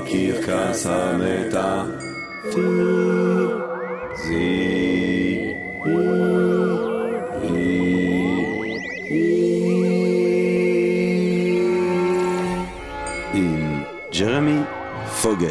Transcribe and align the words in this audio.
הקרקס 0.00 0.86
עם 13.34 13.82
ג'רמי 14.18 14.60
פוגל. 15.22 15.46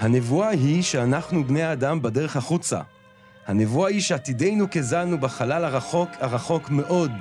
הנבואה 0.00 0.48
היא 0.48 0.82
שאנחנו 0.82 1.44
בני 1.44 1.62
האדם 1.62 2.02
בדרך 2.02 2.36
החוצה. 2.36 2.80
הנבואה 3.46 3.90
היא 3.90 4.00
שעתידנו 4.00 4.66
כזן 4.70 5.10
הוא 5.10 5.18
בחלל 5.18 5.64
הרחוק, 5.64 6.10
הרחוק 6.20 6.70
מאוד. 6.70 7.12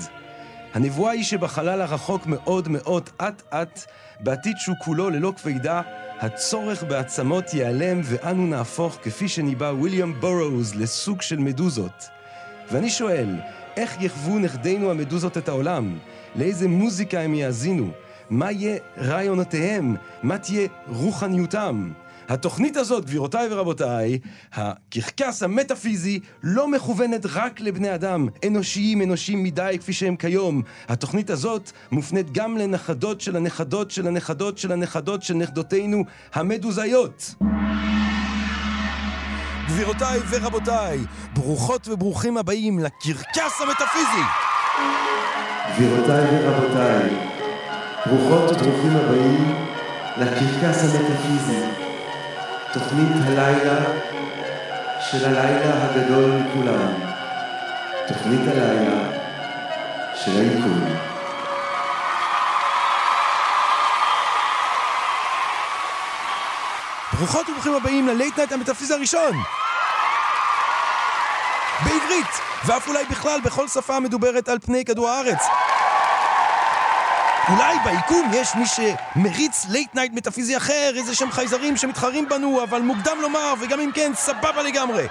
הנבואה 0.74 1.12
היא 1.12 1.24
שבחלל 1.24 1.82
הרחוק 1.82 2.26
מאוד 2.26 2.68
מאוד, 2.68 3.10
אט-אט, 3.22 3.86
בעתיד 4.20 4.58
שהוא 4.58 4.76
כולו 4.84 5.10
ללא 5.10 5.34
כבידה, 5.38 5.82
הצורך 6.20 6.84
בעצמות 6.84 7.54
ייעלם 7.54 8.02
ואנו 8.04 8.48
נהפוך, 8.48 8.98
כפי 9.04 9.28
שניבא 9.28 9.72
ויליאם 9.82 10.14
בורוז, 10.14 10.76
לסוג 10.76 11.22
של 11.22 11.38
מדוזות. 11.38 12.10
ואני 12.72 12.90
שואל, 12.90 13.36
איך 13.78 14.02
יחוו 14.02 14.40
נכדינו 14.40 14.92
המדוזות 14.92 15.38
את 15.38 15.50
העולם? 15.50 15.98
לאיזה 16.36 16.68
מוזיקה 16.68 17.20
הם 17.20 17.34
יאזינו? 17.34 17.90
מה 18.30 18.52
יהיה 18.52 18.78
רעיונותיהם? 18.98 19.96
מה 20.24 20.38
תהיה 20.38 20.68
רוחניותם? 20.88 21.92
התוכנית 22.30 22.78
הזאת, 22.78 23.06
גבירותיי 23.06 23.48
ורבותיי, 23.52 24.20
הקרקס 24.54 25.44
המטאפיזי, 25.44 26.20
לא 26.44 26.68
מכוונת 26.68 27.26
רק 27.34 27.62
לבני 27.62 27.96
אדם, 27.96 28.28
אנושיים, 28.48 29.02
אנושיים 29.02 29.44
מדי 29.44 29.78
כפי 29.80 29.94
שהם 29.94 30.16
כיום. 30.16 30.62
התוכנית 30.88 31.30
הזאת 31.30 31.72
מופנית 31.92 32.32
גם 32.32 32.58
לנכדות 32.58 33.22
של 33.22 33.36
הנכדות 33.36 33.92
של 33.92 34.08
הנכדות 34.08 34.58
של 34.58 34.72
הנכדות 34.72 35.24
של 35.24 35.34
נכדותינו 35.34 36.04
המדוזיות. 36.34 37.36
גבירותיי 39.68 40.20
ורבותיי, 40.30 41.00
ברוכות 41.34 41.88
וברוכים 41.88 42.38
הבאים 42.38 42.80
לקרקס 42.80 43.62
המטאפיזי! 43.62 44.24
גבירותיי 45.76 46.26
ורבותיי, 46.32 47.10
ברוכות 48.06 48.52
וברוכים 48.52 48.92
הבאים 48.96 49.56
לקרקס 50.18 50.84
המטאפיזי. 50.84 51.85
תוכנית 52.80 53.12
הלילה 53.26 53.76
של 55.00 55.26
הלילה 55.26 55.86
הגדול 55.86 56.32
מכולם. 56.32 56.94
תוכנית 58.08 58.42
הלילה 58.48 59.10
של 60.16 60.32
היקום. 60.32 60.86
ברוכות 67.14 67.50
וברוכים 67.50 67.76
הבאים 67.76 68.08
ל 68.08 68.14
late 68.14 68.38
night 68.38 68.52
המטאפיזי 68.52 68.94
הראשון! 68.94 69.34
בעברית, 71.84 72.40
ואף 72.66 72.88
אולי 72.88 73.06
בכלל 73.06 73.40
בכל 73.42 73.68
שפה 73.68 73.96
המדוברת 73.96 74.50
על 74.50 74.60
פני 74.60 74.86
כדור 74.86 75.10
הארץ. 75.10 75.40
אולי 77.50 77.76
ביקום 77.80 78.32
יש 78.34 78.56
מי 78.56 78.66
שמריץ 78.66 79.66
late 79.70 79.96
night 79.96 80.14
מטאפיזי 80.14 80.58
אחר, 80.58 80.92
איזה 80.96 81.16
שהם 81.16 81.32
חייזרים 81.32 81.78
שמתחרים 81.78 82.30
בנו, 82.30 82.64
אבל 82.64 82.82
מוקדם 82.82 83.18
לומר, 83.22 83.54
וגם 83.62 83.80
אם 83.80 83.92
כן, 83.94 84.12
סבבה 84.16 84.64
לגמרי. 84.64 85.08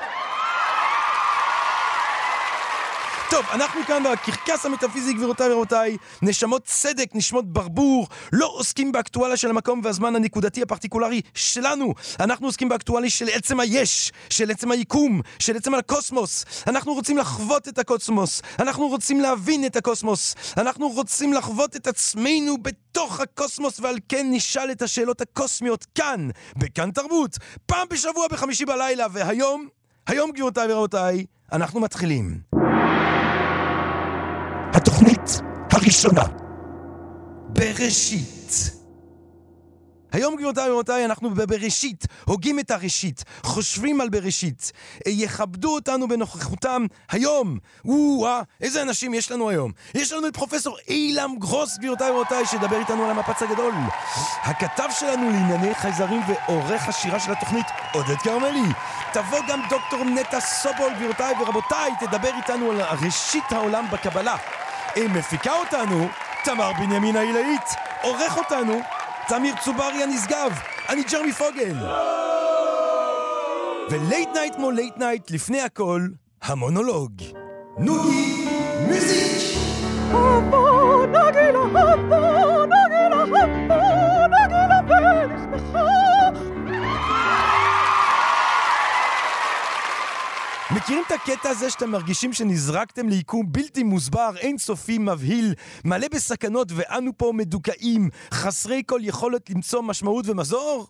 טוב, 3.35 3.47
אנחנו 3.53 3.81
כאן 3.87 4.03
בקרקס 4.13 4.67
המטאפיזי, 4.67 5.13
גבירותיי 5.13 5.51
ורבותיי, 5.51 5.97
נשמות 6.23 6.65
צדק, 6.65 7.09
נשמות 7.15 7.53
ברבור, 7.53 8.09
לא 8.33 8.53
עוסקים 8.55 8.93
באקטואליה 8.93 9.37
של 9.37 9.51
המקום 9.51 9.81
והזמן 9.85 10.17
הנקודתי 10.17 10.63
הפרטיקולרי 10.63 11.21
שלנו. 11.35 11.95
אנחנו 12.21 12.47
עוסקים 12.47 12.69
באקטואליה 12.69 13.11
של 13.11 13.29
עצם 13.33 13.61
היש, 13.61 14.13
של 14.31 14.51
עצם 14.51 14.71
היקום, 14.71 15.21
של 15.39 15.57
עצם 15.57 15.75
הקוסמוס. 15.75 16.45
אנחנו 16.67 16.95
רוצים 16.95 17.19
לחוות 17.19 17.69
את 17.69 17.79
הקוסמוס, 17.79 18.43
אנחנו 18.59 18.89
רוצים 18.89 19.21
להבין 19.21 19.67
את 19.67 19.77
הקוסמוס, 19.77 20.35
אנחנו 20.57 20.89
רוצים 20.89 21.33
לחוות 21.33 21.77
את 21.77 21.87
עצמנו 21.87 22.59
בתוך 22.63 23.21
הקוסמוס, 23.21 23.81
ועל 23.81 23.97
כן 24.09 24.27
נשאל 24.31 24.71
את 24.71 24.83
השאלות 24.83 25.21
הקוסמיות 25.21 25.87
כאן, 25.95 26.29
בכאן 26.57 26.91
תרבות, 26.91 27.39
פעם 27.67 27.89
בשבוע 27.91 28.29
בחמישי 28.31 28.65
בלילה, 28.65 29.07
והיום, 29.13 29.69
היום 30.07 30.31
גבירותיי 30.31 30.73
ורבותיי, 30.73 31.25
אנחנו 31.53 31.81
מתחילים. 31.81 32.55
התוכנית 34.75 35.41
הראשונה. 35.85 36.23
בראשית. 37.49 38.71
היום 40.13 40.35
גבירותיי 40.37 40.71
ורבותיי 40.71 41.05
אנחנו 41.05 41.31
בבראשית, 41.31 42.05
הוגים 42.25 42.59
את 42.59 42.71
הראשית, 42.71 43.25
חושבים 43.43 44.01
על 44.01 44.09
בראשית. 44.09 44.73
יכבדו 45.07 45.75
אותנו 45.75 46.09
בנוכחותם 46.09 46.87
היום. 47.11 47.59
או-אה, 47.85 48.43
איזה 48.61 48.83
אנשים 48.83 49.15
יש 49.15 49.31
לנו 49.31 49.49
היום? 49.49 49.73
יש 49.95 50.13
לנו 50.13 50.29
את 50.29 50.37
פרופסור 50.37 50.77
אילם 50.89 51.31
גרוס, 51.39 51.79
גבירותיי 51.79 52.11
ורבותיי, 52.11 52.47
שידבר 52.47 52.77
איתנו 52.79 53.05
על 53.05 53.11
המפץ 53.11 53.43
הגדול. 53.43 53.75
הכתב 54.43 54.89
שלנו 54.99 55.31
לענייני 55.31 55.75
חייזרים 55.75 56.21
ועורך 56.29 56.89
השירה 56.89 57.21
של 57.21 57.33
התוכנית, 57.33 57.67
עודד 57.93 58.17
כרמלי. 58.17 58.73
תבוא 59.13 59.39
גם 59.49 59.61
דוקטור 59.71 60.05
נטע 60.05 60.41
סובול, 60.41 60.95
גבירותיי 60.95 61.35
ורבותיי, 61.41 61.93
תדבר 62.01 62.31
איתנו 62.37 62.71
על 62.71 62.81
ראשית 63.05 63.53
העולם 63.53 63.87
בקבלה. 63.93 64.37
מפיקה 64.97 65.53
אותנו 65.53 66.09
תמר 66.45 66.73
בנימין 66.73 67.17
העילאית, 67.17 67.63
עורך 68.03 68.37
אותנו 68.37 68.81
תמיר 69.29 69.55
צוברי 69.65 70.03
הנשגב, 70.03 70.53
אני 70.89 71.03
ג'רמי 71.03 71.33
פוגל. 71.33 71.77
ו 73.91 73.98
late 73.98 74.29
night 74.35 74.55
כמו 74.55 74.71
late 74.71 74.97
night, 74.97 75.31
לפני 75.31 75.61
הכל, 75.61 76.01
המונולוג. 76.43 77.13
נוגי 77.79 78.49
music! 78.89 79.59
מכירים 90.85 91.05
את 91.07 91.13
הקטע 91.13 91.49
הזה 91.49 91.71
שאתם 91.71 91.91
מרגישים 91.91 92.33
שנזרקתם 92.33 93.09
ליקום 93.09 93.47
בלתי 93.49 93.83
מוסבר, 93.83 94.31
אינסופי, 94.37 94.99
מבהיל, 94.99 95.55
מלא 95.85 96.07
בסכנות 96.13 96.69
ואנו 96.75 97.11
פה 97.17 97.33
מדוכאים, 97.35 98.11
חסרי 98.35 98.83
כל 98.87 99.01
יכולת 99.03 99.51
למצוא 99.51 99.83
משמעות 99.83 100.29
ומזור? 100.29 100.87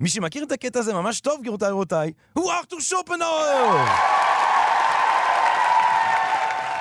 מי 0.00 0.08
שמכיר 0.08 0.44
את 0.44 0.52
הקטע 0.52 0.78
הזה 0.78 0.94
ממש 0.94 1.20
טוב, 1.20 1.40
גבירותיי 1.40 1.70
ורבותיי, 1.70 2.12
הוא 2.32 2.52
ארתור 2.52 2.80
שופנאור! 2.80 3.72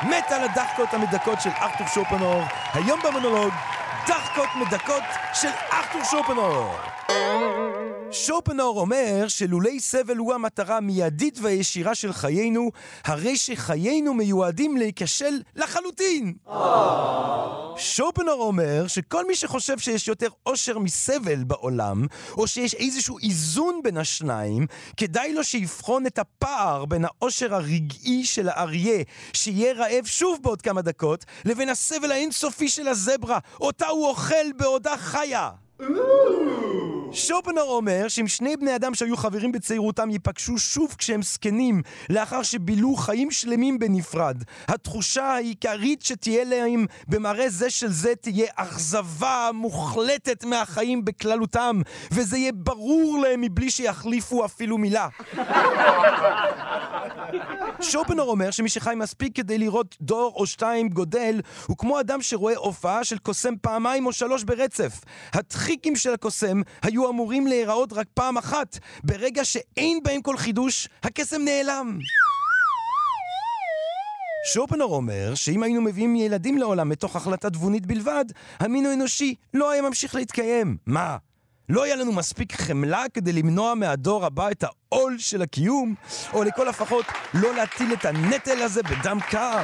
מת 0.09 0.31
על 0.31 0.43
הדחקות 0.43 0.93
המדכאות 0.93 1.41
של 1.41 1.49
ארתור 1.49 1.87
שופנאור, 1.87 2.43
היום 2.73 2.99
במונולוג, 3.03 3.53
דחקות 4.07 4.49
מדכאות 4.55 5.03
של 5.33 5.51
ארתור 5.73 6.01
שופנאור! 6.03 6.75
שופנאור 8.11 8.81
אומר 8.81 9.27
שלולי 9.27 9.79
סבל 9.79 10.17
הוא 10.17 10.33
המטרה 10.33 10.77
המיידית 10.77 11.39
והישירה 11.41 11.95
של 11.95 12.13
חיינו, 12.13 12.71
הרי 13.05 13.37
שחיינו 13.37 14.13
מיועדים 14.13 14.77
להיכשל 14.77 15.41
לחלוטין. 15.55 16.33
שופנאור 17.77 18.43
אומר 18.43 18.87
שכל 18.87 19.27
מי 19.27 19.35
שחושב 19.35 19.79
שיש 19.79 20.07
יותר 20.07 20.27
אושר 20.45 20.79
מסבל 20.79 21.43
בעולם, 21.43 22.05
או 22.37 22.47
שיש 22.47 22.73
איזשהו 22.73 23.17
איזון 23.23 23.79
בין 23.83 23.97
השניים, 23.97 24.67
כדאי 24.97 25.33
לו 25.33 25.43
שיבחון 25.43 26.05
את 26.05 26.19
הפער 26.19 26.85
בין 26.85 27.05
האושר 27.05 27.55
הרגעי 27.55 28.25
של 28.25 28.49
האריה, 28.49 29.03
שיהיה 29.33 29.73
רעב 29.73 30.05
שוב 30.05 30.39
בעוד 30.41 30.61
כמה 30.61 30.81
דקות, 30.81 31.25
לבין 31.45 31.69
הסבל 31.69 32.11
האינסופי 32.11 32.69
של 32.69 32.87
הזברה, 32.87 33.39
אותה 33.61 33.87
הוא 33.87 34.07
אוכל 34.07 34.51
בעודה 34.57 34.97
חיה. 34.97 35.49
שופנר 37.11 37.61
אומר 37.61 38.07
שאם 38.07 38.27
שני 38.27 38.57
בני 38.57 38.75
אדם 38.75 38.93
שהיו 38.95 39.17
חברים 39.17 39.51
בצעירותם 39.51 40.09
ייפגשו 40.09 40.57
שוב 40.57 40.95
כשהם 40.97 41.21
זקנים, 41.21 41.81
לאחר 42.09 42.43
שבילו 42.43 42.95
חיים 42.95 43.31
שלמים 43.31 43.79
בנפרד, 43.79 44.43
התחושה 44.67 45.23
העיקרית 45.23 46.01
שתהיה 46.01 46.43
להם 46.43 46.85
במראה 47.07 47.49
זה 47.49 47.69
של 47.69 47.91
זה 47.91 48.15
תהיה 48.15 48.47
אכזבה 48.55 49.49
מוחלטת 49.53 50.43
מהחיים 50.43 51.05
בכללותם, 51.05 51.81
וזה 52.11 52.37
יהיה 52.37 52.51
ברור 52.55 53.19
להם 53.19 53.41
מבלי 53.41 53.69
שיחליפו 53.71 54.45
אפילו 54.45 54.77
מילה. 54.77 55.07
שופנר 57.81 58.23
אומר 58.23 58.51
שמי 58.51 58.69
שחי 58.69 58.93
מספיק 58.95 59.35
כדי 59.35 59.57
לראות 59.57 59.95
דור 60.01 60.33
או 60.35 60.45
שתיים 60.45 60.89
גודל, 60.89 61.41
הוא 61.65 61.77
כמו 61.77 61.99
אדם 61.99 62.21
שרואה 62.21 62.57
הופעה 62.57 63.03
של 63.03 63.17
קוסם 63.17 63.53
פעמיים 63.61 64.05
או 64.05 64.13
שלוש 64.13 64.43
ברצף. 64.43 65.01
הטחיקים 65.33 65.95
של 65.95 66.13
הקוסם 66.13 66.61
היו 66.81 67.09
אמורים 67.09 67.47
להיראות 67.47 67.93
רק 67.93 68.07
פעם 68.13 68.37
אחת. 68.37 68.79
ברגע 69.03 69.45
שאין 69.45 69.99
בהם 70.03 70.21
כל 70.21 70.37
חידוש, 70.37 70.89
הקסם 71.03 71.41
נעלם. 71.41 71.99
שופנר 74.53 74.85
אומר 74.85 75.35
שאם 75.35 75.63
היינו 75.63 75.81
מביאים 75.81 76.15
ילדים 76.15 76.57
לעולם 76.57 76.89
מתוך 76.89 77.15
החלטה 77.15 77.49
תבונית 77.49 77.85
בלבד, 77.85 78.25
המין 78.59 78.85
האנושי 78.85 79.35
לא 79.53 79.71
היה 79.71 79.81
ממשיך 79.81 80.15
להתקיים. 80.15 80.77
מה? 80.85 81.17
לא 81.69 81.83
היה 81.83 81.95
לנו 81.95 82.11
מספיק 82.11 82.61
חמלה 82.61 83.03
כדי 83.13 83.33
למנוע 83.33 83.73
מהדור 83.73 84.25
הבא 84.25 84.51
את 84.51 84.63
העול 84.63 85.17
של 85.17 85.41
הקיום? 85.41 85.95
או 86.33 86.43
לכל 86.43 86.67
הפחות 86.67 87.05
לא 87.33 87.55
להטיל 87.55 87.93
את 87.93 88.05
הנטל 88.05 88.61
הזה 88.61 88.83
בדם 88.83 89.17
קר? 89.29 89.63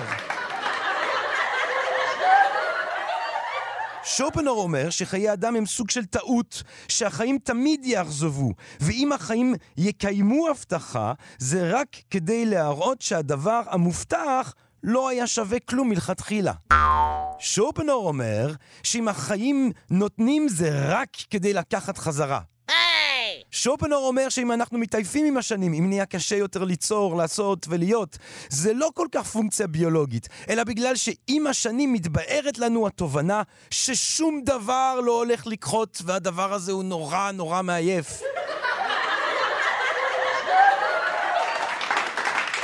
שופנר 4.03 4.51
אומר 4.51 4.89
שחיי 4.89 5.33
אדם 5.33 5.55
הם 5.55 5.65
סוג 5.65 5.89
של 5.89 6.05
טעות, 6.05 6.63
שהחיים 6.87 7.37
תמיד 7.43 7.85
יאכזבו, 7.85 8.53
ואם 8.79 9.11
החיים 9.11 9.55
יקיימו 9.77 10.47
הבטחה, 10.49 11.13
זה 11.37 11.71
רק 11.71 11.87
כדי 12.09 12.45
להראות 12.45 13.01
שהדבר 13.01 13.61
המובטח 13.69 14.53
לא 14.83 15.09
היה 15.09 15.27
שווה 15.27 15.59
כלום 15.59 15.89
מלכתחילה. 15.89 16.53
שופנר 17.39 17.93
אומר 17.93 18.47
שאם 18.83 19.07
החיים 19.07 19.71
נותנים 19.89 20.47
זה 20.49 20.69
רק 20.87 21.09
כדי 21.29 21.53
לקחת 21.53 21.97
חזרה. 21.97 22.39
שופנר 23.51 23.95
אומר 23.95 24.29
שאם 24.29 24.51
אנחנו 24.51 24.77
מתעייפים 24.77 25.25
עם 25.25 25.37
השנים, 25.37 25.73
אם 25.73 25.89
נהיה 25.89 26.05
קשה 26.05 26.35
יותר 26.35 26.63
ליצור, 26.63 27.15
לעשות 27.15 27.65
ולהיות, 27.69 28.17
זה 28.49 28.73
לא 28.73 28.89
כל 28.93 29.07
כך 29.11 29.27
פונקציה 29.27 29.67
ביולוגית, 29.67 30.29
אלא 30.49 30.63
בגלל 30.63 30.95
שעם 30.95 31.47
השנים 31.49 31.93
מתבארת 31.93 32.59
לנו 32.59 32.87
התובנה 32.87 33.41
ששום 33.69 34.41
דבר 34.43 34.99
לא 35.05 35.11
הולך 35.11 35.47
לקחות, 35.47 36.01
והדבר 36.05 36.53
הזה 36.53 36.71
הוא 36.71 36.83
נורא 36.83 37.31
נורא 37.31 37.61
מעייף. 37.61 38.21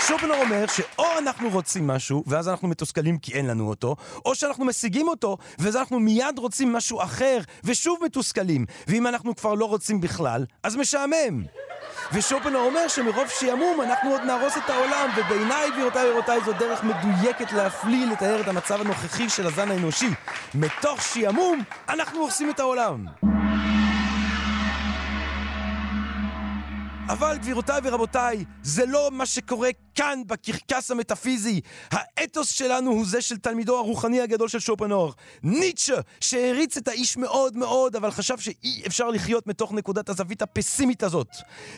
שופנר 0.09 0.35
אומר 0.41 0.65
שאו 0.67 1.17
אנחנו 1.17 1.49
רוצים 1.49 1.87
משהו, 1.87 2.23
ואז 2.27 2.49
אנחנו 2.49 2.67
מתוסכלים 2.67 3.17
כי 3.17 3.33
אין 3.33 3.47
לנו 3.47 3.69
אותו, 3.69 3.95
או 4.25 4.35
שאנחנו 4.35 4.65
משיגים 4.65 5.07
אותו, 5.07 5.37
ואז 5.59 5.75
אנחנו 5.75 5.99
מיד 5.99 6.37
רוצים 6.39 6.73
משהו 6.73 7.01
אחר, 7.01 7.39
ושוב 7.63 7.99
מתוסכלים. 8.05 8.65
ואם 8.87 9.07
אנחנו 9.07 9.35
כבר 9.35 9.53
לא 9.53 9.65
רוצים 9.65 10.01
בכלל, 10.01 10.45
אז 10.63 10.75
משעמם. 10.75 11.43
ושופנר 12.13 12.59
אומר 12.59 12.87
שמרוב 12.87 13.27
שעמום 13.39 13.81
אנחנו 13.81 14.11
עוד 14.11 14.21
נהרוס 14.21 14.57
את 14.57 14.69
העולם, 14.69 15.09
ובעיניי, 15.17 15.71
גבירותיי 15.71 16.09
ורבותיי, 16.09 16.39
זו 16.45 16.53
דרך 16.53 16.83
מדויקת 16.83 17.51
להפליא 17.51 18.05
לתאר 18.05 18.41
את 18.41 18.47
המצב 18.47 18.81
הנוכחי 18.81 19.29
של 19.29 19.47
הזן 19.47 19.71
האנושי. 19.71 20.09
מתוך 20.55 21.01
שעמום 21.01 21.59
אנחנו 21.89 22.19
הורסים 22.19 22.49
את 22.49 22.59
העולם. 22.59 23.05
אבל 27.09 27.37
גבירותיי 27.37 27.81
ורבותיי, 27.83 28.45
זה 28.63 28.85
לא 28.85 29.09
מה 29.11 29.25
שקורה 29.25 29.69
כאן 29.95 30.21
בקרקס 30.27 30.91
המטאפיזי. 30.91 31.61
האתוס 31.91 32.49
שלנו 32.49 32.91
הוא 32.91 33.05
זה 33.05 33.21
של 33.21 33.37
תלמידו 33.37 33.77
הרוחני 33.77 34.21
הגדול 34.21 34.47
של 34.47 34.59
שופנור. 34.59 35.13
ניטשה, 35.43 35.95
שהעריץ 36.19 36.77
את 36.77 36.87
האיש 36.87 37.17
מאוד 37.17 37.57
מאוד, 37.57 37.95
אבל 37.95 38.11
חשב 38.11 38.37
שאי 38.37 38.83
אפשר 38.87 39.09
לחיות 39.09 39.47
מתוך 39.47 39.73
נקודת 39.73 40.09
הזווית 40.09 40.41
הפסימית 40.41 41.03
הזאת. 41.03 41.27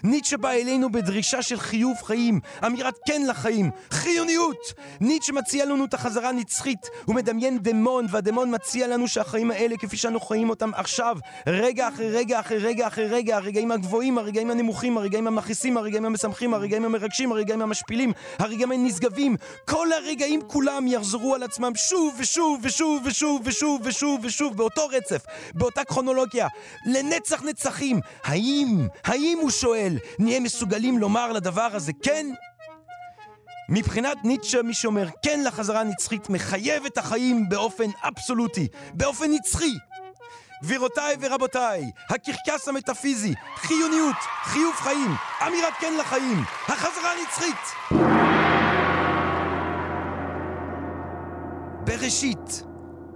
ניטשה 0.03 0.37
בא 0.37 0.49
אלינו 0.49 0.91
בדרישה 0.91 1.41
של 1.41 1.59
חיוב 1.59 1.97
חיים, 2.03 2.39
אמירת 2.65 2.95
כן 3.07 3.21
לחיים, 3.27 3.71
חיוניות! 3.91 4.73
ניטשה 4.99 5.33
מציע 5.33 5.65
לנו 5.65 5.85
את 5.85 5.93
החזרה 5.93 6.29
הנצחית. 6.29 6.87
הוא 7.05 7.15
מדמיין 7.15 7.59
דמון, 7.61 8.05
והדמון 8.09 8.55
מציע 8.55 8.87
לנו 8.87 9.07
שהחיים 9.07 9.51
האלה, 9.51 9.77
כפי 9.77 9.97
שאנו 9.97 10.19
חיים 10.19 10.49
אותם 10.49 10.71
עכשיו, 10.73 11.17
רגע 11.47 11.87
אחרי 11.87 12.09
רגע 12.09 12.39
אחרי 12.39 12.57
רגע 12.57 12.87
אחרי 12.87 13.07
רגע, 13.07 13.35
הרגעים 13.35 13.71
הגבוהים, 13.71 14.17
הרגעים 14.17 14.51
הנמוכים, 14.51 14.97
הרגעים 14.97 15.20
המכעיסים, 15.27 15.77
הרגעים 15.77 16.05
המשמחים, 16.05 16.53
הרגעים 16.53 16.85
המרגשים, 16.85 17.31
הרגעים 17.31 17.61
המשפילים, 17.61 18.11
הרגעים 18.39 18.71
הנשגבים, 18.71 19.35
כל 19.69 19.87
הרגעים 19.93 20.41
כולם 20.47 20.87
יחזרו 20.87 21.35
על 21.35 21.43
עצמם 21.43 21.71
שוב 21.75 22.15
ושוב 22.19 22.59
ושוב 22.63 23.03
ושוב 23.05 23.41
ושוב 23.45 23.81
ושוב 23.85 24.25
ושוב 24.25 24.57
באותו 24.57 24.87
רצף, 24.87 25.25
באותה 25.53 25.83
כרונולוגיה, 25.83 26.47
לנצח 26.85 27.43
נצחים. 27.43 27.99
האם, 28.23 28.87
האם 29.03 29.37
הוא 29.41 29.51
שואל, 29.51 29.97
נהיה 30.19 30.39
מסוגלים 30.39 30.97
לומר 30.97 31.31
לדבר 31.31 31.69
הזה 31.73 31.91
כן? 32.03 32.27
מבחינת 33.69 34.17
ניטשה, 34.23 34.61
מי 34.61 34.73
שאומר 34.73 35.07
כן 35.21 35.43
לחזרה 35.45 35.81
הנצחית 35.81 36.29
מחייב 36.29 36.85
את 36.85 36.97
החיים 36.97 37.49
באופן 37.49 37.89
אבסולוטי, 38.03 38.67
באופן 38.93 39.31
נצחי. 39.31 39.73
גבירותיי 40.63 41.15
ורבותיי, 41.19 41.91
הקרקס 42.09 42.67
המטאפיזי, 42.67 43.33
חיוניות, 43.55 44.15
חיוב 44.43 44.75
חיים, 44.75 45.11
אמירת 45.47 45.73
כן 45.79 45.93
לחיים, 45.99 46.43
החזרה 46.67 47.11
הנצחית. 47.13 47.91
בראשית. 51.85 52.70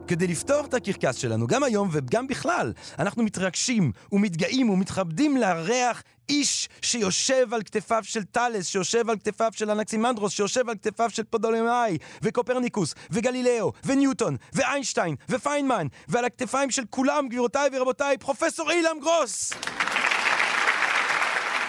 כדי 0.08 0.28
לפתור 0.28 0.66
את 0.66 0.74
הקרקס 0.74 1.16
שלנו, 1.16 1.48
גם 1.48 1.64
היום 1.64 1.90
וגם 1.92 2.28
בכלל, 2.28 2.74
אנחנו 3.00 3.24
מתרגשים 3.24 3.92
ומתגאים 4.12 4.70
ומתכבדים 4.70 5.38
לארח 5.38 6.04
איש 6.30 6.70
שיושב 6.82 7.54
על 7.54 7.64
כתפיו 7.64 8.04
של 8.04 8.24
טאלס, 8.24 8.68
שיושב 8.68 9.10
על 9.10 9.18
כתפיו 9.18 9.52
של 9.56 9.72
אנקסימנדרוס, 9.72 10.32
שיושב 10.32 10.70
על 10.70 10.76
כתפיו 10.76 11.10
של 11.10 11.24
פתולמאי, 11.24 11.98
וקופרניקוס, 12.22 12.96
וגלילאו, 13.12 13.72
וניוטון, 13.86 14.36
ואיינשטיין, 14.54 15.16
ופיינמן, 15.30 15.88
ועל 16.08 16.26
הכתפיים 16.26 16.72
של 16.72 16.84
כולם, 16.90 17.28
גבירותיי 17.28 17.70
ורבותיי, 17.74 18.18
פרופסור 18.18 18.72
עילם 18.72 19.00
גרוס! 19.02 19.54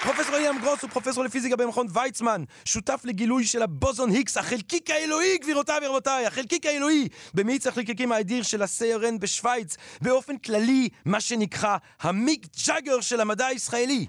פרופסור 0.07 0.37
עילם 0.37 0.59
גרוס 0.63 0.83
הוא 0.83 0.91
פרופסור 0.91 1.25
לפיזיקה 1.25 1.57
במכון 1.57 1.87
ויצמן, 1.93 2.45
שותף 2.65 3.01
לגילוי 3.05 3.47
של 3.47 3.63
הבוזון 3.63 4.11
היקס, 4.11 4.37
החלקיק 4.37 4.91
האלוהי, 4.91 5.39
גבירותיי 5.39 5.79
ורבותיי, 5.83 6.27
החלקיק 6.27 6.67
האלוהי, 6.67 7.09
במאיץ 7.35 7.67
החלקיקים 7.67 8.13
האדיר 8.13 8.43
של 8.43 8.63
הסרן 8.63 9.19
בשוויץ, 9.19 9.77
באופן 10.01 10.39
כללי, 10.39 10.89
מה 11.05 11.21
שנקרא 11.21 11.77
המיק 12.01 12.47
ג'אגר 12.67 13.01
של 13.01 13.21
המדע 13.21 13.47
הישראלי. 13.47 14.07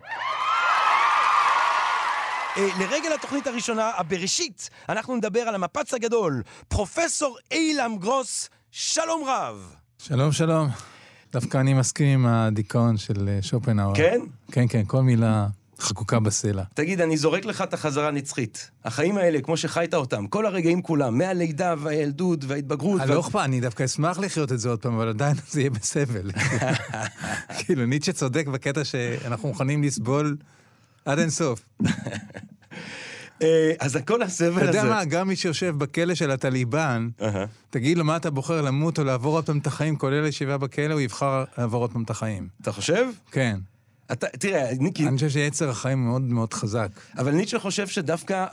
אה, 2.58 2.68
לרגל 2.80 3.14
התוכנית 3.14 3.48
הראשונה, 3.48 3.92
הבראשית, 3.98 4.70
אנחנו 4.90 5.16
נדבר 5.16 5.42
על 5.42 5.56
המפץ 5.56 5.94
הגדול. 5.94 6.44
פרופסור 6.68 7.38
אילם 7.52 7.98
גרוס, 8.00 8.50
שלום 8.72 9.24
רב. 9.26 9.76
שלום, 10.00 10.32
שלום. 10.32 10.68
דווקא 11.34 11.58
אני 11.58 11.74
מסכים 11.74 12.08
עם 12.08 12.26
הדיכאון 12.26 12.98
של 12.98 13.30
אה, 13.30 13.40
שופנהאואר. 13.42 13.96
כן? 13.96 14.20
כן, 14.52 14.68
כן, 14.68 14.84
כל 14.86 15.02
מילה 15.02 15.48
חקוקה 15.80 16.20
בסלע. 16.20 16.64
תגיד, 16.74 17.02
אני 17.02 17.18
זורק 17.18 17.46
לך 17.46 17.62
את 17.62 17.74
החזרה 17.74 18.08
הנצחית. 18.08 18.72
החיים 18.86 19.18
האלה, 19.18 19.42
כמו 19.42 19.58
שחיית 19.58 19.94
אותם, 19.94 20.28
כל 20.28 20.46
הרגעים 20.46 20.82
כולם, 20.82 21.18
מהלידה 21.18 21.74
והילדות 21.78 22.40
וההתבגרות. 22.48 23.02
לא 23.08 23.20
אכפת, 23.20 23.40
אני 23.44 23.62
דווקא 23.62 23.86
אשמח 23.86 24.20
לחיות 24.20 24.52
את 24.52 24.60
זה 24.60 24.70
עוד 24.70 24.80
פעם, 24.80 24.94
אבל 24.94 25.10
עדיין 25.10 25.36
זה 25.52 25.62
יהיה 25.62 25.70
בסבל. 25.70 26.32
כאילו, 27.58 27.86
ניטשה 27.86 28.14
צודק 28.14 28.48
בקטע 28.48 28.84
שאנחנו 28.84 29.48
מוכנים 29.48 29.84
לסבול 29.84 30.38
עד 31.06 31.20
אינסוף. 31.20 31.66
אה, 33.42 33.74
אז 33.80 33.98
כל 34.08 34.22
הסבל 34.22 34.58
אתה 34.58 34.70
הזה... 34.70 34.78
יודע 34.78 34.90
מה, 34.90 35.06
גם 35.06 35.28
מי 35.28 35.36
שיושב 35.36 35.76
בכלא 35.78 36.16
של 36.16 36.32
הטליבן. 36.32 37.10
תגיד 37.70 37.98
לו 37.98 38.06
מה 38.06 38.18
אתה 38.18 38.30
בוחר 38.30 38.62
למות 38.62 39.00
או 39.00 39.04
לעבור 39.04 39.36
עוד 39.36 39.46
פעם 39.46 39.58
את 39.58 39.68
החיים, 39.68 39.96
כולל 39.96 40.26
ישיבה 40.26 40.58
בכלא, 40.58 40.94
הוא 40.94 41.02
יבחר 41.02 41.44
לעבור 41.58 41.82
עוד 41.82 41.92
פעם 41.92 42.04
את 42.04 42.10
החיים. 42.10 42.48
אתה 42.62 42.72
חושב? 42.72 43.06
כן. 43.32 43.60
אתה, 44.12 44.28
תראה, 44.28 44.72
ניקי, 44.80 45.08
אני 45.08 45.16
חושב 45.16 45.30
שיצר 45.30 45.70
החיים 45.70 46.06
מאוד 46.06 46.22
מאוד 46.22 46.54
חזק. 46.54 46.88
אבל 47.18 47.32
ניטשה 47.32 47.60
חושב 47.60 47.88
שדווקא 47.88 48.46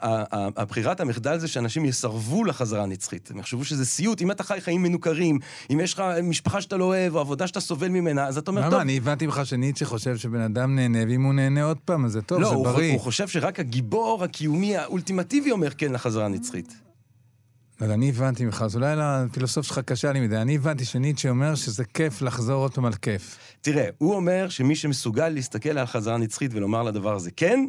הבחירת 0.57 1.01
המחדל 1.01 1.39
זה 1.39 1.49
שאנשים 1.49 1.85
יסרבו 1.85 2.45
לחזרה 2.45 2.83
הנצחית. 2.83 3.31
הם 3.31 3.39
יחשבו 3.39 3.65
שזה 3.65 3.87
סיוט. 3.87 4.23
אם 4.23 4.31
אתה 4.31 4.43
חי 4.45 4.61
חיים 4.61 4.83
מנוכרים, 4.83 5.39
אם 5.73 5.81
יש 5.81 5.95
לך 5.95 6.03
משפחה 6.23 6.61
שאתה 6.61 6.77
לא 6.77 6.85
אוהב, 6.85 7.15
או 7.15 7.21
עבודה 7.21 7.47
שאתה 7.47 7.61
סובל 7.61 7.89
ממנה, 7.89 8.27
אז 8.27 8.39
אתה 8.39 8.51
אומר, 8.51 8.63
טוב... 8.63 8.73
למה? 8.73 8.83
אני 8.83 8.97
הבנתי 8.97 9.27
ממך 9.27 9.41
שניטשה 9.45 9.85
חושב 9.85 10.17
שבן 10.17 10.41
אדם 10.41 10.77
נהנה, 10.77 10.99
ואם 11.09 11.23
הוא 11.23 11.35
נהנה 11.35 11.65
עוד 11.65 11.79
פעם, 11.85 12.05
אז 12.05 12.13
זה 12.13 12.23
טוב, 12.23 12.41
לא, 12.41 12.49
זה 12.49 12.55
הוא, 12.55 12.65
בריא. 12.65 12.93
הוא 12.93 13.01
חושב 13.01 13.29
שרק 13.29 13.61
הגיבור 13.61 14.25
הקיומי 14.25 14.77
האולטימטיבי 14.77 15.51
אומר 15.51 15.71
כן 15.71 15.93
לחזרה 15.93 16.25
הנצחית. 16.25 16.84
אבל 17.81 17.91
אני 17.91 18.09
הבנתי 18.09 18.45
ממך, 18.45 18.63
אז 18.63 18.77
אולי 18.77 18.95
לפילוסוף 18.97 19.67
שלך 19.67 19.79
קשה 19.79 20.13
לי 20.13 20.21
מדי. 20.21 20.37
אני 20.37 20.55
הבנתי 20.55 20.85
שניטשה 20.85 21.31
אומר 21.31 21.55
שזה 21.55 21.85
כיף 21.85 22.23
לחזור 22.23 22.63
עוד 22.63 22.75
פעם 22.75 22.85
על 22.85 22.95
כיף. 22.95 23.39
תראה, 23.61 23.89
הוא 23.99 24.15
אומר 24.15 24.49
שמי 24.49 24.77
שמסוגל 24.77 25.29
להסתכל 25.29 25.79
על 25.79 25.87
חזרה 25.87 26.19
נצחית 26.19 26.51
ולומר 26.55 26.83
לדבר 26.83 27.15
הזה 27.15 27.31
כן, 27.31 27.65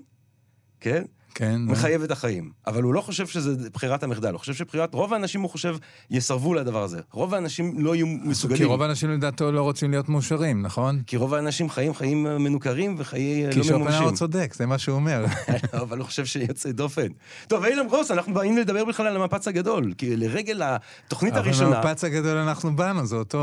כן, 0.80 1.04
כן? 1.36 1.62
מחייב 1.62 2.04
את 2.04 2.12
החיים. 2.12 2.51
אבל 2.68 2.84
הוא 2.84 2.94
לא 2.94 3.01
חושב 3.01 3.27
שזה 3.27 3.70
בחירת 3.70 4.04
המחדל, 4.04 4.32
הוא 4.32 4.39
חושב 4.39 4.54
שבחירת, 4.54 4.94
רוב 4.94 5.13
האנשים, 5.13 5.42
הוא 5.42 5.50
חושב, 5.50 5.77
יסרבו 6.12 6.54
לדבר 6.54 6.84
הזה. 6.84 7.00
רוב 7.12 7.34
האנשים 7.34 7.80
לא 7.80 7.96
יהיו 7.96 8.08
מסוגלים. 8.08 8.58
כי 8.58 8.65
רוב 8.65 8.82
האנשים 8.82 9.10
לדעתו 9.10 9.51
לא 9.51 9.62
רוצים 9.62 9.92
להיות 9.92 10.10
מאושרים, 10.10 10.62
נכון? 10.62 11.01
כי 11.08 11.18
רוב 11.18 11.34
האנשים 11.34 11.70
חיים 11.70 11.94
חיים 11.94 12.24
מנוכרים 12.24 12.96
וחיי 12.98 13.51
כי 13.51 13.60
לא 13.60 13.77
ממומשים. 13.77 14.12
צודק, 14.12 14.54
זה 14.54 14.65
מה 14.65 14.77
שהוא 14.77 14.96
אומר. 14.96 15.25
אבל 15.82 15.98
הוא 15.98 16.06
חושב 16.06 16.25
שיוצא 16.25 16.72
דופן. 16.72 17.08
טוב, 17.48 17.63
אילם 17.63 17.88
גרוס, 17.88 18.12
אנחנו 18.12 18.34
באים 18.34 18.58
לדבר 18.58 18.86
בכלל 18.86 19.08
על 19.08 19.15
המפץ 19.15 19.48
הגדול. 19.48 19.94
כי 19.98 20.15
לרגל 20.15 20.62
התוכנית 20.63 21.34
אבל 21.34 21.42
הראשונה, 21.42 21.82
במפץ 21.82 22.04
הגדול 22.04 22.38
אנחנו 22.38 22.75
באנו, 22.75 23.06
זה 23.06 23.15
אותו 23.15 23.38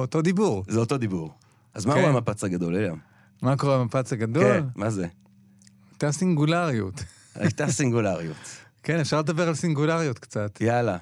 אותו 0.00 0.22
דיבור. 0.22 0.64
זה 0.68 0.80
אותו 0.80 0.98
דיבור. 0.98 1.30
אז 1.74 1.86
מה 1.86 1.94
כן. 1.94 2.00
הוא 2.00 2.08
המפץ 2.08 2.44
הגדול, 2.44 2.76
אילם? 2.76 2.96
מה 3.42 3.56
קורה 3.56 3.78
במפץ 3.78 4.12
הגדול? 4.12 4.42
כן, 4.42 4.64
מה 4.76 4.90
זה? 4.90 5.06
הייתה 5.92 6.12
סינגולריות. 6.12 7.04
הייתה 7.38 7.66
סינגולריות. 7.66 8.36
כן, 8.82 9.00
אפשר 9.00 9.18
לדבר 9.18 9.48
על 9.48 9.54
סינגולריות 9.54 10.18
קצת. 10.18 10.60
יאללה. 10.60 10.96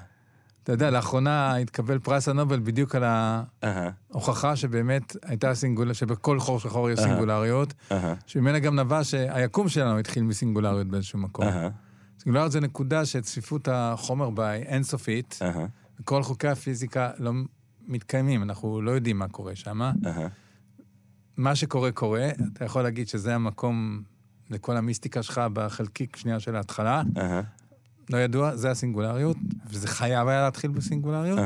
אתה 0.63 0.73
יודע, 0.73 0.89
לאחרונה 0.89 1.55
התקבל 1.55 1.99
פרס 1.99 2.27
הנובל 2.27 2.59
בדיוק 2.59 2.95
על 2.95 3.03
ההוכחה 3.03 4.55
שבאמת 4.55 5.15
הייתה 5.25 5.55
סינגולריות, 5.55 5.97
שבכל 5.97 6.39
חור 6.39 6.59
שחור 6.59 6.89
יש 6.89 6.99
סינגולריות, 6.99 7.73
שממנה 8.25 8.59
גם 8.59 8.79
נבע 8.79 9.03
שהיקום 9.03 9.69
שלנו 9.69 9.99
התחיל 9.99 10.23
מסינגולריות 10.23 10.87
באיזשהו 10.87 11.19
מקום. 11.19 11.45
סינגולריות 12.19 12.51
זה 12.51 12.59
נקודה 12.59 13.05
שצפיפות 13.05 13.67
החומר 13.71 14.29
בה 14.29 14.49
היא 14.49 14.63
אינסופית, 14.63 15.39
וכל 15.99 16.23
חוקי 16.23 16.47
הפיזיקה 16.47 17.09
לא 17.17 17.31
מתקיימים, 17.87 18.43
אנחנו 18.43 18.81
לא 18.81 18.91
יודעים 18.91 19.19
מה 19.19 19.27
קורה 19.27 19.55
שם. 19.55 19.91
מה 21.37 21.55
שקורה, 21.55 21.91
קורה. 21.91 22.29
אתה 22.53 22.65
יכול 22.65 22.81
להגיד 22.81 23.07
שזה 23.07 23.35
המקום 23.35 24.01
לכל 24.49 24.77
המיסטיקה 24.77 25.23
שלך 25.23 25.41
בחלקיק 25.53 26.15
שנייה 26.15 26.39
של 26.39 26.55
ההתחלה. 26.55 27.03
לא 28.09 28.17
ידוע, 28.17 28.55
זה 28.55 28.71
הסינגולריות, 28.71 29.37
וזה 29.69 29.87
חייב 29.87 30.27
היה 30.27 30.41
להתחיל 30.41 30.71
בסינגולריות. 30.71 31.39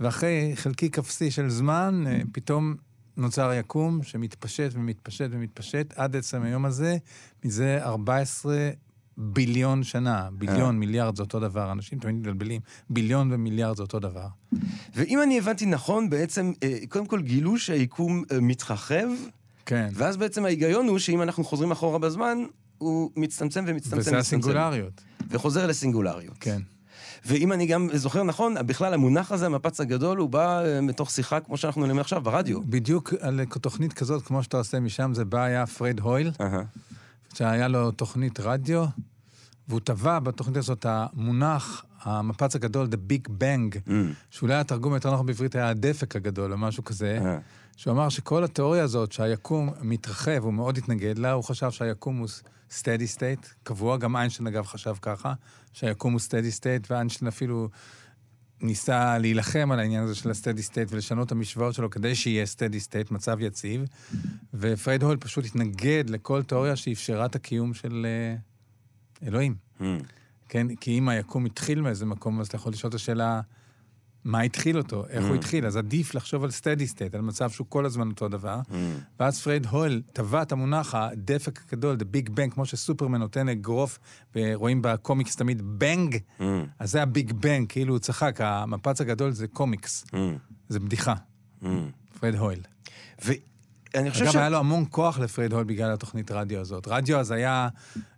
ואחרי 0.00 0.52
חלקיק 0.54 0.98
אפסי 0.98 1.30
של 1.30 1.50
זמן, 1.50 2.04
אה, 2.06 2.20
פתאום 2.32 2.74
נוצר 3.16 3.52
יקום 3.52 4.02
שמתפשט 4.02 4.70
ומתפשט 4.72 5.28
ומתפשט 5.30 5.94
עד 5.96 6.16
עצם 6.16 6.42
היום 6.42 6.64
הזה, 6.64 6.96
מזה 7.44 7.78
14 7.82 8.70
ביליון 9.16 9.82
שנה. 9.82 10.28
ביליון, 10.32 10.78
מיליארד 10.78 11.16
זה 11.16 11.22
אותו 11.22 11.40
דבר, 11.40 11.72
אנשים 11.72 11.98
תמיד 11.98 12.14
מתבלבלים. 12.14 12.60
ביליון 12.90 13.32
ומיליארד 13.32 13.76
זה 13.76 13.82
אותו 13.82 13.98
דבר. 13.98 14.28
ואם 14.94 15.22
אני 15.22 15.38
הבנתי 15.38 15.66
נכון, 15.66 16.10
בעצם, 16.10 16.52
אה, 16.62 16.78
קודם 16.88 17.06
כל 17.06 17.22
גילו 17.22 17.58
שהיקום 17.58 18.22
אה, 18.32 18.40
מתרחב, 18.40 19.06
כן. 19.68 19.88
ואז 19.94 20.16
בעצם 20.16 20.44
ההיגיון 20.44 20.88
הוא 20.88 20.98
שאם 20.98 21.22
אנחנו 21.22 21.44
חוזרים 21.44 21.70
אחורה 21.70 21.98
בזמן, 21.98 22.38
הוא 22.78 23.10
מצטמצם 23.16 23.64
ומצטמצם. 23.66 23.96
וזה 23.98 24.10
מצטמצם. 24.10 24.18
הסינגולריות. 24.18 25.00
וחוזר 25.30 25.66
לסינגולריות. 25.66 26.36
כן. 26.40 26.60
ואם 27.26 27.52
אני 27.52 27.66
גם 27.66 27.88
זוכר 27.94 28.22
נכון, 28.22 28.54
בכלל 28.66 28.94
המונח 28.94 29.32
הזה, 29.32 29.46
המפץ 29.46 29.80
הגדול, 29.80 30.18
הוא 30.18 30.28
בא 30.28 30.64
אה, 30.64 30.80
מתוך 30.80 31.10
שיחה 31.10 31.40
כמו 31.40 31.56
שאנחנו 31.56 31.86
נראים 31.86 31.98
עכשיו, 31.98 32.20
ברדיו. 32.22 32.62
בדיוק 32.62 33.14
על 33.20 33.40
תוכנית 33.60 33.92
כזאת, 33.92 34.26
כמו 34.26 34.42
שאתה 34.42 34.56
עושה 34.56 34.80
משם, 34.80 35.14
זה 35.14 35.24
בא, 35.24 35.42
היה 35.42 35.66
פרד 35.66 36.00
הויל, 36.00 36.30
אהה, 36.40 36.62
שהיה 37.34 37.68
לו 37.68 37.90
תוכנית 37.90 38.40
רדיו, 38.40 38.84
והוא 39.68 39.80
טבע 39.80 40.18
בתוכנית 40.18 40.56
הזאת 40.56 40.86
המונח, 40.88 41.84
המפץ 42.02 42.56
הגדול, 42.56 42.88
The 42.92 43.12
Big 43.12 43.28
Bang, 43.28 43.88
Mm. 43.88 43.90
שאולי 44.30 44.54
התרגום 44.54 44.94
יותר 44.94 45.12
נכון 45.12 45.26
בעברית 45.26 45.54
היה 45.54 45.68
הדפק 45.68 46.16
הגדול, 46.16 46.52
או 46.52 46.58
משהו 46.58 46.84
כזה, 46.84 47.18
אהה. 47.24 47.38
שהוא 47.78 47.92
אמר 47.92 48.08
שכל 48.08 48.44
התיאוריה 48.44 48.82
הזאת 48.82 49.12
שהיקום 49.12 49.70
מתרחב, 49.80 50.38
הוא 50.42 50.52
מאוד 50.52 50.78
התנגד 50.78 51.18
לה, 51.18 51.32
הוא 51.32 51.44
חשב 51.44 51.70
שהיקום 51.70 52.18
הוא 52.18 52.28
steady 52.70 53.16
state, 53.16 53.46
קבוע, 53.62 53.96
גם 53.96 54.16
איינשטיין 54.16 54.46
אגב 54.46 54.66
חשב 54.66 54.94
ככה, 55.02 55.34
שהיקום 55.72 56.12
הוא 56.12 56.20
steady 56.20 56.60
state, 56.60 56.86
ואיינשטיין 56.90 57.28
אפילו 57.28 57.68
ניסה 58.60 59.18
להילחם 59.18 59.72
על 59.72 59.78
העניין 59.78 60.04
הזה 60.04 60.14
של 60.14 60.30
ה-steady 60.30 60.70
state 60.70 60.88
ולשנות 60.88 61.26
את 61.26 61.32
המשוואות 61.32 61.74
שלו 61.74 61.90
כדי 61.90 62.14
שיהיה 62.14 62.44
steady 62.44 62.88
state, 62.88 63.14
מצב 63.14 63.40
יציב, 63.40 63.84
ופרד 64.54 65.02
הול 65.02 65.16
פשוט 65.16 65.44
התנגד 65.44 66.10
לכל 66.10 66.42
תיאוריה 66.42 66.76
שאפשרה 66.76 67.26
את 67.26 67.34
הקיום 67.34 67.74
של 67.74 68.06
אה, 68.06 69.28
אלוהים. 69.28 69.54
Mm. 69.80 69.84
כן? 70.48 70.74
כי 70.74 70.98
אם 70.98 71.08
היקום 71.08 71.44
התחיל 71.44 71.80
מאיזה 71.80 72.06
מקום, 72.06 72.40
אז 72.40 72.46
אתה 72.46 72.56
יכול 72.56 72.72
לשאול 72.72 72.90
את 72.90 72.94
השאלה, 72.94 73.40
מה 74.28 74.40
התחיל 74.40 74.78
אותו? 74.78 75.04
איך 75.08 75.24
הוא 75.24 75.32
Mm. 75.34 75.38
התחיל? 75.38 75.66
אז 75.66 75.76
עדיף 75.76 76.14
לחשוב 76.14 76.44
על 76.44 76.50
סטדי 76.50 76.86
סטייט, 76.86 77.14
על 77.14 77.20
מצב 77.20 77.50
שהוא 77.50 77.66
כל 77.70 77.86
הזמן 77.86 78.08
אותו 78.08 78.28
דבר. 78.28 78.60
Mm. 78.70 78.74
ואז 79.20 79.40
פרד 79.40 79.66
הויל 79.66 80.02
טבע 80.12 80.42
את 80.42 80.52
המונח 80.52 80.94
הדפק 80.94 81.60
הגדול, 81.68 81.96
the 82.00 82.16
big 82.16 82.28
bang, 82.30 82.50
כמו 82.50 82.66
שסופרמן 82.66 83.18
נותן 83.20 83.48
אגרוף, 83.48 83.98
ורואים 84.36 84.82
בקומיקס 84.82 85.36
תמיד 85.36 85.62
bang, 85.64 86.16
Mm. 86.38 86.42
אז 86.78 86.90
זה 86.90 87.02
ה 87.02 87.10
big 87.10 87.32
bang, 87.32 87.66
כאילו 87.68 87.94
הוא 87.94 87.98
צחק, 87.98 88.40
המפץ 88.42 89.00
הגדול 89.00 89.30
זה 89.30 89.46
קומיקס, 89.48 90.04
Mm. 90.06 90.14
זה 90.68 90.80
בדיחה, 90.80 91.14
Mm. 91.62 91.66
פרד 92.20 92.34
הויל. 92.34 92.60
ואני 93.24 94.10
חושב 94.10 94.22
אגב, 94.24 94.32
ש... 94.32 94.36
היה 94.36 94.48
לו 94.48 94.58
המון 94.58 94.84
כוח 94.90 95.18
לפרד 95.18 95.52
הויל 95.52 95.64
בגלל 95.64 95.92
התוכנית 95.92 96.30
רדיו 96.30 96.60
הזאת. 96.60 96.88
רדיו 96.88 97.18
אז 97.18 97.30
היה 97.30 97.68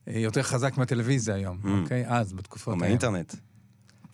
אה, 0.08 0.18
יותר 0.18 0.42
חזק 0.42 0.78
מהטלוויזיה 0.78 1.34
היום, 1.34 1.58
אוקיי? 1.82 2.04
אז, 2.08 2.32
בתקופות 2.32 2.66
או 2.66 2.72
האלה. 2.72 2.80
מהאינטרנט. 2.84 3.34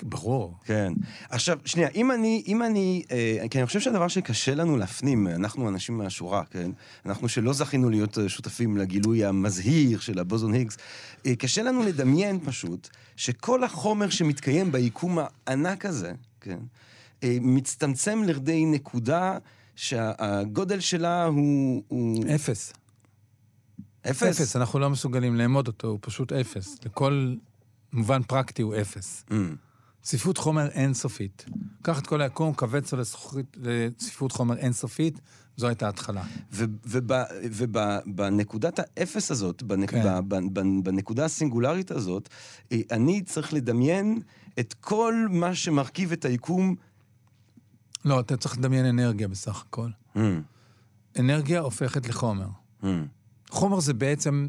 ברור. 0.02 0.54
כן. 0.64 0.92
עכשיו, 1.30 1.58
שנייה, 1.64 1.88
אם 1.94 2.12
אני, 2.12 2.42
אם 2.46 2.62
אני, 2.62 3.02
אה, 3.10 3.46
כי 3.50 3.58
אני 3.58 3.66
חושב 3.66 3.80
שהדבר 3.80 4.08
שקשה 4.08 4.54
לנו 4.54 4.76
להפנים, 4.76 5.28
אנחנו 5.28 5.68
אנשים 5.68 5.98
מהשורה, 5.98 6.44
כן? 6.50 6.70
אנחנו 7.06 7.28
שלא 7.28 7.52
זכינו 7.52 7.90
להיות 7.90 8.18
אה, 8.18 8.28
שותפים 8.28 8.76
לגילוי 8.76 9.24
המזהיר 9.24 9.98
של 10.00 10.18
הבוזון 10.18 10.52
היגס, 10.52 10.76
אה, 11.26 11.36
קשה 11.36 11.62
לנו 11.62 11.82
לדמיין 11.82 12.40
פשוט 12.40 12.88
שכל 13.16 13.64
החומר 13.64 14.10
שמתקיים 14.10 14.72
ביקום 14.72 15.18
הענק 15.46 15.86
הזה, 15.86 16.12
כן? 16.40 16.58
אה, 17.22 17.38
מצטמצם 17.40 18.22
לכדי 18.26 18.66
נקודה 18.66 19.38
שהגודל 19.76 20.80
שלה 20.80 21.24
הוא... 21.24 21.82
הוא... 21.88 22.24
אפס. 22.34 22.72
אפס? 24.10 24.22
אפס, 24.22 24.56
אנחנו 24.56 24.78
לא 24.78 24.90
מסוגלים 24.90 25.36
לאמוד 25.36 25.66
אותו, 25.66 25.88
הוא 25.88 25.98
פשוט 26.02 26.32
אפס. 26.32 26.78
לכל 26.84 27.34
מובן 27.92 28.22
פרקטי 28.22 28.62
הוא 28.62 28.74
אפס. 28.80 29.24
Mm. 29.30 29.34
צפיפות 30.06 30.38
חומר 30.38 30.68
אינסופית. 30.68 31.44
קח 31.82 31.98
את 31.98 32.06
כל 32.06 32.20
היקום, 32.20 32.54
כווץ 32.54 32.92
לצפיפות 33.56 34.32
חומר 34.32 34.56
אינסופית, 34.56 35.20
זו 35.56 35.66
הייתה 35.66 35.86
ההתחלה. 35.86 36.24
ובנקודת 37.44 38.78
האפס 38.78 39.30
הזאת, 39.30 39.62
בנק, 39.62 39.90
כן. 39.90 40.02
ב, 40.04 40.34
ב, 40.34 40.38
ב, 40.52 40.60
בנקודה 40.82 41.24
הסינגולרית 41.24 41.90
הזאת, 41.90 42.28
אה, 42.72 42.80
אני 42.90 43.22
צריך 43.22 43.52
לדמיין 43.52 44.20
את 44.60 44.74
כל 44.80 45.14
מה 45.30 45.54
שמרכיב 45.54 46.12
את 46.12 46.24
היקום. 46.24 46.74
לא, 48.04 48.20
אתה 48.20 48.36
צריך 48.36 48.58
לדמיין 48.58 48.86
אנרגיה 48.86 49.28
בסך 49.28 49.64
הכל. 49.68 49.88
Mm, 50.16 50.20
אנרגיה 51.18 51.60
הופכת 51.60 52.08
לחומר. 52.08 52.48
mm, 52.82 52.86
חומר 53.50 53.80
זה 53.80 53.94
בעצם 53.94 54.48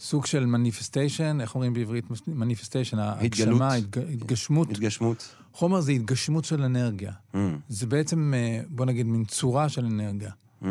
סוג 0.00 0.26
של 0.26 0.46
מניפסטיישן, 0.46 1.38
איך 1.40 1.54
אומרים 1.54 1.72
בעברית 1.74 2.04
מניפסטיישן? 2.26 2.98
ההגשמה, 2.98 3.74
התג- 3.74 3.98
התגשמות. 4.12 4.70
התגשמות. 4.70 5.34
חומר 5.52 5.80
זה 5.80 5.92
התגשמות 5.92 6.44
של 6.44 6.62
אנרגיה. 6.62 7.12
Mm, 7.34 7.36
זה 7.68 7.86
בעצם, 7.86 8.32
אה, 8.36 8.60
בוא 8.68 8.86
נגיד, 8.86 9.06
מין 9.06 9.24
צורה 9.24 9.68
של 9.68 9.84
אנרגיה. 9.84 10.30
mm. 10.62 10.66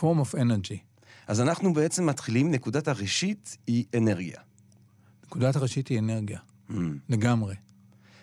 form 0.00 0.02
of 0.02 0.34
energy. 0.34 0.76
אז 1.26 1.40
אנחנו 1.40 1.72
בעצם 1.74 2.06
מתחילים, 2.06 2.50
נקודת 2.50 2.88
הראשית 2.88 3.56
היא 3.66 3.84
אנרגיה. 3.96 4.40
נקודת 5.26 5.56
הראשית 5.56 5.88
היא 5.88 5.98
אנרגיה, 5.98 6.38
Mm. 6.70 6.72
לגמרי. 7.08 7.54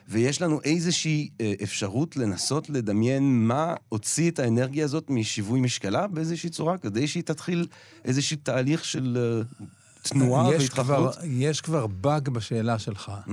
ויש 0.07 0.41
לנו 0.41 0.62
איזושהי 0.63 1.29
אה, 1.41 1.53
אפשרות 1.63 2.17
לנסות 2.17 2.69
לדמיין 2.69 3.48
מה 3.48 3.74
הוציא 3.89 4.31
את 4.31 4.39
האנרגיה 4.39 4.86
הזאת 4.86 5.10
משיווי 5.10 5.62
משקלה 5.62 6.07
באיזושהי 6.07 6.50
צורה, 6.50 6.77
כדי 6.77 7.07
שהיא 7.07 7.24
תתחיל 7.24 7.67
איזשהו 8.05 8.38
תהליך 8.43 8.86
של 8.86 9.17
אה, 9.17 9.65
תנועה 10.01 10.50
והתחברות. 10.50 11.15
יש 11.24 11.62
כבר 11.62 11.88
באג 11.88 12.29
בשאלה 12.29 12.79
שלך. 12.79 13.12
Mm, 13.27 13.31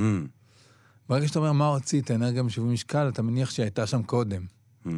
ברגע 1.08 1.28
שאתה 1.28 1.38
אומר 1.38 1.52
מה 1.52 1.66
הוציא 1.66 2.00
את 2.00 2.10
האנרגיה 2.10 2.42
משיווי 2.42 2.72
משקל, 2.72 3.08
אתה 3.08 3.22
מניח 3.22 3.50
שהיא 3.50 3.64
הייתה 3.64 3.86
שם 3.86 4.02
קודם. 4.02 4.42
mm. 4.86 4.88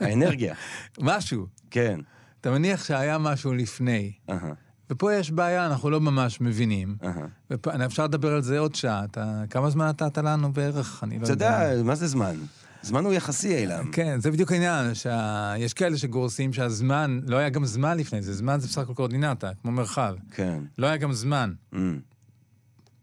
האנרגיה, 0.00 0.54
משהו. 1.00 1.46
כן. 1.70 2.00
אתה 2.40 2.50
מניח 2.50 2.84
שהיה 2.84 3.18
משהו 3.18 3.54
לפני. 3.54 4.12
אהה, 4.30 4.52
ופה 4.90 5.14
יש 5.14 5.30
בעיה, 5.30 5.66
אנחנו 5.66 5.90
לא 5.90 6.00
ממש 6.00 6.40
מבינים. 6.40 6.96
אהה. 7.04 7.26
ואפשר 7.50 8.04
לדבר 8.04 8.32
על 8.34 8.42
זה 8.42 8.58
עוד 8.58 8.74
שעה. 8.74 9.04
אתה, 9.04 9.42
כמה 9.50 9.70
זמן 9.70 9.88
נתת 9.88 10.18
לנו 10.18 10.52
בערך? 10.52 11.00
אני 11.04 11.18
לא 11.18 11.24
אתה 11.24 11.32
יודע, 11.32 11.70
מה 11.84 11.94
זה 11.94 12.06
זמן? 12.06 12.36
זמן 12.84 13.04
הוא 13.04 13.12
יחסי, 13.12 13.56
אילם. 13.56 13.90
כן, 13.92 14.20
זה 14.20 14.30
בדיוק 14.30 14.52
העניין, 14.52 14.94
שיש 14.94 15.74
כאלה 15.74 15.98
שגורסים 15.98 16.52
שהזמן, 16.52 17.20
לא 17.26 17.36
היה 17.36 17.48
גם 17.48 17.64
זמן 17.64 17.96
לפני 17.98 18.22
זה, 18.22 18.34
זמן 18.34 18.60
זה 18.60 18.66
בסך 18.68 18.78
הכל 18.78 18.94
קואורדינטה, 18.94 19.50
כמו 19.62 19.70
מרחב. 19.72 20.14
כן. 20.30 20.58
לא 20.78 20.86
היה 20.86 20.96
גם 20.96 21.12
זמן. 21.12 21.52
Mm, 21.74 21.76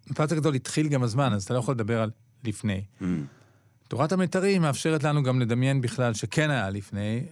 מפץ 0.10 0.32
הגדול 0.32 0.56
התחיל 0.56 0.88
גם 0.88 1.04
הזמן, 1.04 1.34
אז 1.34 1.44
אתה 1.44 1.54
לא 1.54 1.60
יכול 1.60 1.74
לדבר 1.74 2.02
על 2.02 2.10
לפני. 2.44 2.84
mm, 3.02 3.04
תורת 3.88 4.12
המיתרים 4.12 4.62
מאפשרת 4.62 5.04
לנו 5.04 5.24
גם 5.24 5.40
לדמיין 5.40 5.82
בכלל 5.82 6.14
שכן 6.14 6.50
היה 6.50 6.70
לפני, 6.70 7.24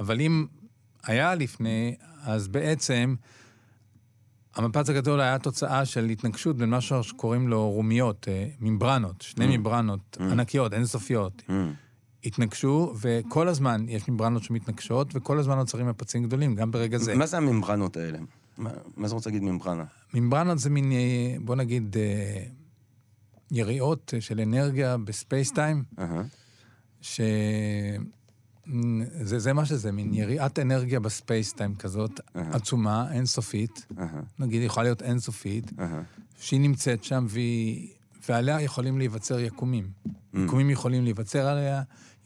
אבל 0.00 0.20
אם 0.20 0.46
היה 1.04 1.34
לפני, 1.34 1.94
אז 2.22 2.48
בעצם 2.48 3.14
המפץ 4.56 4.90
הגדול 4.90 5.20
היה 5.20 5.38
תוצאה 5.38 5.84
של 5.84 6.04
התנגשות 6.04 6.56
בין 6.56 6.70
משהו 6.70 7.02
שקוראים 7.02 7.48
לו 7.48 7.70
רומיות, 7.70 8.28
אה, 8.28 8.46
ממברנות, 8.60 9.20
שני 9.22 9.44
Mm. 9.44 9.48
ממברנות 9.48 10.16
ענקיות, 10.20 10.72
אינסופיות. 10.72 11.42
mm. 11.48 11.52
התנגשו, 12.24 12.94
וכל 13.00 13.48
הזמן 13.48 13.86
יש 13.88 14.08
ממברנות 14.08 14.42
שמתנגשות, 14.42 15.10
וכל 15.14 15.38
הזמן 15.38 15.56
נוצרים 15.56 15.88
מפצים 15.88 16.22
גדולים, 16.22 16.54
גם 16.54 16.70
ברגע 16.70 16.98
זה. 16.98 17.14
מה 17.14 17.26
זה 17.26 17.36
הממברנות 17.36 17.96
האלה? 17.96 18.18
מה 18.58 18.70
מה 18.96 19.08
זה 19.08 19.14
רוצה 19.14 19.30
להגיד 19.30 19.42
ממברנה? 19.42 19.84
ממברנות 20.14 20.58
זה 20.58 20.70
מין, 20.70 20.92
אה, 20.92 21.36
בוא 21.40 21.56
נגיד, 21.56 21.96
אה, 21.96 22.44
יריעות 23.50 24.14
אה, 24.16 24.20
של 24.20 24.40
אנרגיה 24.40 24.96
בספייסטיים, 24.96 25.84
אהה, 25.98 26.22
ש... 27.00 27.20
זה, 29.20 29.38
זה 29.38 29.52
מה 29.52 29.64
שזה, 29.64 29.92
מין 29.92 30.14
יריעת 30.14 30.58
אנרגיה 30.58 31.00
בספייסטיים 31.00 31.74
כזאת, 31.74 32.20
אהה. 32.36 32.50
עצומה, 32.50 33.12
אינסופית, 33.12 33.86
אהה, 33.98 34.20
נגיד, 34.38 34.62
יכולה 34.62 34.84
להיות 34.84 35.02
אינסופית, 35.02 35.72
אהה. 35.78 36.02
שהיא 36.40 36.60
נמצאת 36.60 37.04
שם 37.04 37.26
והיא, 37.28 37.88
ועליה 38.28 38.60
יכולים 38.60 38.98
להיווצר 38.98 39.40
יקומים. 39.40 39.88
יקומים 40.34 40.70
יכולים 40.70 41.04
להיווצר 41.04 41.46
עליה, 41.46 41.82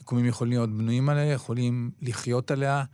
יקומים 0.09 0.27
יכולים 0.27 0.50
להיות 0.53 0.71
בנויים 0.71 1.09
עליה, 1.09 1.33
יכולים 1.33 1.91
לחיות 2.03 2.50
עליה. 2.50 2.85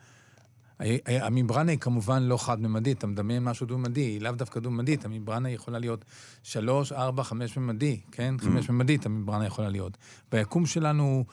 הממברנה 1.07 1.71
היא 1.71 1.79
כמובן 1.79 2.23
לא 2.23 2.37
חד-ממדית, 2.37 2.99
אתה 2.99 3.07
מדמיין 3.07 3.45
משהו 3.45 3.67
דו-ממדי, 3.67 4.01
היא 4.01 4.21
לאו 4.21 4.33
דווקא 4.33 4.61
דו-ממדית, 4.61 5.05
הממברנה 5.05 5.51
יכולה 5.51 5.79
להיות 5.79 6.05
שלוש, 6.43 6.93
ארבע, 6.93 7.23
חמש 7.23 7.57
ממדי, 7.57 8.01
כן? 8.13 8.35
חמש 8.41 8.71
ממדית 8.71 9.07
הממברנה 9.07 9.47
יכולה 9.47 9.69
להיות. 9.69 9.97
והיקום 10.33 10.67
שלנו 10.67 11.03
הוא 11.03 11.25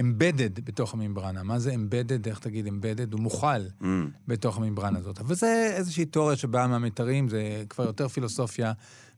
אמבדד 0.00 0.64
בתוך 0.64 0.94
הממברנה. 0.94 1.42
מה 1.42 1.58
זה 1.58 1.74
אמבדד? 1.74 2.28
איך 2.28 2.38
תגיד 2.38 2.66
אמבדד? 2.66 3.12
הוא 3.12 3.20
מוכל 3.20 3.66
Mm. 3.80 3.84
בתוך 4.28 4.56
הממברנה 4.56 4.98
הזאת. 4.98 5.20
אבל 5.20 5.34
זה 5.34 5.72
איזושהי 5.76 6.04
תיאוריה 6.04 6.36
שבאה 6.36 6.66
מהמיתרים, 6.66 7.28
זה 7.28 7.64
כבר 7.68 7.84
יותר 7.84 8.08
פילוסופיה 8.08 8.72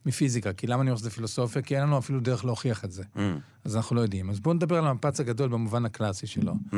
מפיזיקה. 0.07 0.53
כי 0.53 0.67
למה 0.67 0.83
אני 0.83 0.91
אומר 0.91 0.99
שזה 0.99 1.11
פילוסופיה? 1.11 1.63
כי 1.63 1.75
אין 1.75 1.83
לנו 1.83 1.99
אפילו 1.99 2.21
דרך 2.21 2.45
להוכיח 2.45 2.85
את 2.85 2.93
זה. 2.93 3.03
Mm. 3.03 3.21
אז 3.65 3.77
אנחנו 3.77 3.97
לא 3.97 4.01
יודעים. 4.01 4.31
אז 4.31 4.41
בואו 4.41 4.55
נדבר 4.55 4.79
על 4.79 4.87
המפץ 4.87 5.21
הגדול 5.21 5.49
במובן 5.49 5.85
הקלאסי 5.85 6.27
שלו. 6.27 6.53
Mm. 6.53 6.75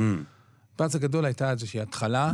המפץ 0.78 0.94
הגדול 0.94 1.24
הייתה 1.24 1.50
איזושהי 1.50 1.80
התחלה 1.80 2.32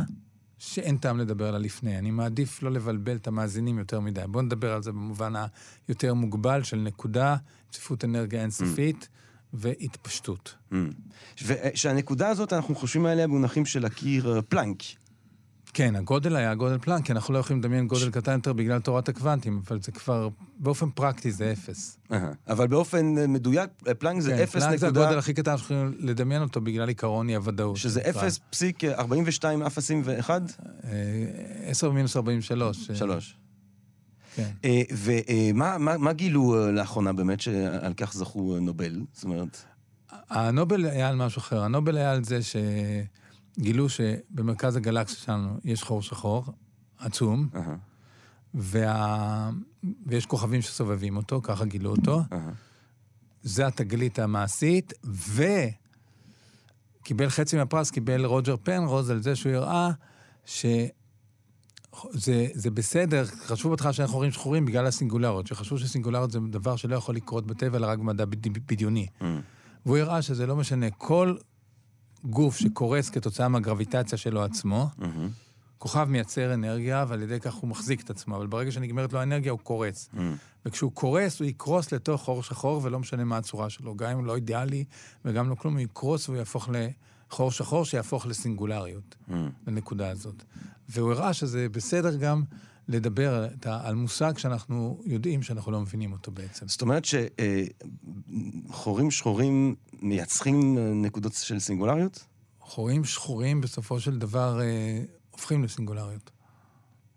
שאין 0.57 0.97
טעם 0.97 1.17
לדבר 1.17 1.47
עליה 1.47 1.59
לפני. 1.59 1.97
אני 1.97 2.11
מעדיף 2.11 2.63
לא 2.63 2.71
לבלבל 2.71 3.15
את 3.15 3.27
המאזינים 3.27 3.79
יותר 3.79 3.99
מדי. 3.99 4.21
בואו 4.27 4.43
נדבר 4.43 4.73
על 4.73 4.83
זה 4.83 4.91
במובן 4.91 5.33
היותר 5.87 6.13
מוגבל 6.13 6.63
של 6.63 6.77
נקודה, 6.77 7.35
צפיפות 7.71 8.05
אנרגיה 8.05 8.41
אינסופית 8.41 9.09
והתפשטות. 9.53 10.55
Mm. 10.71 10.75
ושהנקודה 11.45 12.29
הזאת, 12.29 12.53
אנחנו 12.53 12.75
חושבים 12.75 13.05
עליה 13.05 13.27
במונחים 13.27 13.65
של 13.65 13.85
הקיר 13.85 14.35
אה, 14.35 14.41
פלנק. 14.41 14.83
כן, 15.77 15.95
הגודל 15.95 16.35
היה 16.35 16.55
גודל 16.55 16.77
פלנק, 16.77 17.05
כי 17.05 17.11
אנחנו 17.11 17.33
לא 17.33 17.39
יכולים 17.39 17.59
לדמיין 17.59 17.87
גודל 17.87 18.09
קטן 18.11 18.31
יותר 18.31 18.53
בגלל 18.53 18.79
תורת 18.79 19.09
הקוונטים, 19.09 19.61
אבל 19.67 19.81
זה 19.81 19.91
כבר, 19.91 20.29
באופן 20.59 20.89
פרקטי 20.89 21.31
זה 21.31 21.51
אפס. 21.51 21.97
אבל 22.47 22.67
באופן 22.67 23.17
אה, 23.17 23.27
מדויק, 23.27 23.69
אה, 23.87 23.93
פלנק 23.93 24.21
זה 24.21 24.31
כן, 24.31 24.43
אפס 24.43 24.63
פלנק 24.63 24.79
זה 24.79 24.87
נקודה... 24.87 25.01
הגודל 25.03 25.17
הכי 25.19 25.33
קטן 25.33 25.57
שאנחנו 25.57 25.75
יכולים 25.75 25.93
לדמיין 25.99 26.41
אותו 26.41 26.61
בגלל 26.61 26.87
עיקרון 26.87 27.29
אי 27.29 27.35
הוודאות. 27.35 27.77
שזה. 27.77 28.01
אפס 28.09 28.39
פסיק 28.49 28.83
אה, 28.83 28.93
42 28.99 29.61
אפסים 29.63 30.01
ואחד? 30.05 30.41
אה, 30.83 30.89
10 31.65 31.91
מינוס 31.91 32.15
43. 32.17 32.89
אה, 32.89 32.95
שלוש. 32.95 33.35
כן. 34.35 34.49
אה, 34.65 34.81
ומה 34.97 35.77
מה- 35.77 35.97
מה 35.97 36.13
גילו 36.13 36.55
אה, 36.65 36.71
לאחרונה 36.71 37.13
באמת 37.13 37.41
שעל 37.41 37.93
כך 37.97 38.13
זכו 38.13 38.55
אה, 38.55 38.59
נובל? 38.59 39.01
זאת 39.13 39.23
אומרת... 39.23 39.57
הנובל 40.29 40.85
היה 40.85 41.09
על 41.09 41.15
משהו 41.15 41.39
אחר. 41.39 41.61
הנובל 41.63 41.97
היה 41.97 42.11
על 42.11 42.23
זה 42.23 42.39
שגילו 43.55 43.89
שבמרכז 43.89 44.75
הגלקסיה 44.75 45.17
שלנו 45.17 45.57
יש 45.63 45.83
חור 45.83 46.01
שחור 46.01 46.45
עצום, 46.97 47.49
וה... 48.53 49.49
ויש 50.05 50.25
כוכבים 50.25 50.61
שסובבים 50.61 51.17
אותו, 51.17 51.41
ככה 51.43 51.65
גילו 51.65 51.89
אותו. 51.91 52.21
זה 52.29 52.37
זה 53.55 53.67
התגלית 53.67 54.19
המעשית, 54.19 54.93
וקיבל 57.01 57.29
חצי 57.29 57.57
מהפרס, 57.57 57.91
קיבל 57.91 58.25
רוג'ר 58.25 58.55
פנרוז 58.63 59.09
על 59.09 59.21
זה 59.21 59.35
שהוא 59.35 59.53
הראה 59.53 59.89
שזה 60.45 60.89
זה 62.53 62.71
בסדר, 62.71 63.25
חשוב 63.25 63.71
בהתחלה 63.71 63.93
שאנחנו 63.93 64.13
חורים 64.13 64.31
שחורים 64.31 64.65
בגלל 64.65 64.85
הסינגולריות, 64.85 65.47
שחשוב 65.47 65.79
שסינגולריות 65.79 66.31
זה 66.31 66.39
דבר 66.49 66.75
שלא 66.75 66.95
יכול 66.95 67.15
לקרות 67.15 67.47
בטבע, 67.47 67.77
אלא 67.77 67.87
רק 67.87 67.99
במדע 67.99 68.25
בד- 68.25 68.47
בדיוני. 68.67 69.07
Mm. 69.19 69.23
והוא 69.85 69.97
הראה 69.97 70.21
שזה 70.21 70.45
לא 70.47 70.55
משנה, 70.55 70.89
כל 70.91 71.35
גוף 72.29 72.57
שקורס 72.57 73.09
כתוצאה 73.09 73.47
מהגרביטציה 73.47 74.17
שלו 74.17 74.43
עצמו, 74.43 74.89
כוכב 75.77 76.07
מייצר 76.09 76.53
אנרגיה, 76.53 77.05
ועל 77.07 77.21
ידי 77.21 77.39
כך 77.39 77.53
הוא 77.53 77.69
מחזיק 77.69 78.01
את 78.01 78.09
עצמו, 78.09 78.35
אבל 78.35 78.47
ברגע 78.47 78.71
שנגמרת 78.71 79.13
לו 79.13 79.19
האנרגיה, 79.19 79.51
הוא 79.51 79.59
קורס. 79.59 80.09
וכשהוא 80.65 80.91
קורס, 80.91 81.39
הוא 81.39 81.47
יקרוס 81.47 81.91
לתוך 81.91 82.21
חור 82.21 82.43
שחור, 82.43 82.81
ולא 82.83 82.99
משנה 82.99 83.23
מה 83.23 83.37
הצורה 83.37 83.69
שלו. 83.69 83.95
גם 83.95 84.09
אם 84.11 84.17
הוא 84.17 84.25
לא 84.25 84.35
אידיאלי 84.35 84.83
וגם 85.25 85.49
לא 85.49 85.55
כלום, 85.55 85.73
הוא 85.73 85.81
יקרוס 85.81 86.29
והוא 86.29 86.37
יהפוך 86.37 86.69
לחור 87.29 87.51
שחור, 87.51 87.85
שיהפוך 87.85 88.25
לסינגולריות. 88.25 89.15
לנקודה 89.67 90.09
הזאת. 90.09 90.43
והוא 90.89 91.11
הראה 91.11 91.33
שזה 91.33 91.67
בסדר 91.69 92.15
גם 92.15 92.43
לדבר 92.87 93.47
על 93.65 93.95
מושג 93.95 94.37
שאנחנו 94.37 95.01
יודעים 95.05 95.43
שאנחנו 95.43 95.71
לא 95.71 95.81
מבינים 95.81 96.11
אותו 96.11 96.31
בעצם. 96.31 96.67
זאת 96.67 96.81
אומרת 96.81 97.03
שחורים 98.69 99.11
שחורים 99.11 99.75
מייצרים 100.01 100.77
נקודות 101.01 101.33
של 101.33 101.59
סינגולריות? 101.59 102.25
חורים 102.59 103.03
שחורים 103.05 103.61
בסופו 103.61 103.99
של 103.99 104.17
דבר 104.17 104.61
אה, 104.61 105.03
הופכים 105.31 105.63
לסינגולריות. 105.63 106.31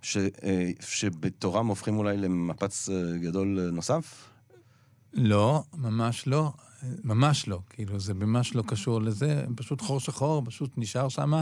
ש, 0.02 0.16
אה, 0.16 0.70
שבתורם 0.80 1.66
הופכים 1.66 1.98
אולי 1.98 2.16
למפץ 2.16 2.88
אה, 2.88 3.18
גדול 3.18 3.70
נוסף? 3.72 4.28
לא, 5.12 5.62
ממש 5.74 6.26
לא. 6.26 6.52
ממש 7.04 7.48
לא. 7.48 7.60
כאילו, 7.70 8.00
זה 8.00 8.14
ממש 8.14 8.54
לא 8.54 8.62
קשור 8.66 9.02
לזה. 9.02 9.44
פשוט 9.56 9.80
חור 9.80 10.00
שחור, 10.00 10.42
פשוט 10.44 10.70
נשאר 10.76 11.08
שם, 11.08 11.32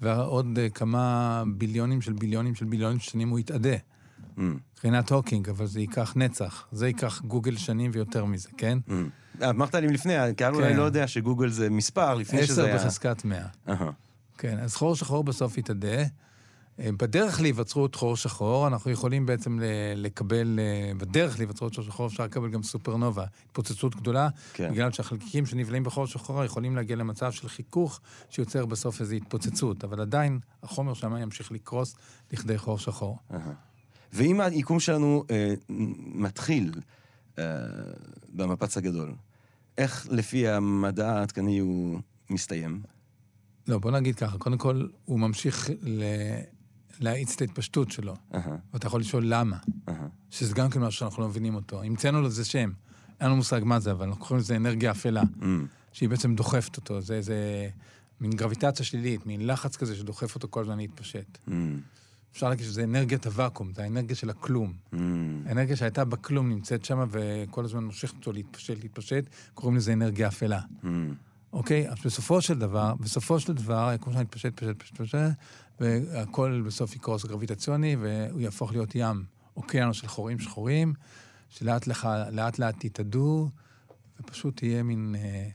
ועוד 0.00 0.58
אה, 0.58 0.68
כמה 0.68 1.42
ביליונים 1.56 2.00
של 2.00 2.12
ביליונים 2.12 2.54
של 2.54 2.64
ביליונים 2.64 2.98
של 2.98 3.10
שנים 3.10 3.28
הוא 3.28 3.38
יתאדה. 3.38 3.76
מהמם, 4.36 4.56
מבחינת 4.72 5.10
הוקינג, 5.10 5.48
אבל 5.48 5.66
זה 5.66 5.80
ייקח 5.80 6.12
נצח. 6.16 6.66
זה 6.72 6.86
ייקח 6.86 7.20
googol 7.20 7.56
שנים 7.56 7.90
ויותר 7.94 8.24
מזה, 8.24 8.48
כן? 8.56 8.78
אה, 9.42 9.50
אמרת 9.50 9.74
לי 9.74 9.88
לפני, 9.88 10.16
הקהל 10.16 10.54
אולי 10.54 10.70
כן. 10.70 10.76
לא 10.76 10.82
יודע 10.82 11.06
ש 11.06 11.17
googol 11.17 11.48
זה 11.48 11.70
מספר, 11.70 12.14
לפני 12.14 12.42
שזה 12.42 12.52
עשר 12.52 12.64
היה... 12.64 12.76
בחזקת 12.76 13.24
מאה. 13.24 13.46
אהה. 13.68 13.90
כן, 14.38 14.58
אז 14.58 14.74
חור 14.74 14.96
שחור 14.96 15.24
בסוף 15.24 15.58
יתאדה. 15.58 16.04
בדרך 16.78 17.40
להיווצרות 17.40 17.94
חור 17.94 18.16
שחור, 18.16 18.66
אנחנו 18.66 18.90
יכולים 18.90 19.26
בעצם 19.26 19.58
לקבל, 19.96 20.58
אה, 20.58 20.92
בדרך 20.94 21.38
להיווצרות 21.38 21.74
חור 21.74 21.84
שחור 21.84 22.06
אפשר 22.06 22.24
לקבל 22.24 22.48
גם 22.50 22.62
סופרנובה, 22.62 23.24
התפוצצות 23.46 23.96
גדולה, 23.96 24.28
כן. 24.52 24.70
בגלל 24.72 24.92
שהחלקיקים 24.92 25.46
שנבלעים 25.46 25.84
בחור 25.84 26.06
שחור 26.06 26.44
יכולים 26.44 26.76
להגיע 26.76 26.96
למצב 26.96 27.32
של 27.32 27.48
חיכוך 27.48 28.00
שיוצר 28.30 28.66
בסוף 28.66 29.00
איזו 29.00 29.14
התפוצצות, 29.14 29.84
אבל 29.84 30.00
עדיין 30.00 30.38
החומר 30.62 30.94
שם 30.94 31.16
ימשיך 31.16 31.52
לקרוס 31.52 31.94
לכדי 32.32 32.58
חור 32.58 32.78
שחור. 32.78 33.18
ואם 34.12 34.40
היקום 34.40 34.80
שלנו 34.80 35.24
אה, 35.30 35.54
מתחיל 36.14 36.72
אה, 37.38 37.44
במפץ 38.32 38.76
הגדול, 38.76 39.14
איך 39.78 40.06
לפי 40.10 40.48
המדע 40.48 41.12
העדכני 41.12 41.58
הוא 41.58 42.00
מסתיים? 42.30 42.82
לא, 43.68 43.78
בוא 43.78 43.90
נגיד 43.90 44.14
ככה, 44.16 44.38
קודם 44.38 44.58
כל, 44.58 44.86
הוא 45.04 45.20
ממשיך 45.20 45.70
ל- 45.82 46.02
להאיץ 47.00 47.34
את 47.34 47.40
ההתפשטות 47.40 47.90
שלו, 47.90 48.14
אהה, 48.34 48.56
ואתה 48.72 48.86
יכול 48.86 49.00
לשאול 49.00 49.24
למה, 49.26 49.56
אהה. 49.88 50.06
שזה 50.30 50.54
גם 50.54 50.70
כן 50.70 50.80
משהו 50.80 50.98
שאנחנו 50.98 51.22
לא 51.22 51.28
מבינים 51.28 51.54
אותו. 51.54 51.82
המצאנו 51.82 52.22
לזה 52.22 52.44
שם, 52.44 52.70
אין 53.20 53.26
לנו 53.28 53.36
מושג 53.36 53.60
מה 53.64 53.80
זה, 53.80 53.92
אבל 53.92 54.06
אנחנו 54.06 54.24
קוראים 54.24 54.38
לזה 54.38 54.56
אנרגיה 54.56 54.90
אפלה. 54.90 55.22
מהמם, 55.36 55.66
שהיא 55.92 56.08
בעצם 56.08 56.34
דוחפת 56.34 56.76
אותו, 56.76 57.00
זה 57.00 57.14
איזה 57.14 57.68
מין 58.20 58.30
גרביטציה 58.30 58.84
שלילית, 58.86 59.26
מין 59.26 59.46
לחץ 59.46 59.76
כזה 59.76 59.96
שדוחף 59.96 60.34
אותו 60.34 60.48
כל 60.50 60.60
הזמן 60.60 60.76
להתפשט. 60.76 61.38
מהמם, 61.46 61.80
אפשר 62.32 62.48
להגיד 62.48 62.66
שזה 62.66 62.84
אנרגיית 62.84 63.26
הוואקום, 63.26 63.72
זה 63.72 63.82
האנרגיה 63.82 64.16
של 64.16 64.30
הכלום. 64.30 64.72
מהמם. 64.92 65.42
האנרגיה 65.46 65.76
שהייתה 65.76 66.04
בכלום 66.04 66.48
נמצאת 66.48 66.84
שם 66.84 67.06
וכל 67.10 67.64
הזמן 67.64 67.84
מושכת 67.84 68.14
אותו 68.14 68.32
להתפשט, 68.32 68.82
להתפשט, 68.82 69.24
קוראים 69.54 69.76
לזה 69.76 69.92
אנרגיה 69.92 70.28
אפלה. 70.28 70.60
מהמם. 70.82 71.14
אוקיי? 71.52 71.88
אז 71.88 71.96
בסופו 72.04 72.40
של 72.40 72.58
דבר, 72.58 72.94
בסופו 73.00 73.40
של 73.40 73.52
דבר, 73.52 73.88
היקום 73.88 74.12
שלנו 74.12 74.24
יתפשט, 74.24 74.56
פשט, 74.56 74.82
פשט, 74.82 75.00
פשט, 75.00 75.18
והכל 75.80 76.62
בסוף 76.66 76.96
יקרוס 76.96 77.24
גרביטציוני, 77.24 77.96
והוא 77.96 78.40
יהפוך 78.40 78.72
להיות 78.72 78.94
ים, 78.94 79.24
אוקיינוס 79.56 79.96
של 79.96 80.08
חורים 80.08 80.38
שחורים, 80.38 80.94
שלאט 81.48 81.86
לך, 81.86 82.08
לאט 82.32 82.58
לאט 82.58 82.84
יתאדו, 82.84 83.48
ופשוט 84.20 84.62
יהיה 84.62 84.82
מין, 84.82 85.14
אה, 85.18 85.48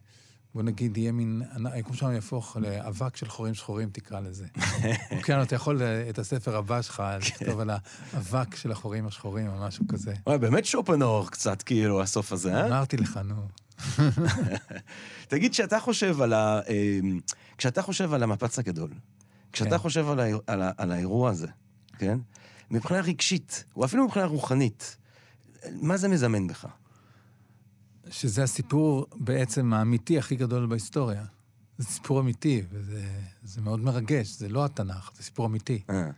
בוא 0.55 0.63
נגיד, 0.63 0.97
יהיה 0.97 1.11
מין, 1.11 1.41
היקום 1.65 1.93
שלנו 1.95 2.13
יהפוך 2.13 2.57
לאבק 2.61 3.15
של 3.15 3.29
חורים 3.29 3.53
שחורים, 3.53 3.89
תקרא 3.89 4.19
לזה. 4.19 4.45
אוקיינוס, 5.17 5.47
אתה 5.47 5.55
יכול 5.55 5.81
אה, 5.81 6.09
את 6.09 6.19
הספר 6.19 6.55
הבא 6.55 6.81
שלך 6.81 7.03
לכתוב 7.19 7.59
על 7.59 7.69
האבק 7.69 8.55
של 8.55 8.71
החורים 8.71 9.07
השחורים, 9.07 9.47
או 9.47 9.67
משהו 9.67 9.85
כזה. 9.87 10.13
וואי, 10.27 10.37
באמת 10.37 10.65
שופנאור 10.65 11.29
קצת, 11.31 11.61
כאילו, 11.61 12.01
הסוף 12.01 12.31
הזה, 12.31 12.55
אה? 12.55 12.67
אמרתי 12.67 12.97
לך, 12.97 13.19
נו. 13.23 13.35
תגיד, 15.27 15.51
כשאתה 15.51 15.79
חושב 15.79 16.21
על 16.21 16.33
ה... 16.33 16.59
אה, 16.69 16.99
כשאתה 17.57 17.81
חושב 17.81 18.13
על 18.13 18.23
המפץ 18.23 18.59
הגדול, 18.59 18.89
כשאתה 19.51 19.69
כן. 19.69 19.77
חושב 19.77 20.09
על, 20.09 20.19
האיר- 20.19 20.41
על, 20.47 20.61
ה- 20.61 20.71
על 20.77 20.91
האירוע 20.91 21.29
הזה, 21.29 21.47
כן? 21.97 22.19
מבחינה 22.71 22.99
רגשית, 23.01 23.63
או 23.75 23.85
אפילו 23.85 24.05
מבחינה 24.05 24.25
רוחנית, 24.25 24.97
מה 25.71 25.97
זה 25.97 26.07
מזמן 26.07 26.47
בך? 26.47 26.65
שזה 28.09 28.43
הסיפור 28.43 29.05
בעצם 29.15 29.73
האמיתי 29.73 30.17
הכי 30.17 30.35
גדול 30.35 30.65
בהיסטוריה. 30.65 31.25
זה 31.77 31.85
סיפור 31.85 32.19
אמיתי, 32.19 32.61
וזה 32.71 33.05
זה 33.43 33.61
מאוד 33.61 33.79
מרגש. 33.79 34.27
זה 34.27 34.49
לא 34.49 34.65
התנ"ך, 34.65 35.11
זה 35.15 35.23
סיפור 35.23 35.45
אמיתי. 35.45 35.81
אה, 35.89 36.09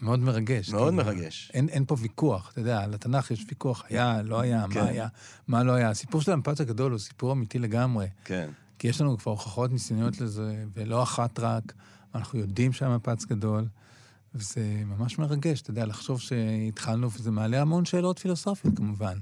מאוד 0.00 0.20
מרגש. 0.20 0.68
מאוד 0.68 0.94
כאילו, 0.94 1.04
מרגש. 1.04 1.50
אין, 1.54 1.68
אין 1.68 1.84
פה 1.84 1.96
ויכוח, 1.98 2.50
אתה 2.52 2.60
יודע, 2.60 2.80
על 2.80 2.94
התנ"ך 2.94 3.30
יש 3.30 3.44
ויכוח, 3.48 3.84
היה, 3.88 4.22
לא 4.22 4.40
היה, 4.40 4.64
כן. 4.70 4.80
מה 4.80 4.86
היה, 4.86 5.08
מה 5.48 5.62
לא 5.62 5.72
היה. 5.72 5.90
הסיפור 5.90 6.20
של 6.20 6.32
המפץ 6.32 6.60
הגדול 6.60 6.92
הוא 6.92 6.98
סיפור 6.98 7.32
אמיתי 7.32 7.58
לגמרי. 7.58 8.06
כן. 8.24 8.50
כי 8.78 8.88
יש 8.88 9.00
לנו 9.00 9.18
כבר 9.18 9.32
הוכחות 9.32 9.72
ניסיוניות 9.72 10.20
לזה, 10.20 10.64
ולא 10.74 11.02
אחת 11.02 11.38
רק. 11.38 11.72
אנחנו 12.14 12.38
יודעים 12.38 12.72
שהמפץ 12.72 13.24
גדול, 13.24 13.68
וזה 14.34 14.82
ממש 14.86 15.18
מרגש, 15.18 15.60
אתה 15.60 15.70
יודע, 15.70 15.86
לחשוב 15.86 16.20
שהתחלנו, 16.20 17.10
וזה 17.10 17.30
מעלה 17.30 17.60
המון 17.60 17.84
שאלות 17.84 18.18
פילוסופיות 18.18 18.76
כמובן. 18.76 19.18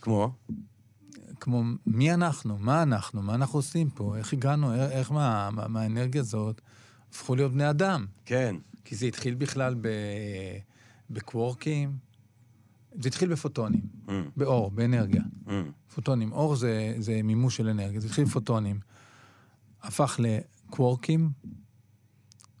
כמו? 0.00 0.34
כמו 1.42 1.62
מי 1.86 2.14
אנחנו, 2.14 2.58
מה 2.58 2.82
אנחנו, 2.82 3.22
מה 3.22 3.34
אנחנו 3.34 3.58
עושים 3.58 3.90
פה, 3.90 4.16
איך 4.16 4.32
הגענו, 4.32 4.74
איך, 4.74 4.90
איך 4.90 5.12
מה, 5.12 5.50
מה, 5.50 5.68
מהאנרגיה 5.68 6.20
הזאת 6.20 6.60
הפכו 7.10 7.34
להיות 7.36 7.52
בני 7.52 7.70
אדם. 7.70 8.06
כן. 8.24 8.56
כי 8.84 8.96
זה 8.96 9.06
התחיל 9.06 9.34
בכלל 9.34 9.74
ב... 9.80 9.88
בקוורקים, 11.10 11.96
זה 13.00 13.08
התחיל 13.08 13.28
בפוטונים, 13.32 13.82
Mm, 14.06 14.10
באור, 14.36 14.70
באנרגיה. 14.70 15.22
mm, 15.46 15.50
פוטונים. 15.94 16.32
אור 16.32 16.56
זה, 16.56 16.94
זה 16.98 17.20
מימוש 17.24 17.56
של 17.56 17.68
אנרגיה, 17.68 18.00
זה 18.00 18.06
התחיל 18.06 18.24
בפוטונים. 18.24 18.80
הפך 19.82 20.20
לקוורקים, 20.22 21.30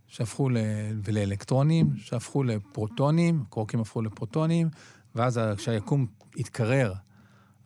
שהפכו 0.06 0.48
ל... 0.48 0.56
ולאלקטרונים, 1.04 1.96
שהפכו 1.96 2.42
לפרוטונים, 2.42 3.44
קוורקים 3.48 3.80
הפכו 3.80 4.02
לפרוטונים, 4.02 4.68
ואז 5.14 5.40
כשהיקום 5.56 6.06
התקרר, 6.36 6.92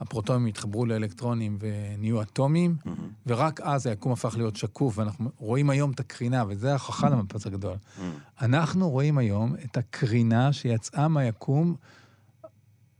הפרוטונים 0.01 0.47
התחברו 0.47 0.87
לאלקטרונים 0.87 1.59
ונהיו 1.61 2.23
אטומים, 2.23 2.77
mm, 2.87 2.89
ורק 3.27 3.61
אז 3.61 3.87
היקום 3.87 4.13
הפך 4.13 4.35
להיות 4.37 4.57
שקוף, 4.57 4.99
ואנחנו 4.99 5.31
רואים 5.39 5.71
היום 5.71 5.91
את 5.91 6.01
הקרינה, 6.01 6.45
וזה 6.49 6.71
ההוכחה 6.71 7.09
למפץ 7.09 7.47
הגדול. 7.47 7.77
mm. 7.77 8.01
אנחנו 8.41 8.91
רואים 8.91 9.19
היום 9.19 9.55
את 9.65 9.77
הקרינה 9.77 10.53
שיצאה 10.53 11.09
מהיקום 11.09 11.77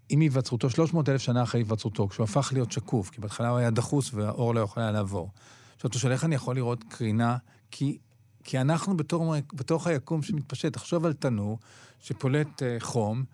עם 0.09 0.21
היווצרותו, 0.21 0.71
300 0.71 1.09
אלף 1.09 1.21
שנה 1.21 1.43
אחרי 1.43 1.61
היווצרותו, 1.61 2.09
כשהוא 2.09 2.25
הפך 2.25 2.51
להיות 2.53 2.73
שקוף, 2.73 3.11
כי 3.11 3.21
בהתחלה 3.21 3.49
הוא 3.49 3.59
היה 3.59 3.71
דחוס 3.71 4.15
והאור 4.15 4.55
לא 4.55 4.61
יכול 4.61 4.83
היה 4.83 4.93
לעבור. 4.93 5.31
עכשיו, 5.77 5.91
אתה 5.91 5.99
שואל, 5.99 6.13
איך 6.13 6.25
אני 6.25 6.35
יכול 6.35 6.57
לראות 6.57 6.85
קרינה? 6.89 7.37
כי, 7.71 7.99
כי 8.45 8.61
אנחנו 8.61 8.97
בתור, 8.97 9.35
בתוך 9.55 9.87
היקום 9.87 10.23
שמתפשט, 10.23 10.73
תחשוב 10.73 11.07
על 11.07 11.13
תנור 11.13 11.59
שפולט 12.01 12.63
uh, 12.63 12.85
חום, 12.85 13.25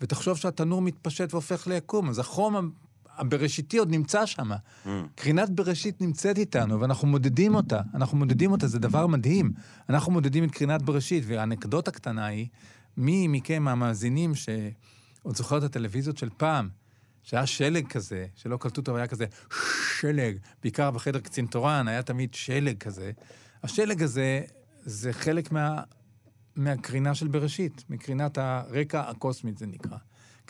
ותחשוב 0.00 0.36
שהתנור 0.36 0.82
מתפשט 0.82 1.34
והופך 1.34 1.66
ליקום, 1.66 2.08
אז 2.08 2.18
החום 2.18 2.70
הבראשיתי 3.20 3.78
עוד 3.78 3.90
נמצא 3.90 4.26
שם. 4.26 4.52
mm. 4.52 4.88
קרינת 5.14 5.50
בראשית 5.50 6.00
נמצאת 6.00 6.38
איתנו, 6.38 6.80
ואנחנו 6.80 7.08
מודדים 7.08 7.54
אותה. 7.54 7.80
אנחנו 7.94 8.18
מודדים 8.18 8.52
אותה, 8.52 8.66
זה 8.66 8.78
דבר 8.78 9.06
מדהים. 9.06 9.52
אנחנו 9.88 10.12
מודדים 10.12 10.44
את 10.44 10.50
קרינת 10.50 10.82
בראשית, 10.82 11.24
והאנקדוטה 11.26 11.90
קטנה 11.90 12.26
היא, 12.26 12.46
מי 12.96 13.28
מכם, 13.28 13.68
המאזינים, 13.68 14.34
שעוד 14.34 15.36
זוכר 15.36 15.58
את 15.58 15.62
הטלוויזיות 15.62 16.18
של 16.18 16.28
פעם, 16.36 16.68
שהיה 17.22 17.46
שלג 17.46 17.86
כזה, 17.86 18.26
שלא 18.34 18.56
קלטו 18.56 18.80
אותו, 18.80 18.96
היה 18.96 19.06
כזה 19.06 19.24
שלג, 20.00 20.36
בעיקר 20.62 20.90
בחדר 20.90 21.20
קצין 21.20 21.46
תורן, 21.46 21.88
היה 21.88 22.02
תמיד 22.02 22.34
שלג 22.34 22.78
כזה. 22.78 23.10
השלג 23.62 24.02
הזה, 24.02 24.42
זה 24.82 25.12
חלק 25.12 25.52
מה, 25.52 25.82
מהקרינה 26.56 27.14
של 27.14 27.28
בראשית, 27.28 27.84
מקרינת 27.90 28.38
הרקע 28.38 29.00
הקוסמית, 29.00 29.58
זה 29.58 29.66
נקרא. 29.66 29.96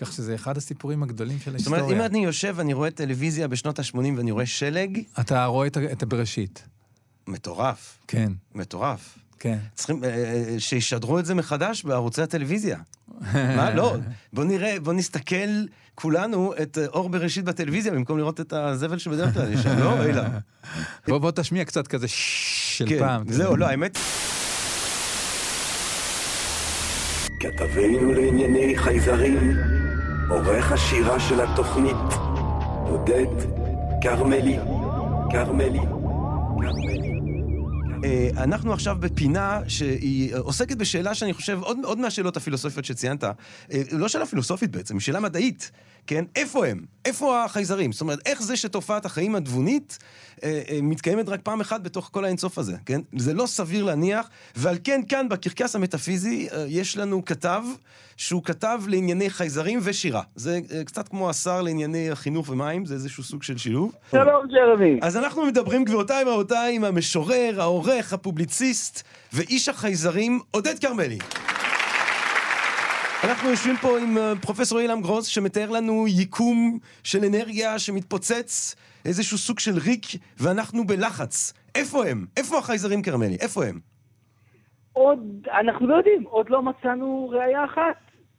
כך 0.01 0.13
שזה 0.13 0.35
אחד 0.35 0.57
הסיפורים 0.57 1.03
הגדולים 1.03 1.39
של 1.39 1.45
זאת 1.45 1.55
ההיסטוריה. 1.55 1.83
אומרת, 1.83 1.97
אם 1.97 2.15
אני 2.15 2.25
יושב 2.25 2.55
ואני 2.57 2.73
רואה 2.73 2.91
טלוויזיה 2.91 3.49
בשנות 3.49 3.79
ה-80 3.79 3.97
ואני 4.17 4.31
רואה 4.31 4.47
שלג, 4.47 5.01
אתה 5.21 5.45
רואה 5.45 5.67
את, 5.67 6.03
הבראשית. 6.03 6.63
מטורף, 7.27 7.99
כן, 8.07 8.33
מטורף. 8.55 9.19
כן. 9.39 9.59
צריכים 9.75 10.05
אה, 10.05 10.09
אה, 10.09 10.55
שישדרו 10.61 11.19
את 11.19 11.27
זה 11.27 11.35
מחדש 11.35 11.85
בערוצי 11.85 12.23
הטלוויזיה. 12.23 12.79
מה? 13.35 13.75
לא. 13.75 13.97
בוא 14.33 14.45
נראה, 14.45 14.81
בוא 14.81 14.93
נסתכל 14.93 15.65
כולנו 15.95 16.53
את 16.63 16.79
אה, 16.79 16.87
אור 16.87 17.09
בראשית 17.09 17.45
בטלוויזיה 17.45 17.93
במקום 17.93 18.19
לראות 18.19 18.41
את 18.41 18.53
הזבל 18.53 18.99
שבדרך 18.99 19.35
כלל 19.35 19.53
יש 19.53 19.61
שם, 19.61 19.79
לא? 19.79 20.03
אילן. 20.07 20.31
בוא, 21.09 21.19
בוא 21.19 21.31
תשמיע 21.31 21.65
קצת 21.65 21.87
כזה 21.87 22.09
של 22.09 22.89
כן, 22.89 22.99
פעם. 22.99 23.33
זהו, 23.33 23.57
לא, 23.57 23.67
האמת... 23.67 23.99
כתבנו 27.41 28.13
לענייני 28.13 28.79
חייזרים, 28.79 29.57
עורך 30.31 30.73
השירה 30.73 31.21
של 31.21 31.41
התוכנית, 31.41 32.13
עודד 32.89 33.27
כרמלי, 34.03 34.57
כרמלי. 35.31 35.81
אה, 38.05 38.29
אנחנו 38.37 38.73
עכשיו 38.73 38.97
בפינה 39.01 39.61
שהיא 39.69 40.35
עוסקת 40.37 40.77
בשאלה 40.77 41.15
שאני 41.15 41.33
חושב, 41.33 41.59
עוד, 41.63 41.79
עוד 41.83 41.99
מהשאלות 41.99 42.37
הפילוסופיות 42.37 42.85
שציינת, 42.85 43.25
אה, 43.25 43.33
לא 43.93 44.09
שאלה 44.09 44.27
פילוסופית 44.27 44.71
בעצם, 44.71 44.95
היא 44.95 45.01
שאלה 45.01 45.21
מדעית, 45.21 45.71
כן? 46.07 46.25
איפה 46.37 46.67
הם? 46.67 46.85
איפה 47.05 47.45
החייזרים? 47.45 47.93
זאת 47.93 48.01
אומרת, 48.01 48.19
איך 48.27 48.43
זה 48.43 48.57
שתופעת 48.57 49.05
החיים 49.05 49.35
התבונית 49.35 49.99
אה, 50.45 50.63
אה, 50.69 50.79
מתקיימת 50.83 51.29
רק 51.29 51.41
פעם 51.43 51.61
אחת 51.61 51.83
בתוך 51.83 52.09
כל 52.13 52.25
האינסוף 52.25 52.59
הזה, 52.59 52.77
כן? 52.87 53.01
זה 53.17 53.35
לא 53.35 53.47
סביר 53.47 53.85
להניח, 53.85 54.31
ועל 54.57 54.77
כן 54.85 55.01
כאן 55.09 55.29
בקרקס 55.29 55.77
המטאפיזי 55.77 56.49
אה, 56.53 56.65
יש 56.69 56.97
לנו 56.97 57.25
כתב 57.25 57.63
שהוא 58.17 58.43
כתב 58.45 58.81
לענייני 58.89 59.31
חייזרים 59.31 59.81
ושירה. 59.83 60.23
זה 60.37 60.61
אה, 60.75 60.85
קצת 60.85 61.09
כמו 61.09 61.31
השר 61.31 61.63
לענייני 61.63 62.11
החינוך 62.11 62.49
ומים, 62.49 62.87
זה 62.87 62.95
איזשהו 62.95 63.23
סוג 63.23 63.43
של 63.43 63.59
שילוב. 63.59 63.93
שלום 64.11 64.47
ג'רמי. 64.47 64.99
אז 65.03 65.17
אנחנו 65.17 65.47
מדברים, 65.47 65.85
גבירותיי 65.85 66.25
ורבותיי, 66.25 66.77
עם 66.77 66.85
המשורר, 66.85 67.61
העורך, 67.61 68.13
הפובליציסט 68.13 69.03
ואיש 69.33 69.69
החייזרים, 69.69 70.41
עודד 70.51 70.79
כרמלי. 70.79 71.19
אנחנו 73.25 73.51
יושבים 73.51 73.77
פה 73.77 73.99
עם 73.99 74.19
אה, 74.19 74.33
פרופסור 74.43 74.81
אילם 74.81 75.01
גרוס, 75.01 75.27
שמתאר 75.27 75.71
לנו 75.71 76.07
ייקום 76.07 76.79
של 77.05 77.19
אנרגיה 77.25 77.79
שמתפוצץ, 77.79 78.77
איזשהו 79.05 79.39
סוג 79.39 79.59
של 79.59 79.79
ריק, 79.85 80.07
ואנחנו 80.39 80.87
בלחץ. 80.87 81.53
איפה 81.75 82.07
הם? 82.07 82.27
איפה 82.37 82.59
החייזרים 82.59 83.03
כרמלי? 83.03 83.37
איפה 83.41 83.65
הם? 83.65 83.81
עוד, 84.93 85.19
אנחנו 85.61 85.87
לא 85.87 85.95
יודעים, 85.95 86.23
עוד 86.25 86.51
לא 86.51 86.63
מצאנו 86.63 87.29
ראייה 87.29 87.65
אחת 87.65 87.97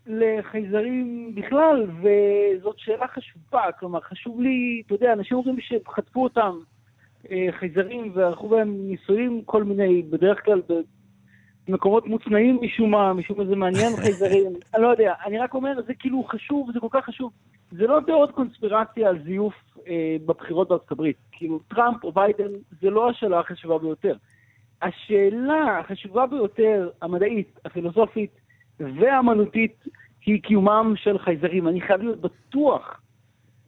לחייזרים 0.08 1.32
בכלל, 1.36 1.88
וזאת 2.02 2.76
שאלה 2.78 3.08
חשובה. 3.08 3.72
כלומר, 3.80 4.00
חשוב 4.02 4.42
לי, 4.42 4.82
אתה 4.86 4.96
יודע, 4.96 5.14
אנשים 5.14 5.38
אומרים 5.38 5.58
שחטפו 5.60 6.24
אותם 6.24 6.58
אה, 7.32 7.48
חייזרים 7.60 8.12
וערכו 8.16 8.50
בהם 8.50 8.76
ניסויים, 8.88 9.42
כל 9.46 9.64
מיני, 9.64 10.02
בדרך 10.02 10.46
כלל 10.46 10.62
במקומות 11.72 12.08
מוצנעים 12.08 12.60
משום 12.62 12.92
מה, 12.92 13.14
משום 13.14 13.38
מה 13.38 13.46
זה 13.46 13.56
מעניין 13.56 13.96
חייזרים. 13.96 14.52
אני 14.76 14.84
לא 14.84 14.88
יודע, 14.88 15.14
אני 15.26 15.38
רק 15.38 15.54
אומר, 15.54 15.74
זה 15.88 15.94
כאילו 15.94 16.24
חשוב, 16.24 16.72
זה 16.74 16.80
כל 16.80 16.88
כך 16.92 17.06
חשוב. 17.06 17.32
זה 17.72 17.88
לא 17.88 18.00
דעות 18.00 18.32
קונספירציה 18.32 19.10
על 19.10 19.24
זיוף 19.24 19.54
אה, 19.88 20.16
בבחירות 20.26 20.70
בארצות 20.70 20.92
הברית. 20.92 21.18
כאילו, 21.32 21.60
טראמפ 21.60 22.04
או 22.04 22.12
ביידן, 22.12 22.52
זה 22.82 22.90
לא 22.90 23.10
השאלה 23.10 23.40
החשובה 23.40 23.78
ביותר. 23.78 24.16
השאלה 24.82 25.80
החשובה 25.80 26.26
ביותר, 26.28 26.90
המדעית, 27.02 27.60
הפילוסופית 27.66 28.32
והאמנותית, 28.80 29.86
היא 30.26 30.42
קיומם 30.42 30.94
של 30.96 31.18
חייזרים. 31.20 31.68
אני 31.68 31.82
חייב 31.82 32.02
להיות 32.02 32.22
בטוח 32.22 33.02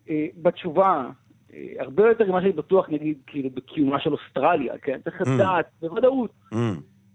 אה, 0.09 0.25
בתשובה, 0.41 1.09
אה, 1.53 1.67
הרבה 1.79 2.07
יותר 2.07 2.25
ממה 2.31 2.41
שאני 2.41 2.51
בטוח, 2.51 2.89
נגיד, 2.89 3.17
כאילו, 3.27 3.49
בקיומה 3.49 3.99
של 3.99 4.13
אוסטרליה, 4.13 4.73
כן? 4.77 4.99
צריך 5.03 5.21
Mm. 5.21 5.29
לדעת 5.29 5.65
בוודאות 5.81 6.31
Mm, 6.53 6.55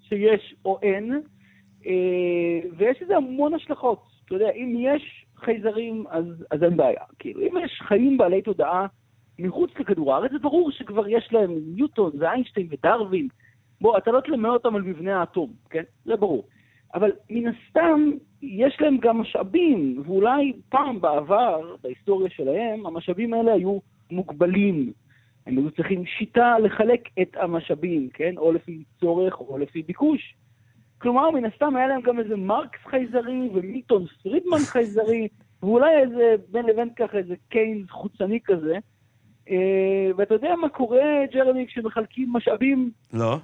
שיש 0.08 0.54
או 0.64 0.78
אין, 0.82 1.20
אה, 1.86 2.60
ויש 2.76 3.02
לזה 3.02 3.16
המון 3.16 3.54
השלכות. 3.54 4.02
אתה 4.24 4.34
יודע, 4.34 4.50
אם 4.50 4.76
יש 4.78 5.26
חייזרים, 5.36 6.04
אז, 6.10 6.44
אז 6.50 6.62
אין 6.62 6.76
בעיה. 6.76 7.02
כאילו, 7.18 7.40
אם 7.40 7.54
יש 7.64 7.80
חיים 7.82 8.18
בעלי 8.18 8.42
תודעה 8.42 8.86
מחוץ 9.38 9.70
לכדור 9.80 10.14
הארץ, 10.14 10.32
זה 10.32 10.38
ברור 10.38 10.70
שכבר 10.70 11.08
יש 11.08 11.28
להם 11.32 11.58
ניוטון 11.74 12.12
ואיינשטיין 12.18 12.66
ודרווין. 12.70 13.28
בוא, 13.80 13.98
אתה 13.98 14.10
לא 14.10 14.20
תלמד 14.20 14.50
אותם 14.50 14.76
על 14.76 14.82
מבנה 14.82 15.20
האטום, 15.20 15.52
כן? 15.70 15.82
זה 16.04 16.16
ברור. 16.16 16.44
אבל 16.94 17.12
מן 17.30 17.52
הסתם, 17.52 18.10
יש 18.42 18.76
להם 18.80 18.98
גם 18.98 19.20
משאבים, 19.20 20.02
ואולי 20.06 20.52
פעם 20.68 21.00
בעבר, 21.00 21.76
בהיסטוריה 21.82 22.30
שלהם, 22.30 22.86
המשאבים 22.86 23.34
האלה 23.34 23.52
היו 23.52 23.78
מוגבלים. 24.10 24.92
הם 25.48 25.58
היו 25.58 25.70
צריכים 25.70 26.06
שיטה 26.06 26.58
לחלק 26.58 27.08
את 27.22 27.36
המשאבים, 27.40 28.08
כן? 28.14 28.34
או 28.36 28.52
לפי 28.52 28.84
צורך 29.00 29.40
או 29.40 29.58
לפי 29.58 29.82
ביקוש. 29.82 30.34
כלומר, 30.98 31.30
מן 31.30 31.44
הסתם 31.44 31.76
היה 31.76 31.86
להם 31.86 32.00
גם 32.00 32.18
איזה 32.18 32.36
מרקס 32.36 32.78
חייזרי 32.90 33.48
ומילטון 33.54 34.06
פרידמן 34.22 34.58
חייזרי, 34.58 35.28
ואולי 35.62 35.98
איזה 35.98 36.34
בין 36.48 36.66
לבין 36.66 36.88
ככה 36.96 37.18
איזה 37.18 37.34
קיינס 37.48 37.90
חוצני 37.90 38.38
כזה. 38.44 38.78
אה, 39.50 40.10
ואתה 40.16 40.34
יודע 40.34 40.54
מה 40.56 40.68
קורה, 40.68 41.26
ג'רמי, 41.32 41.66
כשמחלקים 41.66 42.32
משאבים, 42.32 42.90
לא? 43.12 43.36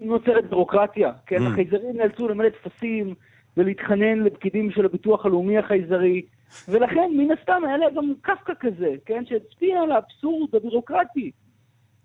נוצרת 0.00 0.48
בירוקרטיה, 0.48 1.12
כן? 1.26 1.46
Mm. 1.46 1.50
החייזרים 1.50 1.96
נאלצו 1.96 2.28
למלא 2.28 2.48
טפסים 2.48 3.14
ולהתחנן 3.56 4.18
לפקידים 4.18 4.70
של 4.70 4.84
הביטוח 4.84 5.26
הלאומי 5.26 5.58
החייזרי, 5.58 6.22
ולכן 6.68 7.10
מן 7.16 7.30
הסתם 7.30 7.62
היה 7.66 7.76
להם 7.76 7.94
גם 7.94 8.12
קפקא 8.20 8.52
כזה, 8.60 8.94
כן? 9.06 9.24
שהצביע 9.26 9.80
על 9.80 9.92
האבסורד 9.92 10.54
הבירוקרטי. 10.54 11.30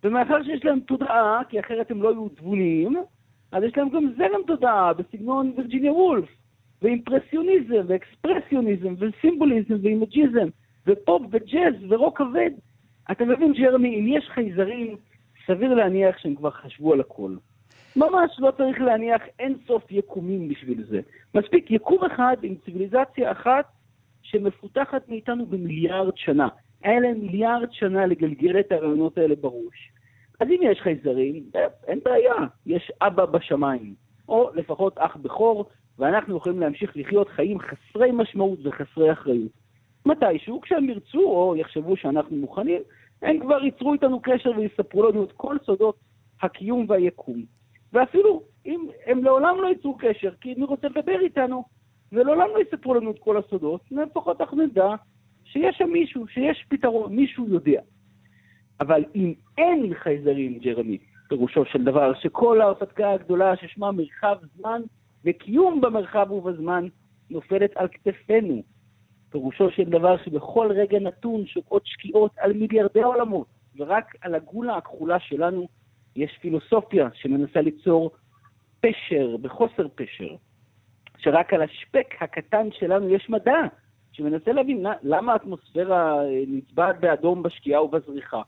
ומאחר 0.03 0.43
שיש 0.43 0.65
להם 0.65 0.79
תודעה, 0.79 1.41
כי 1.49 1.59
אחרת 1.59 1.91
הם 1.91 2.03
לא 2.03 2.09
יהיו 2.09 2.29
תבוניים, 2.29 2.95
אז 3.51 3.63
יש 3.63 3.77
להם 3.77 3.89
גם 3.89 4.13
זרם 4.17 4.41
תודעה 4.47 4.93
בסגנון 4.93 5.53
וירג'יניה 5.57 5.91
וולף, 5.91 6.29
ואימפרסיוניזם, 6.81 7.85
ואקספרסיוניזם, 7.87 8.93
וסימבוליזם, 8.99 9.75
ואימג'יזם, 9.83 10.47
ופופ 10.87 11.21
וג'אז, 11.31 11.73
ורוק 11.89 12.17
כבד. 12.17 12.51
אתה 13.11 13.25
מבין, 13.25 13.53
ג'רמי, 13.53 13.99
אם 13.99 14.07
יש 14.07 14.29
חייזרים, 14.33 14.95
סביר 15.47 15.73
להניח 15.73 16.17
שהם 16.17 16.35
כבר 16.35 16.51
חשבו 16.51 16.93
על 16.93 16.99
הכל. 16.99 17.35
ממש 17.95 18.31
לא 18.39 18.51
צריך 18.57 18.81
להניח 18.81 19.21
אין 19.39 19.55
סוף 19.67 19.91
יקומים 19.91 20.47
בשביל 20.47 20.83
זה. 20.89 20.99
מספיק 21.35 21.71
יקום 21.71 22.03
אחד 22.03 22.37
עם 22.43 22.55
ציוויליזציה 22.65 23.31
אחת 23.31 23.65
שמפותחת 24.21 25.09
מאיתנו 25.09 25.45
במיליארד 25.45 26.17
שנה. 26.17 26.47
היה 26.83 26.99
להם 26.99 27.19
מיליארד 27.19 27.67
שנה 27.71 28.05
לגלגל 28.05 28.59
את 28.59 28.71
הרעיונות 28.71 29.17
האלה 29.17 29.35
בראש. 29.35 29.91
אז 30.39 30.47
אם 30.47 30.59
יש 30.61 30.79
חייזרים, 30.81 31.43
אין 31.87 31.99
בעיה, 32.05 32.35
יש 32.65 32.91
אבא 33.01 33.25
בשמיים, 33.25 33.93
או 34.29 34.49
לפחות 34.53 34.97
אח 34.97 35.15
בכור, 35.15 35.65
ואנחנו 35.99 36.37
יכולים 36.37 36.59
להמשיך 36.59 36.97
לחיות 36.97 37.29
חיים 37.29 37.57
חסרי 37.59 38.11
משמעות 38.11 38.59
וחסרי 38.63 39.11
אחריות. 39.11 39.51
מתישהו, 40.05 40.61
כשהם 40.61 40.89
ירצו 40.89 41.19
או 41.19 41.55
יחשבו 41.57 41.97
שאנחנו 41.97 42.35
מוכנים, 42.35 42.81
הם 43.21 43.39
כבר 43.39 43.63
ייצרו 43.63 43.93
איתנו 43.93 44.19
קשר 44.23 44.51
ויספרו 44.57 45.09
לנו 45.09 45.23
את 45.23 45.31
כל 45.31 45.57
סודות 45.65 45.95
הקיום 46.41 46.85
והיקום. 46.89 47.45
ואפילו 47.93 48.43
אם 48.65 48.87
הם 49.05 49.23
לעולם 49.23 49.55
לא 49.61 49.67
ייצרו 49.67 49.97
קשר, 49.97 50.31
כי 50.41 50.53
מי 50.57 50.65
רוצה 50.65 50.87
לדבר 50.87 51.19
איתנו, 51.19 51.63
ולעולם 52.11 52.47
לא 52.55 52.59
יספרו 52.61 52.93
לנו 52.93 53.11
את 53.11 53.19
כל 53.19 53.37
הסודות, 53.37 53.81
לפחות 53.91 54.41
אנחנו 54.41 54.63
נדע 54.63 54.89
שיש 55.45 55.75
שם 55.77 55.89
מישהו, 55.89 56.27
שיש 56.27 56.65
פתרון, 56.69 57.15
מישהו 57.15 57.47
יודע. 57.47 57.81
אבל 58.79 59.03
אם 59.15 59.33
אין 59.57 59.93
חייזרים, 59.93 60.59
ג'רמי, 60.59 60.97
פירושו 61.29 61.65
של 61.65 61.83
דבר, 61.83 62.13
שכל 62.13 62.61
ההרפתקה 62.61 63.11
הגדולה 63.11 63.55
ששמה 63.55 63.91
מרחב 63.91 64.37
זמן 64.55 64.81
וקיום 65.25 65.81
במרחב 65.81 66.31
ובזמן 66.31 66.87
נופלת 67.29 67.77
על 67.77 67.87
כתפינו. 67.87 68.63
פירושו 69.29 69.71
של 69.71 69.83
דבר 69.83 70.17
שבכל 70.17 70.71
רגע 70.71 70.99
נתון 70.99 71.45
שוקעות 71.45 71.85
שקיעות 71.85 72.31
על 72.37 72.53
מיליארדי 72.53 73.01
עולמות, 73.01 73.47
ורק 73.77 74.15
על 74.21 74.35
הגולה 74.35 74.77
הכחולה 74.77 75.19
שלנו 75.19 75.67
יש 76.17 76.37
פילוסופיה 76.41 77.09
שמנסה 77.13 77.61
ליצור 77.61 78.11
פשר 78.79 79.37
בחוסר 79.41 79.87
פשר, 79.95 80.35
שרק 81.17 81.53
על 81.53 81.61
השפק 81.61 82.07
הקטן 82.21 82.67
שלנו 82.79 83.09
יש 83.09 83.29
מדע 83.29 83.61
שמנסה 84.11 84.51
להבין 84.51 84.85
למה 85.03 85.33
האטמוספירה 85.33 86.15
נצבעת 86.47 86.99
באדום 86.99 87.43
בשקיעה 87.43 87.83
ובזריחה. 87.83 88.41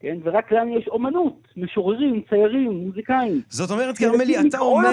כן? 0.00 0.18
ורק 0.24 0.52
לנו 0.52 0.78
יש 0.78 0.88
אומנות, 0.88 1.48
משוררים, 1.56 2.22
ציירים, 2.28 2.72
מוזיקאים. 2.86 3.42
זאת 3.48 3.70
אומרת, 3.70 3.98
כרמלי, 3.98 4.36
אתה 4.48 4.58
אומר... 4.58 4.90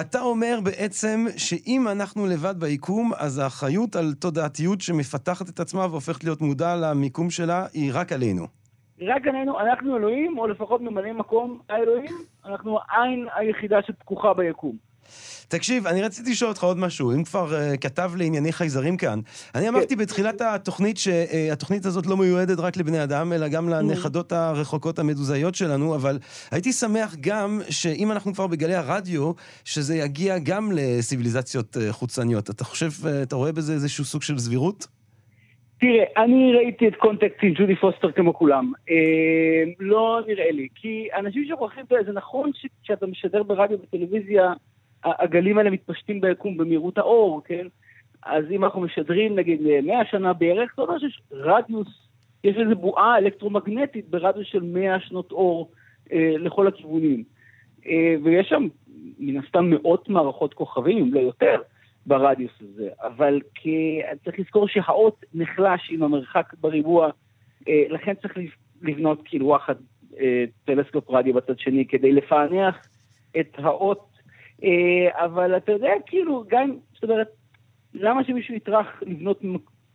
אתה 0.00 0.20
אומר 0.20 0.58
בעצם 0.64 1.26
שאם 1.36 1.88
אנחנו 1.88 2.26
לבד 2.26 2.54
ביקום, 2.58 3.12
אז 3.18 3.38
האחריות 3.38 3.96
על 3.96 4.14
תודעתיות 4.14 4.80
שמפתחת 4.80 5.48
את 5.48 5.60
עצמה 5.60 5.86
והופכת 5.90 6.24
להיות 6.24 6.40
מודע 6.40 6.76
למיקום 6.76 7.30
שלה, 7.30 7.66
היא 7.72 7.90
רק 7.94 8.12
עלינו. 8.12 8.59
רק 9.02 9.26
עלינו, 9.26 9.60
אנחנו 9.60 9.96
אלוהים, 9.96 10.38
או 10.38 10.46
לפחות 10.46 10.80
ממלאי 10.80 11.12
מקום 11.12 11.60
האלוהים, 11.68 12.18
אנחנו 12.44 12.78
העין 12.88 13.26
היחידה 13.34 13.78
שפקוחה 13.86 14.34
ביקום. 14.34 14.76
תקשיב, 15.48 15.86
אני 15.86 16.02
רציתי 16.02 16.30
לשאול 16.30 16.50
אותך 16.50 16.64
עוד 16.64 16.78
משהו, 16.78 17.12
אם 17.12 17.24
כבר 17.24 17.52
uh, 17.52 17.76
כתב 17.76 18.12
לענייני 18.16 18.52
חייזרים 18.52 18.96
כאן. 18.96 19.20
אני 19.54 19.68
אמרתי 19.68 19.96
כן. 19.96 20.02
בתחילת 20.02 20.40
התוכנית 20.40 20.98
שהתוכנית 20.98 21.86
הזאת 21.86 22.06
לא 22.06 22.16
מיועדת 22.16 22.58
רק 22.58 22.76
לבני 22.76 23.02
אדם, 23.02 23.32
אלא 23.32 23.48
גם 23.48 23.68
לנכדות 23.68 24.32
הרחוקות 24.32 24.98
המדוזאיות 24.98 25.54
שלנו, 25.54 25.94
אבל 25.94 26.18
הייתי 26.50 26.72
שמח 26.72 27.16
גם 27.20 27.60
שאם 27.70 28.12
אנחנו 28.12 28.34
כבר 28.34 28.46
בגלי 28.46 28.74
הרדיו, 28.74 29.32
שזה 29.64 29.96
יגיע 29.96 30.38
גם 30.38 30.72
לציוויליזציות 30.74 31.76
uh, 31.76 31.92
חוצניות. 31.92 32.50
אתה 32.50 32.64
חושב, 32.64 32.90
uh, 33.02 33.06
אתה 33.22 33.36
רואה 33.36 33.52
בזה 33.52 33.72
איזשהו 33.72 34.04
סוג 34.04 34.22
של 34.22 34.38
סבירות? 34.38 34.99
תראה, 35.80 36.04
אני 36.16 36.52
ראיתי 36.54 36.88
את 36.88 36.96
Contact 36.96 37.42
עם 37.42 37.52
ג'ודי 37.54 37.76
פוסטר 37.76 38.12
כמו 38.12 38.34
כולם. 38.34 38.72
אה, 38.90 39.72
לא 39.80 40.20
נראה 40.26 40.50
לי. 40.50 40.68
כי 40.74 41.08
אנשים 41.16 41.44
שוכחים, 41.48 41.84
זה 42.06 42.12
נכון 42.12 42.50
שכשאתה 42.54 43.06
משדר 43.06 43.42
ברדיו 43.42 43.78
וטלוויזיה, 43.82 44.52
הגלים 45.04 45.58
האלה 45.58 45.70
מתפשטים 45.70 46.20
ביקום 46.20 46.56
במהירות 46.56 46.98
האור, 46.98 47.42
כן? 47.44 47.66
אז 48.22 48.44
אם 48.50 48.64
אנחנו 48.64 48.80
משדרים 48.80 49.36
נגיד 49.36 49.60
100 49.82 50.04
שנה 50.10 50.32
בערך, 50.32 50.72
זה 50.76 50.82
אומר 50.82 50.98
שיש 50.98 51.20
רדיוס, 51.32 51.88
יש 52.44 52.56
איזו 52.56 52.74
בועה 52.76 53.18
אלקטרומגנטית 53.18 54.08
ברדיוס 54.08 54.46
של 54.46 54.62
100 54.62 55.00
שנות 55.00 55.32
אור 55.32 55.70
אה, 56.12 56.34
לכל 56.38 56.66
הכיוונים. 56.66 57.24
אה, 57.86 58.14
ויש 58.22 58.48
שם 58.48 58.68
מן 59.18 59.44
הסתם 59.44 59.70
מאות 59.70 60.08
מערכות 60.08 60.54
כוכבים, 60.54 60.98
אם 60.98 61.14
לא 61.14 61.20
יותר, 61.20 61.60
ברדיוס 62.06 62.52
הזה. 62.60 62.88
אבל 63.02 63.40
כי 63.54 64.00
צריך 64.24 64.38
לזכור 64.38 64.68
שהאות 64.68 65.24
נחלש 65.34 65.90
עם 65.90 66.02
המרחק 66.02 66.54
בריבוע, 66.60 67.10
אה, 67.68 67.84
לכן 67.88 68.14
צריך 68.14 68.34
לבנות 68.82 69.20
כאילו 69.24 69.46
וואחד 69.46 69.74
אה, 70.20 70.44
טלסקופ 70.64 71.10
רדיו 71.10 71.34
בצד 71.34 71.58
שני 71.58 71.86
כדי 71.86 72.12
לפענח 72.12 72.86
את 73.40 73.54
האות 73.58 74.10
אה, 74.64 75.24
אבל 75.24 75.56
אתה 75.56 75.72
יודע, 75.72 75.92
כאילו, 76.06 76.44
גם, 76.48 76.76
זאת 76.94 77.04
אומרת, 77.04 77.28
למה 77.94 78.24
שמישהו 78.24 78.54
יטרח 78.54 79.02
לבנות 79.02 79.40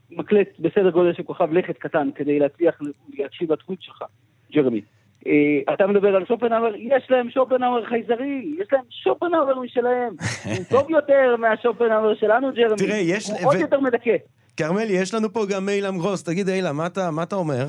מקלט 0.10 0.60
בסדר 0.60 0.90
גודל 0.90 1.14
של 1.14 1.24
כוכב 1.24 1.54
לכת 1.54 1.78
קטן 1.78 2.10
כדי 2.16 2.40
להצליח 2.40 2.82
להקשיב 3.18 3.52
לתחום 3.52 3.76
שלך, 3.80 4.04
ג'רמי? 4.52 4.82
אה, 5.28 5.74
אתה 5.74 5.88
מדבר 5.88 6.16
על 6.16 6.26
שופנהאואר, 6.26 6.76
יש 6.76 7.08
להם 7.10 7.30
שופנהאואר 7.30 7.86
חייזרי, 7.86 8.56
יש 8.60 8.68
להם 8.72 8.84
שופנהאואר 8.90 9.60
משלהם. 9.60 10.16
הוא 10.46 10.66
טוב 10.78 10.90
יותר 10.90 11.36
מהשופנהאואר 11.40 12.16
שלנו, 12.16 12.48
ג'רמי. 12.54 12.78
תראה, 12.78 12.98
יש... 12.98 13.30
הוא 13.30 13.38
עוד 13.44 13.56
יותר 13.56 13.80
מדכא. 13.80 14.16
כרמלי, 14.58 14.94
יש 14.94 15.14
לנו 15.14 15.34
פה 15.34 15.46
גם 15.46 15.70
אילם 15.70 15.98
גרוס. 15.98 16.24
תגיד, 16.24 16.50
אילם, 16.50 16.78
מה 17.12 17.24
אתה 17.24 17.36
אומר? 17.36 17.66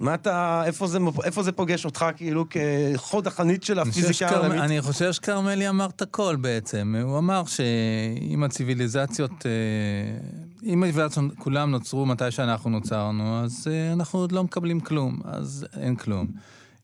מה 0.00 0.14
אתה, 0.14 0.62
איפה 0.66 0.86
זה, 0.86 0.98
איפה 1.24 1.42
זה 1.42 1.52
פוגש 1.52 1.84
אותך 1.84 2.06
כאילו 2.16 2.44
כחוד 2.50 3.26
החנית 3.26 3.64
של 3.64 3.78
הפיזיקה 3.78 4.28
העולמית? 4.28 4.60
אני 4.60 4.82
חושב 4.82 5.12
שכרמלי 5.12 5.68
אמר 5.68 5.86
את 5.86 6.02
הכל 6.02 6.36
בעצם. 6.40 6.94
הוא 7.02 7.18
אמר 7.18 7.42
שאם 7.46 8.44
הציוויליזציות, 8.44 9.46
אה, 9.46 9.50
אם 10.64 10.84
הציוויליזציות 10.84 11.30
כולם 11.38 11.70
נוצרו 11.70 12.06
מתי 12.06 12.30
שאנחנו 12.30 12.70
נוצרנו, 12.70 13.44
אז 13.44 13.68
אה, 13.70 13.92
אנחנו 13.92 14.18
עוד 14.18 14.32
לא 14.32 14.44
מקבלים 14.44 14.80
כלום, 14.80 15.20
אז 15.24 15.66
אין 15.80 15.96
כלום. 15.96 16.26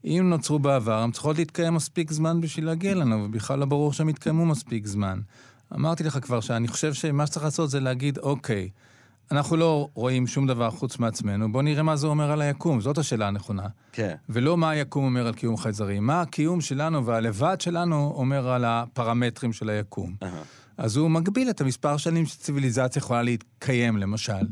אם 0.04 0.26
נוצרו 0.30 0.58
בעבר, 0.58 0.98
הן 0.98 1.10
צריכות 1.10 1.38
להתקיים 1.38 1.74
מספיק 1.74 2.12
זמן 2.12 2.40
בשביל 2.40 2.66
להגיע 2.66 2.94
לנו, 2.94 3.24
ובכלל 3.24 3.58
לא 3.58 3.66
ברור 3.66 3.92
שהן 3.92 4.08
יתקיימו 4.08 4.46
מספיק 4.46 4.86
זמן. 4.86 5.20
אמרתי 5.74 6.04
לך 6.04 6.18
כבר 6.22 6.40
שאני 6.40 6.68
חושב 6.68 6.94
שמה 6.94 7.26
שצריך 7.26 7.44
לעשות 7.44 7.70
זה 7.70 7.80
להגיד, 7.80 8.18
אוקיי, 8.18 8.68
אנחנו 9.30 9.56
לא 9.56 9.88
רואים 9.94 10.26
שום 10.26 10.46
דבר 10.46 10.70
חוץ 10.70 10.98
מעצמנו, 10.98 11.52
בואו 11.52 11.62
נראה 11.62 11.82
מה 11.82 11.96
זה 11.96 12.06
אומר 12.06 12.30
על 12.30 12.40
היקום, 12.40 12.80
זאת 12.80 12.98
השאלה 12.98 13.28
הנכונה. 13.28 13.66
כן. 13.92 14.14
ולא 14.28 14.56
מה 14.56 14.70
היקום 14.70 15.04
אומר 15.04 15.26
על 15.26 15.34
קיום 15.34 15.56
חייזרים, 15.56 16.06
מה 16.06 16.20
הקיום 16.20 16.60
שלנו 16.60 17.06
והלבד 17.06 17.60
שלנו 17.60 18.12
אומר 18.16 18.48
על 18.48 18.64
הפרמטרים 18.64 19.52
של 19.52 19.70
היקום. 19.70 20.14
Uh-huh. 20.22 20.26
אז 20.76 20.96
הוא 20.96 21.10
מגביל 21.10 21.50
את 21.50 21.60
המספר 21.60 21.96
שנים 21.96 22.26
שציוויליזציה 22.26 23.00
יכולה 23.00 23.22
להתקיים, 23.22 23.96
למשל. 23.96 24.46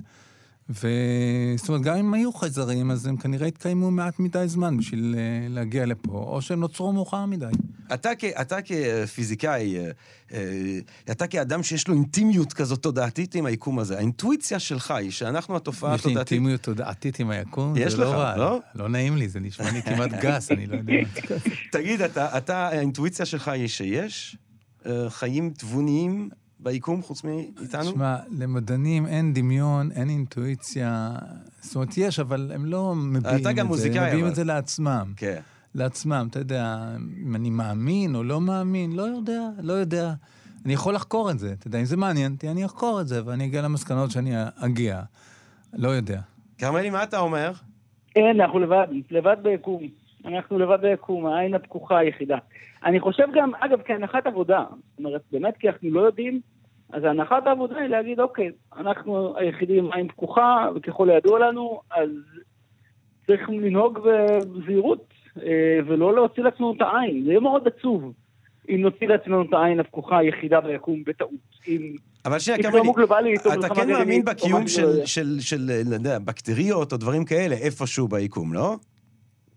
וזאת 0.71 1.69
אומרת, 1.69 1.83
גם 1.83 1.97
אם 1.97 2.15
היו 2.15 2.33
חייזרים, 2.33 2.91
אז 2.91 3.07
הם 3.07 3.17
כנראה 3.17 3.47
התקיימו 3.47 3.91
מעט 3.91 4.19
מדי 4.19 4.45
זמן 4.47 4.77
בשביל 4.77 5.15
אה, 5.19 5.49
להגיע 5.49 5.87
לפה, 5.87 6.13
או 6.13 6.43
שהם 6.43 6.61
נוצרו 6.61 6.93
מאוחר 6.93 7.27
מדי. 7.27 7.47
אתה, 7.95 8.11
כ, 8.19 8.25
אתה 8.25 8.57
כפיזיקאי, 8.63 9.79
אה, 9.79 9.91
אה, 10.33 10.79
אתה 11.11 11.27
כאדם 11.27 11.63
שיש 11.63 11.89
לו 11.89 11.95
אינטימיות 11.95 12.53
כזאת 12.53 12.83
תודעתית 12.83 13.35
עם 13.35 13.47
היקום 13.47 13.79
הזה, 13.79 13.99
האינטואיציה 13.99 14.59
שלך 14.59 14.91
היא 14.91 15.11
שאנחנו 15.11 15.57
התופעה 15.57 15.95
התודעתית... 15.95 16.11
יש 16.11 16.31
לי 16.31 16.37
אינטימיות 16.37 16.63
תודעתית 16.63 17.21
עם 17.21 17.31
היקום? 17.31 17.75
יש 17.77 17.95
לך, 17.95 18.09
לא, 18.09 18.37
לא? 18.37 18.61
לא 18.75 18.89
נעים 18.89 19.17
לי, 19.17 19.29
זה 19.29 19.41
נשמע 19.41 19.71
לי 19.71 19.83
כמעט 19.83 20.11
גס, 20.25 20.53
אני 20.53 20.67
לא 20.67 20.77
יודע. 20.77 20.93
תגיד, 21.73 22.03
אתה, 22.03 22.39
אתה, 22.39 22.69
האינטואיציה 22.69 23.27
שלך 23.27 23.49
היא 23.49 23.69
שיש 23.69 24.37
חיים 25.09 25.51
תבוניים 25.51 26.31
ביקום 26.63 27.03
חוץ 27.03 27.25
מאיתנו? 27.25 27.91
תשמע, 27.91 28.17
למדענים 28.39 29.07
אין 29.07 29.35
דמיון, 29.35 29.93
אין 29.93 30.09
אינטואיציה. 30.09 31.13
זאת 31.61 31.75
אומרת, 31.75 31.97
יש, 31.97 32.19
אבל 32.19 32.51
הם 32.55 32.65
לא 32.65 32.95
מביעים 32.95 33.17
את 33.17 33.23
זה. 33.23 33.37
אתה 33.37 33.53
גם 33.53 33.67
מוזיקאי, 33.67 33.99
אבל. 33.99 34.07
הם 34.07 34.13
מביעים 34.13 34.27
את 34.27 34.35
זה 34.35 34.45
לעצמם. 34.45 35.13
כן. 35.17 35.41
לעצמם, 35.75 36.27
אתה 36.31 36.39
יודע, 36.39 36.89
אם 37.23 37.37
אני 37.37 37.51
מאמין 37.51 38.15
או 38.15 38.23
לא 38.23 38.41
מאמין, 38.41 38.93
לא 38.93 39.03
יודע, 39.03 39.41
לא 39.63 39.73
יודע. 39.73 40.13
אני 40.65 40.73
יכול 40.73 40.95
לחקור 40.95 41.31
את 41.31 41.39
זה, 41.39 41.53
אתה 41.53 41.67
יודע, 41.67 41.81
אם 41.81 41.85
זה 41.85 41.97
מעניין 41.97 42.33
אותי, 42.33 42.49
אני 42.49 42.65
אחקור 42.65 43.01
את 43.01 43.09
זה, 43.09 43.27
ואני 43.27 43.45
אגיע 43.45 43.63
למסקנות 43.63 44.11
שאני 44.11 44.35
אגיע. 44.57 45.03
לא 45.73 45.89
יודע. 45.89 46.21
כרמלי, 46.59 46.91
מה 46.91 47.03
אתה 47.03 47.19
אומר? 47.19 47.53
אין, 48.17 48.41
אנחנו 48.41 48.59
לבד, 48.59 48.87
לבד 49.11 49.37
ביקום. 49.43 49.83
אנחנו 50.25 50.59
לבד 50.59 50.81
ביקום, 50.81 51.27
העין 51.27 51.55
הפקוחה 51.55 51.99
היחידה. 51.99 52.39
אני 52.85 53.01
חושב 53.01 53.27
גם, 53.35 53.55
אגב, 53.61 53.81
כהנחת 53.85 54.27
עבודה, 54.27 54.65
זאת 54.71 54.99
אומרת, 54.99 55.23
באמת 55.33 55.57
כי 55.57 55.69
אנחנו 55.69 55.91
לא 55.91 56.01
יודעים, 56.01 56.41
אז 56.93 57.05
הנחת 57.05 57.47
העבודה 57.47 57.77
היא 57.77 57.89
להגיד, 57.89 58.21
אוקיי, 58.21 58.51
אנחנו 58.77 59.37
היחידים 59.37 59.85
עם 59.85 59.93
עין 59.93 60.09
פקוחה, 60.09 60.69
וככל 60.75 61.11
הידוע 61.11 61.39
לנו, 61.39 61.81
אז 61.91 62.09
צריך 63.27 63.51
לנהוג 63.51 63.99
בזהירות, 63.99 65.05
אה, 65.43 65.79
ולא 65.87 66.15
להוציא 66.15 66.43
לעצמנו 66.43 66.73
את 66.73 66.81
העין. 66.81 67.25
זה 67.25 67.31
יהיה 67.31 67.41
מאוד 67.41 67.69
עצוב 67.69 68.13
אם 68.69 68.81
נוציא 68.81 69.09
לעצמנו 69.09 69.43
את 69.43 69.53
העין 69.53 69.81
הפקוחה 69.81 70.19
היחידה 70.19 70.61
ביקום 70.61 71.03
בטעות. 71.07 71.31
אם... 71.69 71.95
אבל 72.25 72.39
שנייה, 72.39 72.71
כרמלי, 72.95 73.35
אתה 73.35 73.75
כן 73.75 73.91
מאמין 73.91 74.25
בקיום 74.25 74.69
של, 74.69 74.83
של, 75.05 75.07
של, 75.07 75.41
של, 75.41 75.83
של, 75.91 76.19
בקטריות 76.25 76.93
או 76.93 76.97
דברים 76.97 77.25
כאלה 77.25 77.55
איפשהו 77.55 78.09
ביקום, 78.09 78.53
לא? 78.53 78.77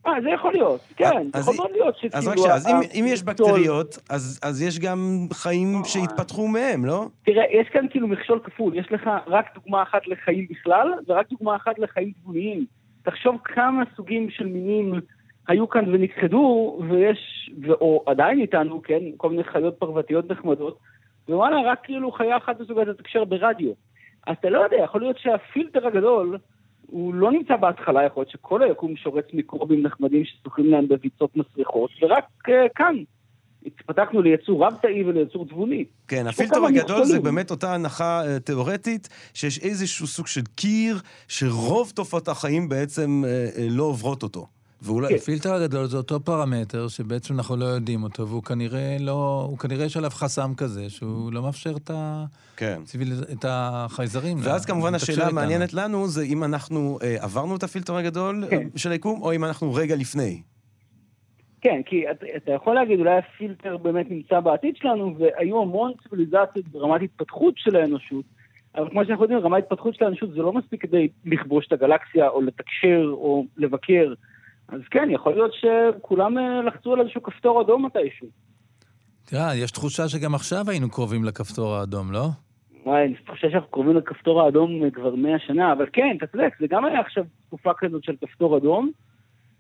אה, 0.08 0.14
זה 0.24 0.30
יכול 0.30 0.54
להיות, 0.54 0.82
כן, 0.96 1.28
אז- 1.34 1.44
יכול 1.44 1.56
מאוד 1.56 1.72
להיות 1.72 1.96
שכאילו... 1.96 2.14
אז 2.18 2.28
רק 2.28 2.38
שנייה, 2.38 2.56
אז 2.56 2.68
אם, 2.94 3.06
יש 3.08 3.24
בקטריות, 3.24 3.98
אז, 4.10 4.40
אז 4.44 4.62
יש 4.62 4.80
גם 4.80 5.28
חיים 5.34 5.82
שהתפתחו 5.86 6.48
מהם, 6.48 6.86
לא? 6.86 7.06
תראה, 7.26 7.44
יש 7.52 7.68
כאן 7.70 7.86
כאילו 7.90 8.08
מכשול 8.08 8.40
כפול, 8.44 8.78
יש 8.78 8.92
לך 8.92 9.10
רק 9.28 9.46
דוגמה 9.56 9.84
אחת 9.84 10.08
לחיים 10.08 10.48
בכלל, 10.50 10.94
ורק 11.08 11.30
דוגמה 11.30 11.56
אחת 11.56 11.80
לחיים 11.80 12.12
תבוניים. 12.22 12.66
תחשוב 13.04 13.38
כמה 13.44 13.84
סוגים 13.96 14.30
של 14.30 14.46
מינים 14.48 14.94
היו 15.48 15.70
כאן 15.70 15.94
ונכחדו, 15.94 16.80
ויש, 16.90 17.52
או 17.72 18.04
עדיין 18.06 18.40
איתנו, 18.40 18.82
כן, 18.82 19.00
כל 19.18 19.30
מיני 19.30 19.44
חיות 19.44 19.76
פרוותיות 19.80 20.32
נחמדות, 20.32 20.78
ווואלה, 21.30 21.72
רק 21.72 21.80
כאילו 21.84 22.12
חיה 22.12 22.38
אחת 22.38 22.60
מסוגלת 22.60 22.88
לתקשר 22.88 23.24
ברדיו. 23.24 23.72
אז 24.28 24.36
אתה 24.40 24.50
לא 24.50 24.60
יודע, 24.60 24.78
יכול 24.78 25.02
להיות 25.02 25.18
שהפילטר 25.20 25.88
הגדול, 25.88 26.38
הוא 26.94 27.14
לא 27.14 27.32
נמצא 27.32 27.56
בהתחלה, 27.56 28.04
יכול 28.04 28.22
להיות 28.22 28.32
שכל 28.32 28.64
היקום 28.64 28.96
שורץ 28.96 29.26
מיקרובים 29.34 29.84
נחמדים 29.84 30.26
ששוחים 30.26 30.66
להם 30.66 30.88
בביצות 30.88 31.36
מסריחות, 31.36 31.90
ורק 32.02 32.26
uh, 32.48 32.52
כאן 32.76 32.96
התפתחנו 33.66 34.22
ליצור 34.22 34.66
רב-תאי 34.66 35.04
וליצור 35.04 35.46
תבוני. 35.46 35.86
כן, 36.08 36.28
הפילטר 36.28 36.66
הגדול 36.66 37.06
זה. 37.06 37.20
באמת 37.20 37.52
אותה 37.52 37.74
הנחה 37.74 38.22
אה, 38.26 38.40
תיאורטית, 38.40 39.10
שיש 39.34 39.60
איזשהו 39.60 40.08
סוג 40.08 40.28
של 40.28 40.42
קיר, 40.56 40.98
שרוב 41.28 41.92
תופעות 41.96 42.28
החיים 42.28 42.70
בעצם 42.70 43.24
אה, 43.28 43.68
לא 43.70 43.84
עוברות 43.84 44.24
אותו. 44.24 44.48
ואולי... 44.84 45.10
כן. 45.10 45.16
הפילטר 45.16 45.54
הגדול 45.54 45.86
זה 45.86 45.98
אותו 45.98 46.20
פרמטר 46.20 46.88
שבעצם 46.88 47.34
אנחנו 47.34 47.56
לא 47.56 47.66
יודעים 47.66 48.04
אותו, 48.04 48.28
והוא 48.28 48.44
כנראה 48.44 48.98
לא... 49.00 49.48
הוא 49.50 49.58
כנראה 49.58 49.86
יש 49.86 49.98
עליו 49.98 50.10
חסם 50.10 50.52
כזה, 50.58 50.90
שהוא 50.90 51.34
לא 51.34 51.42
מאפשר 51.42 51.74
את, 51.76 51.90
ה... 51.90 52.26
כן. 52.58 52.82
ציוויל... 52.84 53.14
את 53.32 53.46
החייזרים. 53.48 54.38
ואז 54.44 54.66
כמובן 54.66 54.94
לתקשר 54.94 55.14
השאלה 55.14 55.28
איתנו. 55.28 55.40
המעניינת 55.40 55.74
לנו 55.74 56.08
זה 56.08 56.24
אם 56.24 56.44
אנחנו 56.44 57.00
אה, 57.04 57.16
עברנו 57.20 57.56
את 57.56 57.64
הפילטר 57.64 57.96
הגדול 57.96 58.44
כן. 58.50 58.58
אה, 58.58 58.64
של 58.76 58.92
היקום, 58.92 59.22
או 59.22 59.34
אם 59.34 59.46
אנחנו 59.46 59.74
רגע 59.74 59.96
לפני. 59.96 60.42
כן, 61.62 61.82
כי 61.86 62.12
אתה, 62.12 62.26
אתה 62.38 62.52
יכול 62.52 62.76
להגיד, 62.76 63.00
אולי 63.00 63.18
הפילטר 63.18 63.78
באמת 63.78 64.12
נמצא 64.12 64.40
בעתיד 64.40 64.76
שלנו, 64.76 65.16
והיו 65.20 65.62
המון 65.62 65.92
ציוויליזציות 66.04 66.68
ברמת 66.68 67.02
התפתחות 67.02 67.54
של 67.58 67.76
האנושות, 67.76 68.26
אבל 68.76 68.90
כמו 68.90 69.06
שאנחנו 69.06 69.24
יודעים, 69.24 69.40
רמת 69.40 69.64
התפתחות 69.64 69.96
של 69.96 70.06
האנושות 70.06 70.30
זה 70.32 70.42
לא 70.42 70.54
מספיק 70.54 70.82
כדי 70.82 71.08
לכבוש 71.26 71.68
את 71.68 71.74
הגלקסיה, 71.74 72.30
או 72.30 72.42
לתקשר, 72.42 73.10
או 73.12 73.46
לבקר. 73.58 74.14
אז 74.70 74.82
כן, 74.92 75.08
יכול 75.12 75.34
להיות 75.34 75.52
שכולם 75.54 76.38
אה, 76.38 76.62
לחצו 76.62 76.94
על 76.94 77.02
איזשהו 77.02 77.24
כפתור 77.24 77.62
אדום 77.62 77.86
מתישהו. 77.86 78.28
תראה, 79.26 79.56
יש 79.56 79.72
תחושה 79.72 80.08
שגם 80.10 80.36
עכשיו 80.36 80.70
היינו 80.70 80.90
קרובים 80.92 81.24
לכפתור 81.24 81.76
האדום, 81.76 82.12
לא? 82.12 82.28
וואי, 82.86 83.06
אני 83.06 83.16
חושב 83.30 83.50
שאנחנו 83.52 83.70
קרובים 83.72 83.98
לכפתור 83.98 84.42
האדום 84.42 84.84
אה, 84.84 84.92
כבר 84.92 85.16
מאה 85.16 85.40
שנה, 85.40 85.74
אבל 85.74 85.86
כן, 85.94 86.16
אתה 86.18 86.28
צודק, 86.28 86.54
זה 86.60 86.68
גם 86.70 86.86
היה 86.86 87.00
עכשיו 87.00 87.24
תקופה 87.48 87.72
כזאת 87.78 88.04
של 88.04 88.16
כפתור 88.22 88.58
אדום. 88.58 88.92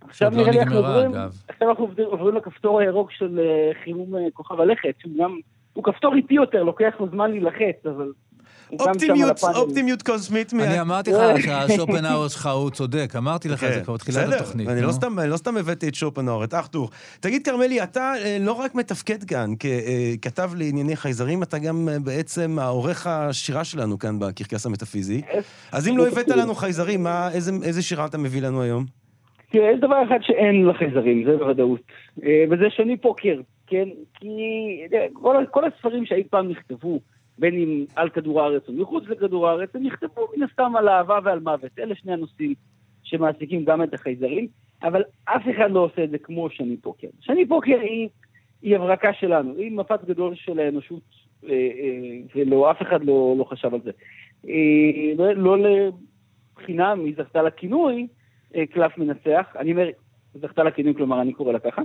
עכשיו 0.02 0.32
לא 0.32 0.38
נראה 0.38 0.52
לי 0.52 0.62
אנחנו 0.62 0.76
עוברים. 0.78 1.12
עכשיו 1.48 1.70
אנחנו 1.70 1.84
עוברים- 2.00 2.36
לכפתור 2.36 2.80
הירוק 2.80 3.12
של 3.12 3.40
אה, 3.40 3.72
חימום 3.84 4.14
כוכב 4.34 4.60
הלכת, 4.60 4.96
שהוא 5.00 5.14
גם, 5.18 5.40
הוא 5.74 5.84
כפתור 5.84 6.16
איטי 6.16 6.34
יותר, 6.34 6.64
לוקח 6.64 6.94
לו 7.00 7.10
זמן 7.10 7.32
להילחץ, 7.32 7.86
אבל 7.86 8.12
אופטימיות, 8.72 10.02
קוסמית. 10.02 10.54
אני 10.54 10.82
אמרתי 10.82 11.12
לך 11.12 11.44
שהשופנהאואר 11.44 12.28
שלך 12.28 12.46
הוא 12.46 12.70
צודק, 12.70 13.14
אמרתי 13.18 13.50
לך 13.50 13.64
את 13.64 13.74
זה 13.74 13.80
כן, 13.80 13.84
כבר 13.84 13.94
בתחילת 13.94 14.34
התוכנית. 14.34 14.70
אני. 14.70 14.82
לא 14.82 14.92
סתם, 14.92 15.20
אני 15.20 15.30
לא 15.30 15.38
סתם 15.38 15.58
הבאתי 15.58 15.88
את 15.88 15.96
שופנהאואר, 15.96 16.44
את 16.44 16.54
ארתור. 16.54 16.90
תגיד, 17.20 17.46
כרמלי, 17.46 17.84
אתה 17.84 18.14
אה, 18.24 18.38
לא 18.40 18.52
רק 18.54 18.76
מתפקד 18.76 19.24
כאן 19.24 19.50
ככתב 20.22 20.52
לענייני 20.58 20.96
חייזרים, 20.96 21.44
אתה 21.44 21.58
גם 21.60 21.90
אה, 21.92 22.00
בעצם 22.00 22.58
העורך 22.60 23.08
השירה 23.08 23.64
שלנו 23.64 24.00
כאן 24.00 24.20
בקרקס 24.20 24.66
המטאפיזי. 24.66 25.22
אז 25.72 25.88
אם 25.88 25.98
לא 25.98 26.08
הבאת 26.08 26.28
לנו 26.28 26.56
חייזרים, 26.56 27.04
מה- 27.04 27.30
איזה- 27.64 27.82
שירה 27.82 28.06
אתה 28.06 28.18
מביא 28.18 28.42
לנו 28.42 28.62
היום? 28.62 28.86
תראה, 29.52 29.72
יש 29.72 29.80
דבר 29.80 29.96
אחד 30.08 30.18
שאין 30.22 30.66
לחייזרים, 30.66 31.24
זה 31.26 31.38
בוודאות, 31.38 31.82
אה, 32.24 32.44
וזה 32.52 32.64
שני 32.70 32.98
פוקר, 32.98 33.36
כן? 33.68 33.86
כי 34.20 34.28
כל 35.52 35.64
הספרים 35.66 36.06
שאי 36.06 36.24
פעם 36.30 36.50
נכתבו, 36.50 37.00
בין 37.38 37.54
אם 37.54 37.86
על 37.96 38.10
כדור 38.10 38.42
הארץ 38.42 38.68
או 38.68 38.74
מחוץ 38.74 39.04
לכדור 39.08 39.48
הארץ, 39.48 39.76
הם 39.76 39.84
נכתבו 39.84 40.28
מן 40.38 40.44
הסתם 40.44 40.76
על 40.76 40.90
אהבה 40.90 41.20
ועל 41.24 41.40
מוות. 41.40 41.80
אלה 41.80 41.96
שני 41.96 42.14
הנושאים 42.14 42.54
שמעסיקים 43.04 43.66
גם 43.66 43.84
את 43.84 43.94
החייזרים, 43.94 44.48
אבל 44.84 45.04
אף 45.26 45.42
אחד 45.56 45.72
לא 45.72 45.80
עושה 45.80 46.04
את 46.04 46.10
זה 46.10 46.18
כמו 46.18 46.50
שני 46.50 46.78
פוקר. 46.78 47.08
שני 47.22 47.48
פוקר 47.48 47.80
היא, 47.82 48.10
היא 48.62 48.76
הברקה 48.76 49.14
שלנו, 49.14 49.56
היא 49.58 49.72
מפת 49.72 50.04
גדול 50.06 50.36
של 50.36 50.60
האנושות, 50.60 51.04
אה, 51.44 51.50
אה, 51.50 52.20
ולא, 52.36 52.72
אף 52.72 52.82
אחד 52.82 53.04
לא, 53.04 53.36
לא 53.38 53.44
חשב 53.44 53.74
על 53.74 53.82
זה. 53.84 53.92
אה, 54.48 55.14
לא, 55.18 55.34
לא 55.34 55.58
לבחינה, 56.58 56.94
היא 56.94 57.14
זכתה 57.18 57.42
לכינוי, 57.42 58.08
קלף 58.70 58.98
מנצח, 58.98 59.56
אני 59.60 59.72
אומר, 59.72 59.90
זכתה 60.34 60.64
לכינוי, 60.64 60.94
כלומר 60.96 61.22
אני 61.22 61.34
קורא 61.34 61.54
לה 61.54 61.60
ככה, 61.60 61.82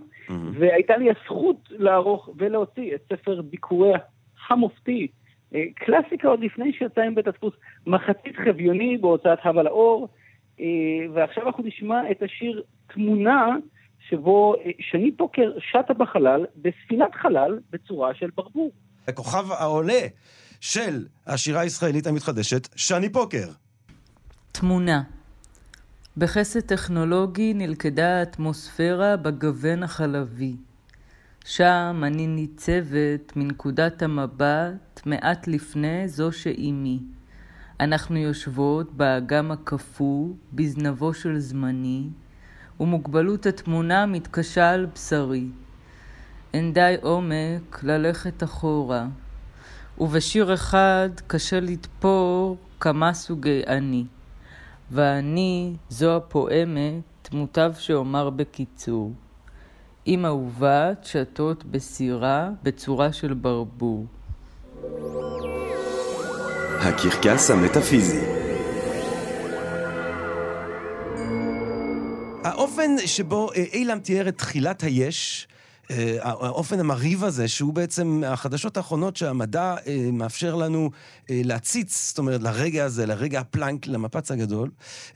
והייתה 0.53 0.97
לי 0.97 1.11
הזכות 1.11 1.69
לערוך 1.71 2.29
ולהוציא 2.37 2.95
את 2.95 3.01
ספר 3.13 3.43
ביקוריה 3.43 3.99
המופתי, 4.49 5.07
אה, 5.07 5.18
קלאסיקה 5.75 6.29
עוד 6.29 6.41
לפני 6.41 6.73
שיצא 6.73 7.01
עם 7.01 7.15
בית 7.15 7.27
הדפוס, 7.27 7.55
מחצית 7.87 8.37
חביוני 8.45 8.99
בהוצאת 8.99 9.39
הווה 9.45 9.63
לאור, 9.63 10.09
אה, 10.61 10.67
ועכשיו 11.15 11.47
אנחנו 11.47 11.65
נשמע 11.65 12.11
את 12.11 12.23
השיר 12.23 12.63
תמונה, 12.95 13.57
שבו 14.09 14.55
אה, 14.55 14.71
שני 14.81 15.13
פוקר 15.17 15.53
שטה 15.59 15.95
בחלל, 15.95 16.47
בספינת 16.57 17.15
חלל, 17.23 17.59
בצורה 17.71 18.15
של 18.15 18.31
ברבור. 18.35 18.71
הכוכב 19.09 19.53
העולה 19.53 20.01
של 20.61 21.07
השירה 21.27 21.61
הישראלית 21.61 22.07
המתחדשת, 22.07 22.69
שני 22.77 23.13
פוקר. 23.13 23.47
תמונה 24.53 25.03
בחסד 26.17 26.61
טכנולוגי 26.61 27.55
נלכדה 27.55 28.19
האטמוספירה 28.19 29.17
בגוון 29.17 29.83
החלבי. 29.83 30.53
שם 31.51 32.03
אני 32.07 32.27
ניצבת 32.27 33.33
מנקודת 33.37 34.03
המבט 34.03 35.01
מעט 35.07 35.47
לפני 35.49 36.09
זו 36.09 36.33
שאימי. 36.33 36.99
אנחנו 37.81 38.17
יושבות 38.17 38.93
באגם 38.93 39.51
הקפוא, 39.51 40.29
בזנבו 40.53 41.15
של 41.15 41.39
זמני, 41.39 42.09
ומוגבלות 42.81 43.47
התמונה 43.47 44.07
מתקשה 44.07 44.71
על 44.71 44.87
בשרי. 44.87 45.47
אין 46.55 46.73
די 46.73 46.97
עומק 47.03 47.81
ללכת 47.83 48.43
אחורה, 48.43 49.07
ובשיר 49.99 50.55
אחד 50.55 51.09
קשה 51.27 51.61
לתפור 51.61 52.57
כמה 52.81 53.15
סוגי 53.15 53.63
אני. 53.67 54.05
ואני 54.91 55.77
זו 55.89 56.17
הפועמת, 56.17 57.29
מוטב 57.33 57.73
שאומר 57.79 58.31
בקיצור. 58.31 59.13
אם 60.09 60.27
אהובת 60.27 61.05
שתות 61.05 61.65
בסירה 61.65 62.51
בצורה 62.63 63.13
של 63.13 63.35
ברבור. 63.35 64.07
הקרקס 66.81 67.51
המטאפיזי 67.51 68.21
האופן 72.45 72.91
שבו 73.07 73.51
אה, 73.53 73.65
אילן 73.73 73.99
תיאר 73.99 74.29
את 74.29 74.39
תחילת 74.39 74.83
היש, 74.83 75.49
האופן 76.21 76.81
המרהיב 76.81 77.25
הזה, 77.25 77.49
שהוא 77.49 77.75
בעצם 77.75 78.23
החדשות 78.27 78.77
האחרונות 78.77 79.17
שהמדע 79.17 79.77
אה, 79.87 80.09
מאפשר 80.13 80.55
לנו 80.55 80.91
אה, 81.31 81.41
להציץ, 81.45 82.09
זאת 82.09 82.19
אומרת, 82.19 82.43
לרגע 82.43 82.85
הזה, 82.85 83.07
לרגע 83.07 83.41
הפלנק, 83.41 83.87
למפץ 83.87 84.31
הגדול, 84.31 84.71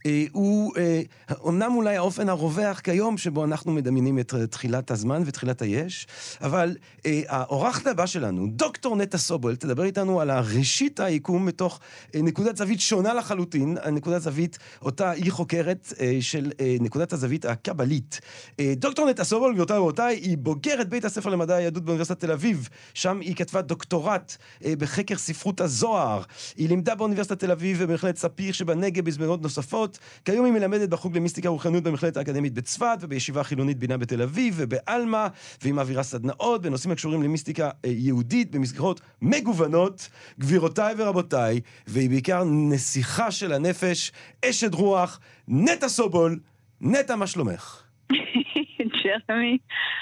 אה, 0.07 0.25
הוא 0.33 0.73
אה, 0.77 1.03
אמנם 1.49 1.75
אולי 1.75 1.97
האופן 1.97 2.29
הרווח 2.29 2.81
כיום 2.81 3.19
שבו 3.19 3.45
אנחנו 3.45 3.73
מדמיינים 3.73 4.19
את 4.19 4.35
אה, 4.35 4.47
תחילת 4.47 4.91
הזמן 4.91 5.23
ותחילת 5.27 5.63
היש, 5.63 6.07
אבל 6.43 6.77
אה, 7.07 7.21
האורחת 7.29 7.87
הבא 7.87 8.07
שלנו, 8.07 8.47
דוקטור 8.51 8.97
נטע 8.97 9.19
סובול, 9.19 9.57
תדבר 9.57 9.85
איתנו 9.85 10.21
על 10.21 10.31
ראשית 10.31 11.01
היקום 11.01 11.47
מתוך 11.47 11.81
אה, 12.15 12.23
נקודת 12.23 12.57
זווית 12.57 12.81
שונה 12.81 13.15
לחלוטין, 13.15 13.77
נקודת 13.93 14.23
זווית 14.23 14.59
אותה 14.83 15.11
היא 15.11 15.33
חוקרת 15.33 15.93
אה, 16.01 16.19
של 16.21 16.53
אה, 16.61 16.77
נקודת 16.81 17.13
הזווית 17.13 17.45
הקבלית. 17.45 18.21
אה, 18.61 18.73
דוקטור 18.77 19.11
נטע 19.11 19.25
סובול, 19.25 19.53
גבירותיי 19.53 19.79
ורבותיי, 19.79 20.17
היא 20.17 20.37
בוגרת 20.64 20.88
בית 20.88 21.05
הספר 21.05 21.31
למדעי 21.31 21.62
היהדות 21.62 21.85
באוניברסיטת 21.85 22.20
תל 22.20 22.33
אביב, 22.33 22.68
שם 22.94 23.20
היא 23.20 23.37
כתבה 23.37 23.62
דוקטורט 23.62 24.37
אה, 24.64 24.77
בחקר 24.79 25.16
ספרות 25.16 25.61
הזוהר. 25.61 26.22
היא 26.57 26.68
לימדה 26.68 26.95
באוניברסיטת 26.95 27.39
תל 27.39 27.51
אביב 27.51 27.76
ובמכללת 27.80 28.16
ספיר 28.16 28.53
שבנגב 28.53 29.05
בזמנות 29.05 29.43
נוספות. 29.43 29.99
כיום 30.24 30.45
היא 30.45 30.53
מלמדת 30.53 30.89
בחוג 30.89 31.16
למיסטיקה 31.16 31.51
ורוחניות 31.51 31.84
במכללת 31.84 32.16
האקדמית 32.16 32.55
בצפת 32.55 32.99
ובישיבה 33.01 33.45
חילונית 33.45 33.78
בינה 33.78 33.97
בתל 33.97 34.22
אביב 34.22 34.55
ובעלמה, 34.57 35.28
והיא 35.62 35.74
מעבירה 35.74 36.03
סדנאות 36.03 36.62
בנושאים 36.62 36.93
הקשורים 36.93 37.22
למיסטיקה 37.22 37.70
אה, 37.84 37.91
יהודית 37.91 38.51
במסגרות 38.51 39.01
מגוונות. 39.22 40.09
גבירותיי 40.41 40.95
ורבותיי, 40.99 41.61
והיא 41.87 42.11
בעיקר 42.11 42.45
נסיכה 42.45 43.30
של 43.30 43.53
הנפש, 43.53 44.12
אשת 44.45 44.74
רוח, 44.74 45.20
נטע 45.49 45.89
סובול. 45.89 46.39
נטע, 46.80 47.16
מה 47.16 47.26
שלומך? 47.26 47.82
ג'רמי, 49.05 49.59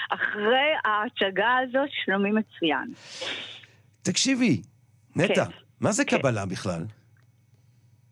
אחרי 0.09 0.71
ההצגה 0.85 1.57
הזאת, 1.57 1.89
שלומי 2.05 2.31
מצוין. 2.31 2.93
תקשיבי, 4.01 4.61
נטע, 5.15 5.45
כן. 5.45 5.51
מה 5.81 5.91
זה 5.91 6.05
כן. 6.05 6.17
קבלה 6.17 6.45
בכלל? 6.45 6.81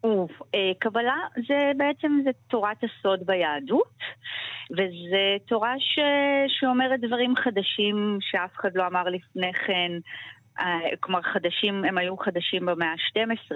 אה, 0.06 0.72
קבלה 0.80 1.18
זה 1.48 1.72
בעצם 1.78 2.20
זה 2.24 2.30
תורת 2.48 2.78
הסוד 2.84 3.20
ביהדות. 3.26 3.98
וזו 4.72 5.46
תורה 5.48 5.74
ש... 5.80 6.00
שאומרת 6.48 7.00
דברים 7.02 7.36
חדשים 7.36 8.18
שאף 8.22 8.56
אחד 8.56 8.70
לא 8.76 8.88
אמר 8.88 9.04
לפני 9.04 9.54
כן. 9.54 9.92
אה, 10.60 10.80
כלומר, 11.00 11.22
חדשים, 11.22 11.86
הם 11.86 11.98
היו 11.98 12.18
חדשים 12.18 12.66
במאה 12.66 12.88
ה-12, 12.88 13.56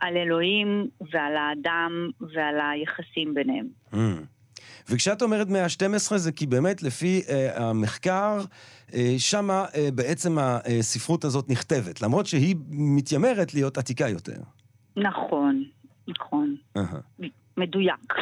על 0.00 0.16
אלוהים 0.16 0.88
ועל 1.10 1.36
האדם 1.36 2.10
ועל 2.20 2.60
היחסים 2.60 3.34
ביניהם. 3.34 3.66
Mm. 3.92 3.96
וכשאת 4.88 5.22
אומרת 5.22 5.48
מאה 5.48 5.64
ה-12 5.64 6.16
זה 6.16 6.32
כי 6.32 6.46
באמת 6.46 6.82
לפי 6.82 7.22
אה, 7.28 7.68
המחקר, 7.68 8.40
אה, 8.94 9.14
שמה 9.18 9.64
אה, 9.74 9.88
בעצם 9.94 10.36
הספרות 10.38 11.24
הזאת 11.24 11.50
נכתבת, 11.50 12.02
למרות 12.02 12.26
שהיא 12.26 12.56
מתיימרת 12.70 13.54
להיות 13.54 13.78
עתיקה 13.78 14.08
יותר. 14.08 14.40
נכון, 14.96 15.64
נכון. 16.08 16.56
Uh-huh. 16.78 17.26
מדויק. 17.56 18.14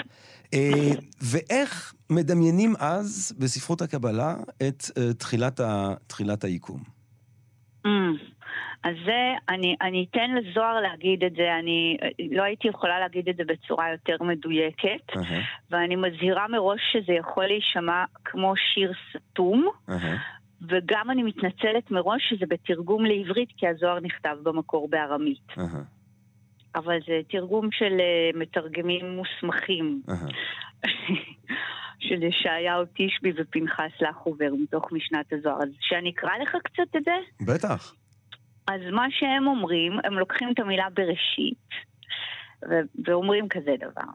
אה, 0.55 0.93
ואיך 1.21 1.95
מדמיינים 2.11 2.75
אז 2.79 3.35
בספרות 3.39 3.83
הקבלה 3.83 4.37
את 4.69 4.85
אה, 4.97 5.13
תחילת, 5.13 5.61
ה, 5.61 5.95
תחילת 6.07 6.45
היקום? 6.45 6.83
Mm. 7.87 7.89
אז 8.85 8.95
זה, 9.05 9.33
אני, 9.49 9.77
אני 9.83 10.07
אתן 10.11 10.31
לזוהר 10.35 10.81
להגיד 10.81 11.25
את 11.25 11.33
זה, 11.33 11.55
אני 11.59 11.97
לא 12.31 12.43
הייתי 12.43 12.69
יכולה 12.69 13.01
להגיד 13.01 13.29
את 13.29 13.37
זה 13.37 13.43
בצורה 13.47 13.91
יותר 13.91 14.25
מדויקת, 14.25 15.11
Uh-huh. 15.11 15.35
ואני 15.71 15.97
מזהירה 15.97 16.49
מראש 16.49 16.81
שזה 16.93 17.13
יכול 17.13 17.47
להישמע 17.47 18.05
כמו 18.25 18.55
שיר 18.57 18.93
סתום, 19.11 19.69
Uh-huh. 19.89 19.93
וגם 20.69 21.11
אני 21.11 21.23
מתנצלת 21.23 21.91
מראש 21.91 22.23
שזה 22.31 22.47
בתרגום 22.49 23.05
לעברית, 23.05 23.49
כי 23.57 23.69
הזוהר 23.69 24.01
נכתב 24.01 24.37
במקור 24.43 24.89
בארמית. 24.89 25.51
Uh-huh. 25.51 25.61
אבל 26.75 26.99
זה 27.07 27.21
תרגום 27.29 27.69
של 27.73 27.93
uh, 27.99 28.39
מתרגמים 28.39 29.07
מוסמכים. 29.17 30.03
Uh-huh. 30.09 30.33
של 32.01 32.23
ישעיהו 32.23 32.85
תשבי 32.95 33.33
ופנחס 33.37 33.93
לחובר 34.01 34.51
מתוך 34.63 34.93
משנת 34.93 35.33
הזוהר. 35.33 35.63
אז 35.63 35.69
שאני 35.81 36.11
אקרא 36.11 36.31
לך 36.43 36.57
קצת 36.65 36.97
את 36.97 37.05
זה? 37.05 37.45
בטח. 37.55 37.95
אז 38.71 38.81
מה 38.93 39.07
שהם 39.11 39.47
אומרים, 39.47 39.93
הם 40.05 40.19
לוקחים 40.19 40.53
את 40.53 40.59
המילה 40.59 40.87
בראשית, 40.95 41.69
ואומרים 43.05 43.49
כזה 43.49 43.75
דבר. 43.79 44.11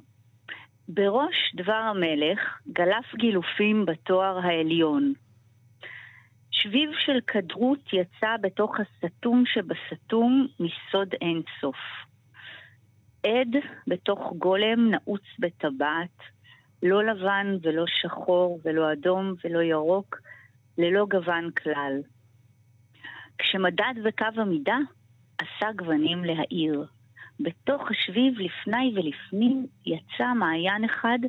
בראש 0.88 1.56
דבר 1.56 1.74
המלך 1.74 2.40
גלף 2.68 3.16
גילופים 3.16 3.86
בתואר 3.86 4.40
העליון. 4.40 5.14
שביב 6.52 6.90
של 7.06 7.20
כדרות 7.28 7.94
יצא 7.94 8.36
בתוך 8.42 8.76
הסתום 8.80 9.44
שבסתום 9.46 10.48
מסוד 10.60 11.14
אין 11.22 11.42
סוף. 11.62 11.78
עד 13.24 13.56
בתוך 13.88 14.34
גולם 14.38 14.92
נעוץ 14.92 15.24
בטבעת, 15.40 16.20
לא 16.84 17.04
לבן 17.04 17.58
ולא 17.62 17.86
שחור 17.88 18.60
ולא 18.64 18.94
אדום 18.94 19.34
ולא 19.44 19.60
ירוק, 19.64 20.16
ללא 20.78 21.06
גוון 21.06 21.52
כלל. 21.52 22.02
כשמדד 23.38 23.94
בקו 24.04 24.42
המידה, 24.42 24.78
עשה 25.38 25.72
גוונים 25.76 26.24
להאיר. 26.24 26.86
בתוך 27.40 27.92
השביב, 27.92 28.34
לפני 28.40 28.94
ולפנים, 28.96 29.68
יצא 29.86 30.34
מעיין 30.34 30.84
אחד 30.84 31.20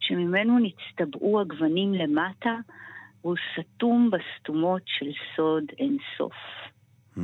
שממנו 0.00 0.58
נצטבעו 0.58 1.40
הגוונים 1.40 1.94
למטה, 1.94 2.56
והוא 3.20 3.36
סתום 3.54 4.10
בסתומות 4.10 4.82
של 4.86 5.06
סוד 5.36 5.64
אין 5.78 5.96
סוף. 6.16 6.34
Hmm. 7.16 7.20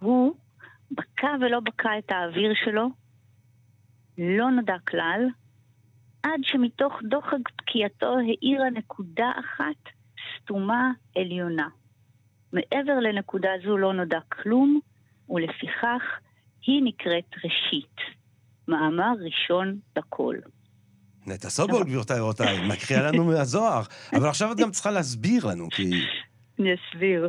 הוא 0.00 0.34
בקע 0.90 1.34
ולא 1.40 1.60
בקע 1.60 1.98
את 1.98 2.12
האוויר 2.12 2.52
שלו, 2.64 2.88
לא 4.18 4.50
נודע 4.50 4.76
כלל, 4.88 5.28
עד 6.22 6.40
שמתוך 6.42 6.92
דוחק 7.02 7.50
בקיעתו 7.58 8.16
האירה 8.18 8.70
נקודה 8.70 9.30
אחת 9.40 9.92
סתומה 10.36 10.90
עליונה. 11.16 11.68
מעבר 12.52 12.98
לנקודה 13.00 13.48
זו 13.64 13.78
לא 13.78 13.92
נודע 13.92 14.18
כלום, 14.28 14.80
ולפיכך 15.28 16.02
היא 16.66 16.82
נקראת 16.84 17.34
ראשית. 17.44 18.20
מאמר 18.68 19.12
ראשון 19.24 19.78
לכל. 19.96 20.36
נטע 21.26 21.48
סובול, 21.48 21.84
גבירותיי 21.84 22.20
ורבותיי, 22.20 22.68
מקריאה 22.68 23.02
לנו 23.02 23.24
מהזוהר. 23.24 23.82
אבל 24.12 24.28
עכשיו 24.28 24.52
את 24.52 24.56
גם 24.56 24.70
צריכה 24.70 24.90
להסביר 24.90 25.46
לנו, 25.46 25.68
כי... 25.70 25.90
אני 26.60 26.70
אסביר. 26.74 27.28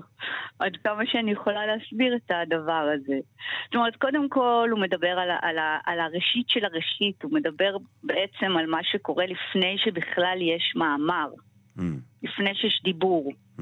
עד 0.59 0.72
כמה 0.84 1.03
שאני 1.05 1.32
יכולה 1.32 1.65
להסביר 1.65 2.15
את 2.15 2.32
הדבר 2.32 2.89
הזה. 2.95 3.19
זאת 3.65 3.76
אומרת, 3.76 3.95
קודם 3.95 4.30
כל 4.30 4.67
הוא 4.72 4.80
מדבר 4.80 5.07
על, 5.07 5.30
על, 5.41 5.55
על 5.86 5.99
הראשית 5.99 6.49
של 6.49 6.65
הראשית, 6.65 7.24
הוא 7.24 7.32
מדבר 7.34 7.78
בעצם 8.03 8.57
על 8.57 8.65
מה 8.65 8.80
שקורה 8.84 9.26
לפני 9.26 9.76
שבכלל 9.78 10.38
יש 10.41 10.74
מאמר, 10.76 11.30
Mm, 11.78 11.82
לפני 12.24 12.55
שיש 12.55 12.82
דיבור. 12.84 13.32
mm, 13.59 13.61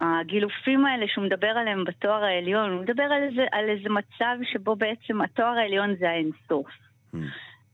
הגילופים 0.00 0.86
האלה 0.86 1.06
שהוא 1.08 1.24
מדבר 1.24 1.46
עליהם 1.46 1.84
בתואר 1.84 2.24
העליון, 2.24 2.70
הוא 2.70 2.82
מדבר 2.82 3.02
על 3.02 3.22
איזה, 3.22 3.42
על 3.52 3.68
איזה 3.68 3.88
מצב 3.88 4.36
שבו 4.52 4.76
בעצם 4.76 5.20
התואר 5.20 5.58
העליון 5.58 5.96
זה 5.98 6.10
האינסוף. 6.10 6.68
mm. 7.14 7.18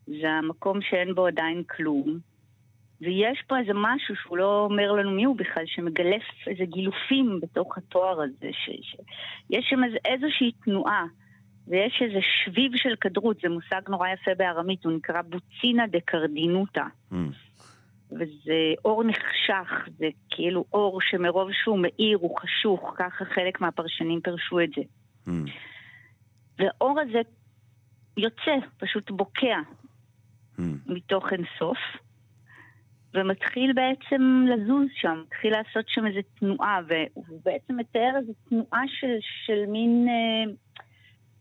זה 0.06 0.30
המקום 0.30 0.82
שאין 0.82 1.14
בו 1.14 1.26
עדיין 1.26 1.62
כלום. 1.62 2.18
ויש 3.00 3.42
פה 3.46 3.58
איזה 3.58 3.72
משהו 3.74 4.16
שהוא 4.16 4.38
לא 4.38 4.66
אומר 4.70 4.92
לנו 4.92 5.10
מי 5.10 5.24
הוא 5.24 5.36
בכלל, 5.36 5.64
שמגלף 5.66 6.22
איזה 6.46 6.64
גילופים 6.64 7.40
בתוך 7.42 7.78
התואר 7.78 8.20
הזה. 8.22 8.48
ש, 8.52 8.70
ש... 8.82 8.96
יש 9.50 9.66
שם 9.70 9.84
איזה, 9.84 9.96
איזושהי 10.04 10.52
תנועה, 10.52 11.04
ויש 11.68 12.02
איזה 12.02 12.18
שביב 12.44 12.72
של 12.76 12.96
כדרות, 13.00 13.36
זה 13.42 13.48
מושג 13.48 13.80
נורא 13.88 14.08
יפה 14.08 14.30
בארמית, 14.36 14.84
הוא 14.84 14.92
נקרא 14.92 15.22
בוצינה 15.22 15.86
דה 15.86 15.98
קרדינוטה. 16.04 16.84
Mm. 17.12 17.16
וזה 18.10 18.74
אור 18.84 19.04
נחשך, 19.04 19.88
זה 19.98 20.06
כאילו 20.30 20.64
אור 20.72 20.98
שמרוב 21.10 21.48
שהוא 21.52 21.78
מאיר 21.78 22.18
הוא 22.18 22.38
חשוך, 22.40 22.94
ככה 22.96 23.24
חלק 23.24 23.60
מהפרשנים 23.60 24.20
פירשו 24.20 24.60
את 24.60 24.68
זה. 24.76 24.82
Mm. 25.26 25.30
והאור 26.58 27.00
הזה 27.00 27.20
יוצא, 28.16 28.66
פשוט 28.78 29.10
בוקע 29.10 29.58
Mm. 30.58 30.62
מתוך 30.86 31.32
אינסוף, 31.32 31.78
ומתחיל 33.14 33.72
בעצם 33.72 34.44
לזוז 34.48 34.86
שם, 34.94 35.22
מתחיל 35.26 35.52
לעשות 35.52 35.84
שם 35.88 36.06
איזו 36.06 36.20
תנועה, 36.38 36.80
והוא 36.88 37.40
בעצם 37.44 37.76
מתאר 37.76 38.10
איזו 38.16 38.32
תנועה 38.48 38.82
של, 38.88 39.16
של 39.46 39.66
מין, 39.66 40.06
אה, 40.08 40.52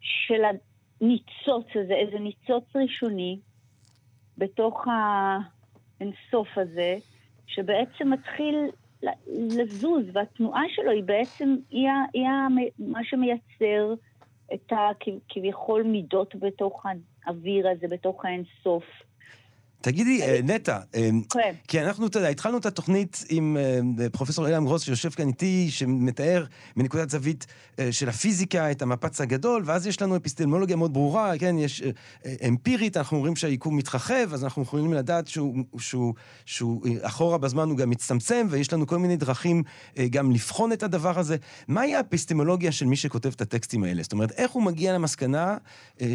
של 0.02 0.42
הניצוץ 0.44 1.68
הזה, 1.76 1.94
איזה 1.94 2.20
ניצוץ 2.20 2.76
ראשוני 2.76 3.40
בתוך 4.38 4.88
האינסוף 6.00 6.58
הזה, 6.58 6.98
שבעצם 7.48 8.10
מתחיל 8.10 8.56
לזוז, 9.28 10.06
והתנועה 10.14 10.64
שלו 10.70 10.92
היא 10.92 11.04
בעצם, 11.04 11.56
היא, 11.70 11.90
היא 12.14 12.28
מה 12.80 13.00
שמייצר 13.04 13.94
את 14.54 14.72
הכביכול 14.72 15.84
מידות 15.84 16.36
בתוך 16.36 16.86
האוויר 17.26 17.70
הזה, 17.70 17.88
בתוך 17.88 18.26
האינסוף. 18.26 18.84
תגידי, 19.82 20.22
אה, 20.22 20.40
נטע, 20.44 20.80
אה, 20.96 21.10
כן. 21.30 21.54
כי 21.68 21.82
אנחנו, 21.82 22.08
אתה 22.08 22.20
יודע, 22.20 22.30
התחלנו 22.30 22.58
את 22.58 22.66
התוכנית 22.66 23.24
עם 23.30 23.58
אה, 23.60 24.10
פרופסור 24.10 24.48
אילן 24.48 24.66
גרוס, 24.66 24.84
שיושב 24.84 25.10
כאן 25.10 25.28
איתי, 25.28 25.68
שמתאר 25.70 26.46
מנקודת 26.76 27.10
זווית 27.10 27.46
אה, 27.80 27.92
של 27.92 28.10
הפיזיקה 28.10 28.72
את 28.72 28.82
המפץ 28.82 29.22
הגדול, 29.22 29.64
ואז 29.66 29.88
יש 29.88 30.02
לנו 30.02 30.16
אפיסטמולוגיה 30.16 30.76
מאוד 30.76 30.94
ברורה, 30.94 31.34
כן, 31.40 31.58
יש 31.58 31.84
אמפירית, 32.48 32.98
אנחנו 32.98 33.18
אומרים 33.18 33.36
שהיקום 33.36 33.78
מתרחב, 33.78 34.34
אז 34.34 34.44
אנחנו 34.44 34.62
יכולים 34.62 34.94
לדעת 34.94 35.28
שהוא, 35.28 35.56
שהוא, 35.80 36.14
שהוא 36.46 36.82
אחורה 37.02 37.38
בזמן 37.38 37.70
הוא 37.70 37.78
גם 37.78 37.90
מצטמצם, 37.90 38.48
ויש 38.50 38.74
לנו 38.74 38.88
כל 38.88 38.98
מיני 38.98 39.18
דרכים 39.18 39.64
גם 40.10 40.32
לבחון 40.32 40.72
את 40.72 40.84
הדבר 40.84 41.20
הזה. 41.20 41.38
מהי 41.68 41.96
האפיסטמולוגיה 41.96 42.72
של 42.72 42.86
מי 42.86 42.96
שכותב 42.96 43.30
את 43.36 43.42
הטקסטים 43.42 43.84
האלה? 43.84 44.04
זאת 44.04 44.14
אומרת, 44.14 44.32
איך 44.32 44.52
הוא 44.52 44.64
מגיע 44.64 44.94
למסקנה, 44.94 45.58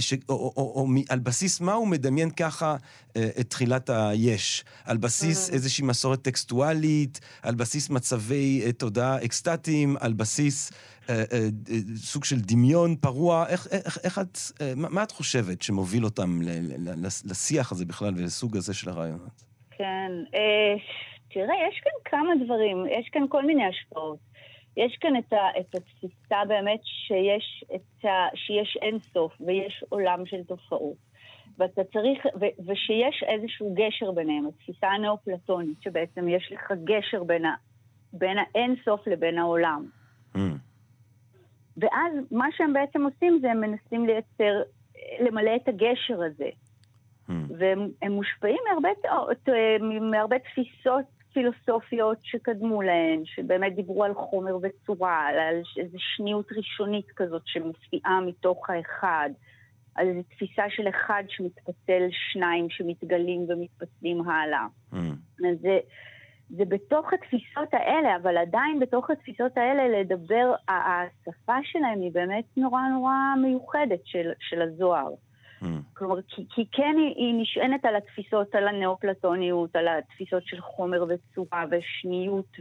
ש, 0.01 0.15
או, 0.15 0.19
או, 0.29 0.53
או, 0.57 0.73
או 0.77 0.87
על 1.09 1.19
בסיס 1.19 1.61
מה 1.61 1.73
הוא 1.73 1.89
מדמיין 1.89 2.31
ככה 2.31 2.77
את 3.13 3.50
תחילת 3.51 3.91
היש? 3.91 4.65
על 4.87 4.97
בסיס 4.97 5.51
איזושהי 5.55 5.85
מסורת 5.85 6.23
טקסטואלית, 6.23 7.21
על 7.43 7.55
בסיס 7.55 7.91
מצבי 7.91 8.63
אה, 8.67 8.73
תודעה 8.73 9.25
אקסטטיים, 9.25 9.97
על 10.01 10.13
בסיס 10.13 10.73
אה, 11.11 11.15
אה, 11.15 11.39
אה, 11.71 11.77
סוג 11.97 12.25
של 12.25 12.37
דמיון 12.41 12.97
פרוע? 12.97 13.47
איך, 13.49 13.67
איך, 13.73 13.99
איך 14.05 14.19
את, 14.19 14.39
אה, 14.61 14.73
מה, 14.77 14.89
מה 14.89 15.03
את 15.03 15.13
חושבת 15.13 15.63
שמוביל 15.63 16.05
אותם 16.05 16.43
ל, 16.43 16.49
ל, 16.49 16.91
ל, 16.91 17.07
לשיח 17.31 17.73
הזה 17.73 17.87
בכלל 17.87 18.15
ולסוג 18.17 18.57
הזה 18.57 18.75
של 18.75 18.91
הרעיונות? 18.91 19.43
כן, 19.71 20.13
אה, 20.35 20.75
תראה, 21.33 21.55
יש 21.69 21.81
כאן 21.85 21.93
כמה 22.05 22.45
דברים, 22.45 22.87
יש 22.99 23.09
כאן 23.13 23.23
כל 23.29 23.47
מיני 23.47 23.65
השפעות. 23.67 24.19
יש 24.77 24.97
כאן 25.01 25.17
את, 25.17 25.33
ה, 25.33 25.61
את 25.61 25.75
התפיסה 25.75 26.45
באמת 26.49 26.81
שיש, 26.83 27.65
את 27.75 28.05
ה, 28.05 28.09
שיש 28.35 28.79
אין 28.83 28.99
סוף 29.13 29.33
ויש 29.41 29.85
עולם 29.89 30.27
של 30.27 30.45
תופעות. 30.49 31.10
ואתה 31.61 31.83
צריך, 31.93 32.27
ו, 32.41 32.45
ושיש 32.67 33.25
איזשהו 33.29 33.75
גשר 33.75 34.13
ביניהם, 34.13 34.47
התפיסה 34.47 34.87
הנאופלטונית, 34.87 35.83
שבעצם 35.83 36.29
יש 36.29 36.53
לך 36.53 36.73
גשר 36.85 37.25
בין, 37.25 37.45
ה, 37.45 37.55
בין 38.13 38.39
האין 38.39 38.75
סוף 38.85 39.07
לבין 39.07 39.39
העולם. 39.39 39.87
Mm, 40.37 40.39
ואז 41.77 42.13
מה 42.31 42.47
שהם 42.57 42.73
בעצם 42.73 43.05
עושים 43.05 43.39
זה 43.41 43.51
הם 43.51 43.61
מנסים 43.61 44.07
לייצר, 44.07 44.63
למלא 45.21 45.57
את 45.57 45.69
הגשר 45.69 46.23
הזה. 46.23 46.51
Mm. 47.29 47.33
והם 47.59 48.13
מושפעים 48.13 48.59
מהרבה, 48.69 48.89
מהרבה 50.11 50.37
תפיסות 50.39 51.05
פילוסופיות 51.33 52.19
שקדמו 52.23 52.83
להן, 52.83 53.23
שבאמת 53.25 53.75
דיברו 53.75 54.05
על 54.05 54.15
חומר 54.15 54.57
וצורה, 54.63 55.29
על 55.29 55.63
איזו 55.77 55.99
שניות 55.99 56.53
ראשונית 56.57 57.11
כזאת 57.17 57.43
שמופיעה 57.45 58.21
מתוך 58.21 58.71
האחד, 58.71 59.31
על 59.95 60.09
איזו 60.09 60.23
תפיסה 60.23 60.63
של 60.69 60.89
אחד 60.89 61.23
שמתפצל 61.29 62.09
שניים 62.11 62.71
שמתגלים 62.71 63.47
ומתפצלים 63.49 64.29
הלאה. 64.29 64.67
Mm. 64.93 64.97
אז 65.51 65.61
זה, 65.61 65.79
זה 66.49 66.65
בתוך 66.65 67.13
התפיסות 67.13 67.69
האלה, 67.75 68.17
אבל 68.17 68.37
עדיין 68.37 68.81
בתוך 68.81 69.11
התפיסות 69.11 69.59
האלה 69.59 70.01
לדבר, 70.01 70.55
השפה 70.69 71.57
שלהם 71.65 72.01
היא 72.01 72.13
באמת 72.13 72.45
נורא 72.57 72.81
נורא 72.93 73.13
מיוחדת 73.43 74.01
של, 74.05 74.31
של 74.41 74.63
הזוהר. 74.63 75.11
Mm. 75.63 75.67
כלומר, 75.95 76.23
כי, 76.29 76.45
כי 76.55 76.65
כן 76.73 76.95
היא, 76.99 77.15
היא 77.17 77.43
נשענת 77.43 77.85
על 77.85 77.97
התפיסות, 77.97 78.55
על 78.55 78.69
הנאופלטוניות, 78.69 79.77
על 79.77 79.89
התפיסות 79.89 80.43
של 80.47 80.61
חומר 80.61 81.05
וצורה 81.09 81.65
ושניות 81.71 82.57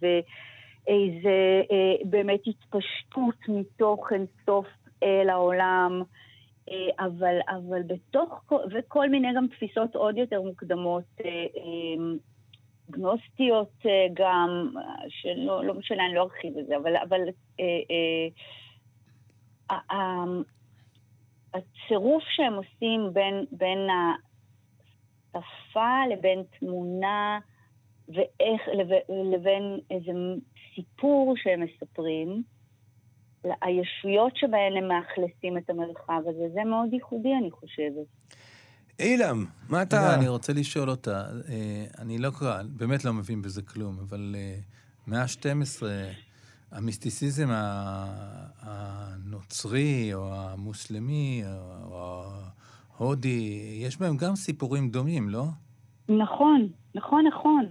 ואיזה 0.00 1.62
אה, 1.70 1.94
באמת 2.04 2.40
התפשטות 2.46 3.48
מתוך 3.48 4.12
אינסוף 4.12 4.66
אל 5.02 5.28
העולם. 5.28 6.02
אה, 6.70 7.06
אבל, 7.06 7.38
אבל 7.48 7.82
בתוך, 7.82 8.52
וכל 8.72 9.08
מיני 9.08 9.28
גם 9.36 9.46
תפיסות 9.46 9.94
עוד 9.94 10.16
יותר 10.16 10.42
מוקדמות, 10.42 11.04
אה, 11.24 11.30
אה, 11.30 12.16
גנוסטיות 12.90 13.82
גם, 14.14 14.72
שלא 15.08 15.64
לא 15.64 15.74
משנה, 15.74 16.06
אני 16.06 16.14
לא 16.14 16.22
ארחיב 16.22 16.58
את 16.58 16.66
זה, 16.66 16.76
אבל, 16.76 16.96
אבל 16.96 17.20
אה, 17.60 18.28
הצירוף 21.54 22.22
שהם 22.28 22.54
עושים 22.54 23.12
בין, 23.12 23.44
בין 23.52 23.78
השפה 25.34 25.96
לבין 26.10 26.42
תמונה 26.58 27.38
ואיך, 28.08 28.62
לבין 29.32 29.78
איזה 29.90 30.12
סיפור 30.74 31.34
שהם 31.36 31.60
מספרים, 31.60 32.42
הישויות 33.62 34.36
שבהן 34.36 34.76
הם 34.76 34.88
מאכלסים 34.88 35.58
את 35.58 35.70
המרחב 35.70 36.20
הזה, 36.26 36.44
זה 36.54 36.64
מאוד 36.64 36.92
ייחודי, 36.92 37.32
אני 37.40 37.50
חושבת. 37.50 38.06
אילם, 39.00 39.44
מה 39.68 39.82
אתה... 39.82 40.14
אני 40.14 40.28
רוצה 40.28 40.52
לשאול 40.52 40.90
אותה, 40.90 41.24
אה, 41.48 41.84
אני 41.98 42.18
לא 42.18 42.30
קרא, 42.30 42.62
באמת 42.76 43.04
לא 43.04 43.12
מבין 43.12 43.42
בזה 43.42 43.62
כלום, 43.62 43.98
אבל 44.08 44.34
אה, 44.38 44.54
מאה 45.06 45.22
ה-12, 45.22 45.82
המיסטיסיזם 46.72 47.48
הנוצרי 48.62 50.14
או 50.14 50.34
המוסלמי 50.34 51.42
או 51.90 52.22
ההודי, 52.98 53.78
יש 53.82 53.98
בהם 53.98 54.16
גם 54.16 54.36
סיפורים 54.36 54.90
דומים, 54.90 55.28
לא? 55.28 55.44
נכון, 56.08 56.68
נכון, 56.94 57.24
נכון. 57.26 57.66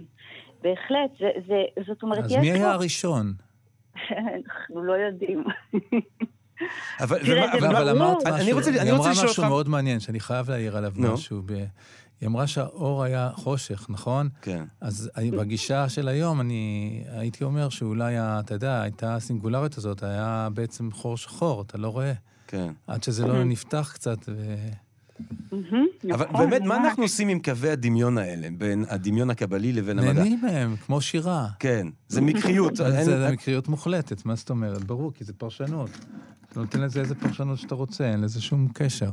בהחלט, 0.62 1.10
זה, 1.18 1.30
זה, 1.46 1.82
זאת 1.86 2.02
אומרת, 2.02 2.24
אז 2.24 2.32
מי 2.32 2.50
היה 2.50 2.72
הראשון? 2.72 3.32
אנחנו 4.10 4.84
לא 4.84 4.92
יודעים. 4.92 5.44
אבל, 7.00 7.18
ומה, 7.26 7.52
אבל, 7.52 7.76
אבל 7.76 7.88
אמרת 7.88 8.26
משהו, 8.26 8.36
אני 8.36 8.52
רוצה, 8.52 8.70
אני 8.70 8.90
רוצה 8.92 9.10
לשאול 9.10 9.28
אותך... 9.28 9.38
משהו 9.38 9.48
מאוד 9.50 9.68
מעניין, 9.68 10.00
שאני 10.00 10.20
חייב 10.20 10.50
להעיר 10.50 10.76
עליו 10.76 10.92
no. 10.96 11.00
משהו. 11.00 11.42
ב... 11.46 11.52
היא 12.20 12.26
אמרה 12.28 12.46
שהאור 12.46 13.02
היה 13.02 13.30
חושך, 13.34 13.86
נכון? 13.88 14.28
כן. 14.42 14.64
אז 14.80 15.10
בגישה 15.38 15.88
של 15.88 16.08
היום, 16.08 16.40
אני 16.40 17.04
הייתי 17.08 17.44
אומר 17.44 17.68
שאולי, 17.68 18.14
אתה 18.18 18.54
יודע, 18.54 18.82
הייתה 18.82 19.14
הסינגולרית 19.14 19.78
הזאת, 19.78 20.02
היה 20.02 20.48
בעצם 20.54 20.92
חור 20.92 21.16
שחור, 21.16 21.62
אתה 21.62 21.78
לא 21.78 21.88
רואה. 21.88 22.12
כן. 22.46 22.72
עד 22.86 23.02
שזה 23.02 23.26
לא 23.26 23.44
נפתח 23.44 23.90
קצת 23.94 24.18
ו... 24.28 24.54
אבל 26.12 26.26
נכון, 26.30 26.50
באמת, 26.50 26.62
מה 26.62 26.76
אנחנו 26.76 27.02
עושים 27.02 27.28
עם 27.28 27.38
קווי 27.38 27.70
הדמיון 27.70 28.18
האלה, 28.18 28.48
בין 28.58 28.84
הדמיון 28.88 29.30
הקבלי 29.30 29.72
לבין 29.72 29.98
המדע? 29.98 30.12
נהנים 30.12 30.40
מהם, 30.42 30.76
כמו 30.76 31.00
שירה. 31.00 31.46
כן, 31.58 31.86
זה 32.08 32.20
מקריות. 32.20 32.76
זה 32.76 33.28
מקריות 33.32 33.68
מוחלטת, 33.68 34.26
מה 34.26 34.34
זאת 34.34 34.50
אומרת? 34.50 34.84
ברור, 34.84 35.12
כי 35.14 35.24
זה 35.24 35.32
פרשנות. 35.32 35.90
אתה 36.52 36.60
נותן 36.60 36.80
לזה 36.80 37.00
איזה 37.00 37.14
פרשנות 37.14 37.58
שאתה 37.58 37.74
רוצה, 37.74 38.10
אין 38.10 38.20
לזה 38.20 38.42
שום 38.42 38.68
קשר. 38.74 39.10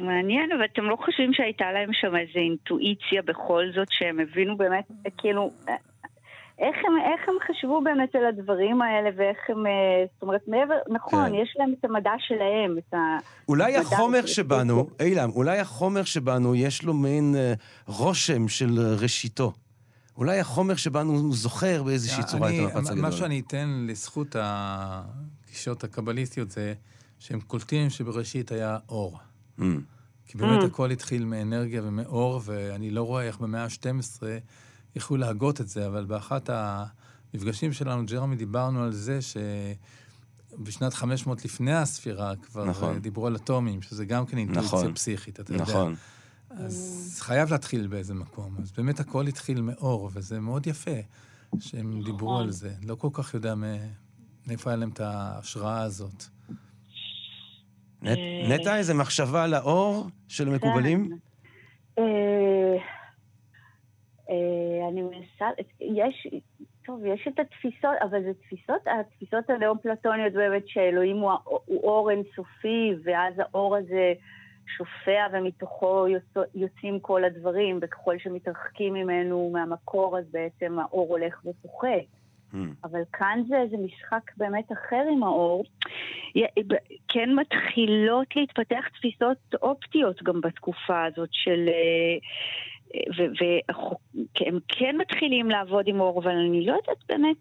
מעניין, 0.00 0.52
אבל 0.56 0.64
אתם 0.72 0.82
לא 0.82 0.96
חושבים 1.04 1.32
שהייתה 1.32 1.64
להם 1.72 1.90
שם 1.92 2.16
איזו 2.16 2.38
אינטואיציה 2.38 3.22
בכל 3.24 3.64
זאת, 3.74 3.88
שהם 3.90 4.20
הבינו 4.20 4.56
באמת, 4.56 4.84
כאילו, 5.18 5.50
איך 6.58 6.76
הם, 6.86 6.92
איך 7.12 7.28
הם 7.28 7.34
חשבו 7.46 7.80
באמת 7.84 8.14
על 8.14 8.26
הדברים 8.26 8.82
האלה, 8.82 9.10
ואיך 9.16 9.38
הם, 9.48 9.66
אה, 9.66 9.72
זאת 10.14 10.22
אומרת, 10.22 10.40
מעבר, 10.48 10.74
נכון, 10.90 11.28
כן. 11.28 11.34
יש 11.34 11.54
להם 11.58 11.74
את 11.78 11.84
המדע 11.84 12.10
שלהם, 12.18 12.78
את 12.78 12.94
ה... 12.94 12.98
אולי 13.48 13.76
החומר 13.76 14.26
שבנו, 14.26 14.86
אילם, 15.00 15.30
אולי 15.30 15.58
החומר 15.58 16.04
שבנו, 16.04 16.54
יש 16.54 16.82
לו 16.82 16.94
מעין 16.94 17.34
אה, 17.36 17.52
רושם 17.86 18.48
של 18.48 18.80
ראשיתו. 19.02 19.52
אולי 20.16 20.40
החומר 20.40 20.76
שבנו 20.76 21.12
הוא 21.12 21.34
זוכר 21.34 21.82
באיזושהי 21.82 22.24
צורה 22.24 22.48
את 22.50 22.54
המפץ 22.58 22.90
הגדול. 22.90 23.02
מה 23.02 23.12
שאני 23.12 23.40
אתן 23.40 23.86
לזכות 23.88 24.36
הגישות 24.38 25.84
הקבליסטיות 25.84 26.50
זה 26.50 26.74
שהם 27.18 27.40
קולטים 27.40 27.90
שבראשית 27.90 28.52
היה 28.52 28.78
אור. 28.88 29.18
Mm. 29.58 29.62
כי 30.26 30.38
באמת 30.38 30.62
mm. 30.62 30.66
הכל 30.66 30.90
התחיל 30.90 31.24
מאנרגיה 31.24 31.82
ומאור, 31.84 32.40
ואני 32.44 32.90
לא 32.90 33.02
רואה 33.02 33.22
איך 33.22 33.38
במאה 33.38 33.64
ה-12 33.64 34.22
יכלו 34.96 35.16
להגות 35.16 35.60
את 35.60 35.68
זה, 35.68 35.86
אבל 35.86 36.04
באחת 36.04 36.50
המפגשים 36.52 37.72
שלנו, 37.72 38.06
ג'רמי, 38.06 38.36
דיברנו 38.36 38.82
על 38.82 38.92
זה 38.92 39.18
שבשנת 39.22 40.94
500 40.94 41.44
לפני 41.44 41.74
הספירה 41.74 42.36
כבר 42.36 42.64
נכון. 42.64 42.98
דיברו 42.98 43.26
על 43.26 43.36
אטומים, 43.36 43.82
שזה 43.82 44.04
גם 44.04 44.26
כן 44.26 44.38
אינטואיציה 44.38 44.78
נכון. 44.78 44.94
פסיכית, 44.94 45.40
אתה 45.40 45.54
נכון. 45.54 45.66
יודע. 45.66 45.72
נכון. 45.72 45.94
אז 46.50 47.16
חייב 47.20 47.50
להתחיל 47.52 47.86
באיזה 47.86 48.14
מקום. 48.14 48.56
אז 48.62 48.72
באמת 48.72 49.00
הכל 49.00 49.26
התחיל 49.26 49.60
מאור, 49.60 50.10
וזה 50.12 50.40
מאוד 50.40 50.66
יפה 50.66 50.90
שהם 51.60 51.90
נכון. 51.90 52.04
דיברו 52.04 52.38
על 52.38 52.50
זה. 52.50 52.74
לא 52.82 52.94
כל 52.94 53.08
כך 53.12 53.34
יודע 53.34 53.54
מאיפה 54.46 54.70
היה 54.70 54.76
להם 54.76 54.88
את 54.88 55.00
ההשראה 55.00 55.80
הזאת. 55.82 56.24
נטע, 58.48 58.76
איזה 58.76 58.94
מחשבה 58.94 59.44
על 59.44 59.54
האור 59.54 60.08
של 60.28 60.48
המקובלים? 60.48 61.18
אה, 64.30 64.34
אה, 64.34 64.88
אני 64.88 65.02
מנסה, 65.02 65.46
יש, 65.80 66.26
טוב, 66.86 67.04
יש 67.04 67.28
את 67.28 67.38
התפיסות, 67.38 67.96
אבל 68.02 68.22
זה 68.22 68.32
תפיסות, 68.34 68.80
התפיסות 68.86 69.50
הנאו-פלטוניות 69.50 70.32
באמת 70.32 70.68
שאלוהים 70.68 71.16
הוא, 71.16 71.32
הוא 71.44 71.82
אור 71.82 72.10
אינסופי, 72.10 72.94
ואז 73.04 73.34
האור 73.38 73.76
הזה 73.76 74.12
שופע 74.76 75.26
ומתוכו 75.32 76.06
יוצאים 76.54 77.00
כל 77.00 77.24
הדברים, 77.24 77.78
וככל 77.82 78.18
שמתרחקים 78.18 78.94
ממנו, 78.94 79.50
מהמקור, 79.52 80.18
אז 80.18 80.24
בעצם 80.30 80.78
האור 80.78 81.08
הולך 81.08 81.46
ופוחת. 81.46 81.88
Mm. 82.52 82.56
אבל 82.84 83.00
כאן 83.12 83.42
זה 83.48 83.60
איזה 83.60 83.76
משחק 83.76 84.30
באמת 84.36 84.72
אחר 84.72 85.04
עם 85.12 85.22
האור. 85.22 85.64
כן 87.08 87.34
מתחילות 87.34 88.36
להתפתח 88.36 88.88
תפיסות 88.88 89.54
אופטיות 89.62 90.22
גם 90.22 90.40
בתקופה 90.40 91.04
הזאת 91.04 91.28
של... 91.32 91.68
והם 93.16 94.58
כן 94.68 94.96
מתחילים 94.96 95.50
לעבוד 95.50 95.84
עם 95.88 96.00
אור, 96.00 96.22
אבל 96.22 96.30
אני 96.30 96.66
לא 96.66 96.72
יודעת 96.72 97.04
באמת, 97.08 97.36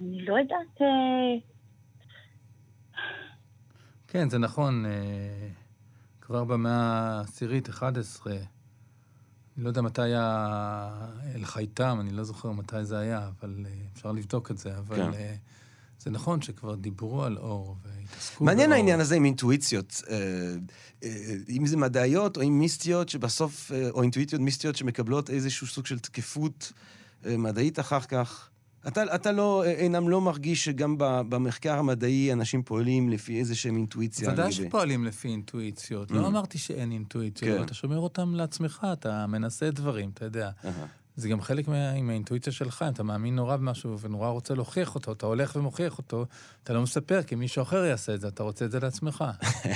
אני 0.00 0.24
לא 0.24 0.38
יודעת... 0.38 0.82
אה, 0.82 1.36
כן, 4.08 4.28
זה 4.28 4.38
נכון. 4.38 4.86
אה, 4.86 5.48
כבר 6.20 6.44
במאה 6.44 7.18
העשירית, 7.18 7.68
11, 7.68 8.32
אני 8.32 9.64
לא 9.64 9.68
יודע 9.68 9.82
מתי 9.82 10.02
היה 10.02 10.88
אל-חייתם, 11.34 11.98
אני 12.00 12.10
לא 12.10 12.24
זוכר 12.24 12.52
מתי 12.52 12.84
זה 12.84 12.98
היה, 12.98 13.28
אבל 13.28 13.64
אה, 13.66 13.72
אפשר 13.92 14.12
לבדוק 14.12 14.50
את 14.50 14.58
זה. 14.58 14.78
אבל 14.78 14.96
כן. 14.96 15.34
זה 15.98 16.10
נכון 16.10 16.42
שכבר 16.42 16.74
דיברו 16.74 17.22
על 17.24 17.38
אור 17.38 17.76
והתעסקו 17.82 18.44
באור. 18.44 18.46
מעניין 18.46 18.72
העניין 18.72 19.00
הזה 19.00 19.16
עם 19.16 19.24
אינטואיציות. 19.24 20.02
אה, 20.10 20.16
אה, 21.04 21.34
אם 21.48 21.66
זה 21.66 21.76
מדעיות 21.76 22.36
או 22.36 22.42
אם 22.42 22.58
מיסטיות 22.58 23.08
שבסוף, 23.08 23.72
אה, 23.72 23.90
או 23.90 24.02
אינטואיציות 24.02 24.42
מיסטיות 24.42 24.76
שמקבלות 24.76 25.30
איזשהו 25.30 25.66
סוג 25.66 25.86
של 25.86 25.98
תקפות 25.98 26.72
מדעית 27.24 27.78
אחר 27.78 28.00
כך. 28.00 28.48
אתה, 28.88 29.14
אתה 29.14 29.32
לא, 29.32 29.64
אינם 29.64 30.08
לא 30.08 30.20
מרגיש 30.20 30.64
שגם 30.64 30.94
במחקר 30.98 31.78
המדעי 31.78 32.32
אנשים 32.32 32.62
פועלים 32.62 33.08
לפי 33.08 33.38
איזה 33.38 33.54
שהם 33.54 33.76
אינטואיציה. 33.76 34.32
ודאי 34.32 34.52
שפועלים 34.52 35.04
לפי 35.04 35.28
אינטואיציות. 35.28 36.10
לא 36.10 36.24
mm. 36.24 36.26
אמרתי 36.26 36.58
שאין 36.58 36.92
אינטואיציות, 36.92 37.58
כן. 37.58 37.64
אתה 37.64 37.74
שומר 37.74 37.98
אותם 37.98 38.34
לעצמך, 38.34 38.86
אתה 38.92 39.26
מנסה 39.26 39.70
דברים, 39.70 40.10
אתה 40.14 40.24
יודע. 40.24 40.50
זה 41.18 41.28
גם 41.28 41.40
חלק 41.40 41.68
מה, 41.68 41.90
עם 41.90 42.10
האינטואיציה 42.10 42.52
שלך, 42.52 42.82
אם 42.82 42.92
אתה 42.92 43.02
מאמין 43.02 43.36
נורא 43.36 43.56
במשהו 43.56 43.98
ונורא 44.00 44.28
רוצה 44.28 44.54
להוכיח 44.54 44.94
אותו, 44.94 45.12
אתה 45.12 45.26
הולך 45.26 45.56
ומוכיח 45.56 45.98
אותו, 45.98 46.26
אתה 46.62 46.72
לא 46.72 46.82
מספר 46.82 47.22
כי 47.22 47.34
מישהו 47.34 47.62
אחר 47.62 47.84
יעשה 47.84 48.14
את 48.14 48.20
זה, 48.20 48.28
אתה 48.28 48.42
רוצה 48.42 48.64
את 48.64 48.70
זה 48.70 48.80
לעצמך. 48.80 49.24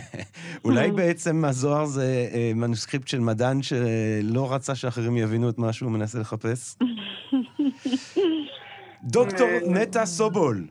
אולי 0.64 0.90
בעצם 0.90 1.45
הזוהר 1.45 1.84
זה 1.84 2.28
אה, 2.32 2.53
מנוסקריפט 2.55 3.09
של 3.09 3.20
מדען 3.20 3.62
שלא 3.62 4.53
רצה 4.53 4.74
שאחרים 4.74 5.16
יבינו 5.16 5.49
את 5.49 5.59
מה 5.59 5.72
שהוא 5.72 5.90
מנסה 5.90 6.18
לחפש? 6.18 6.76
דוקטור 9.05 9.49
נטע 9.66 10.07
סובול, 10.07 10.66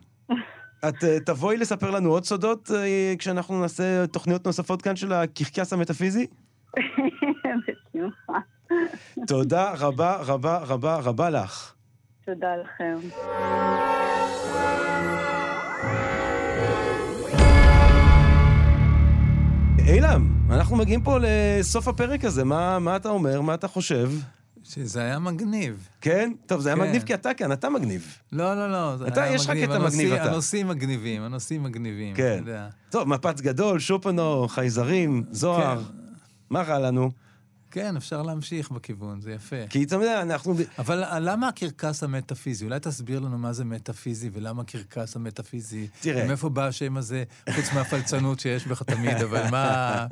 את 0.88 1.04
אה, 1.04 1.20
תבואי 1.26 1.56
לספר 1.56 1.90
לנו 1.90 2.10
עוד 2.10 2.24
סודות 2.24 2.70
אה, 2.74 3.14
כשאנחנו 3.18 3.60
נעשה 3.60 4.06
תוכניות 4.06 4.46
נוספות 4.46 4.82
כאן 4.82 4.96
של 4.96 5.12
הקרקס 5.12 5.72
המטאפיזי? 5.72 6.26
תודה 9.26 9.72
רבה 9.78 10.16
רבה 10.16 10.58
רבה 10.58 10.96
רבה 10.96 11.30
לך. 11.30 11.72
תודה 12.26 12.48
לכם. 12.56 12.98
אילם, 19.88 20.28
אנחנו 20.50 20.76
מגיעים 20.76 21.02
פה 21.02 21.18
לסוף 21.20 21.88
הפרק 21.88 22.24
הזה, 22.24 22.44
מה, 22.44 22.78
מה 22.78 22.96
אתה 22.96 23.08
אומר? 23.08 23.40
מה 23.40 23.54
אתה 23.54 23.68
חושב? 23.68 24.10
שזה 24.64 25.00
היה 25.00 25.18
מגניב. 25.18 25.88
כן? 26.00 26.32
טוב, 26.46 26.60
זה 26.60 26.68
היה 26.68 26.76
כן. 26.76 26.82
מגניב 26.82 27.02
כי 27.02 27.14
אתה 27.14 27.34
כאן, 27.34 27.52
אתה 27.52 27.70
מגניב. 27.70 28.18
לא, 28.32 28.54
לא, 28.54 28.72
לא. 28.72 28.96
זה 28.96 29.06
אתה, 29.06 29.22
היה 29.22 29.34
יש 29.34 29.46
לך. 29.46 29.52
קטע 29.62 29.78
מגניב, 29.78 30.12
אתה. 30.12 30.22
הנושאים 30.24 30.68
מגניבים, 30.68 31.22
הנושאים 31.22 31.62
מגניבים. 31.62 32.14
כן. 32.14 32.38
אתה 32.42 32.50
יודע. 32.50 32.68
טוב, 32.90 33.08
מפץ 33.08 33.40
גדול, 33.40 33.78
שופנו, 33.80 34.48
חייזרים, 34.48 35.24
זוהר. 35.30 35.78
כן. 35.78 35.96
מה 36.50 36.62
רע 36.62 36.78
לנו? 36.78 37.10
כן, 37.72 37.96
אפשר 37.96 38.22
להמשיך 38.22 38.70
בכיוון, 38.70 39.20
זה 39.20 39.32
יפה. 39.32 39.56
כי 39.70 39.84
אתה 39.84 39.94
יודע, 39.94 40.22
אנחנו... 40.22 40.54
אבל 40.78 41.04
למה 41.30 41.48
הקרקס 41.48 42.02
המטאפיזי? 42.02 42.64
אולי 42.64 42.80
תסביר 42.80 43.20
לנו 43.20 43.38
מה 43.38 43.52
זה 43.52 43.64
מטאפיזי 43.64 44.30
ולמה 44.32 44.62
הקרקס 44.62 45.16
המטאפיזי? 45.16 45.86
תראה. 46.00 46.26
מאיפה 46.26 46.48
בא 46.48 46.66
השם 46.66 46.96
הזה, 46.96 47.24
חוץ 47.54 47.72
מהפלצנות 47.74 48.40
שיש 48.40 48.66
בך 48.66 48.82
תמיד, 48.82 49.16
אבל 49.16 49.50
מה... 49.50 50.06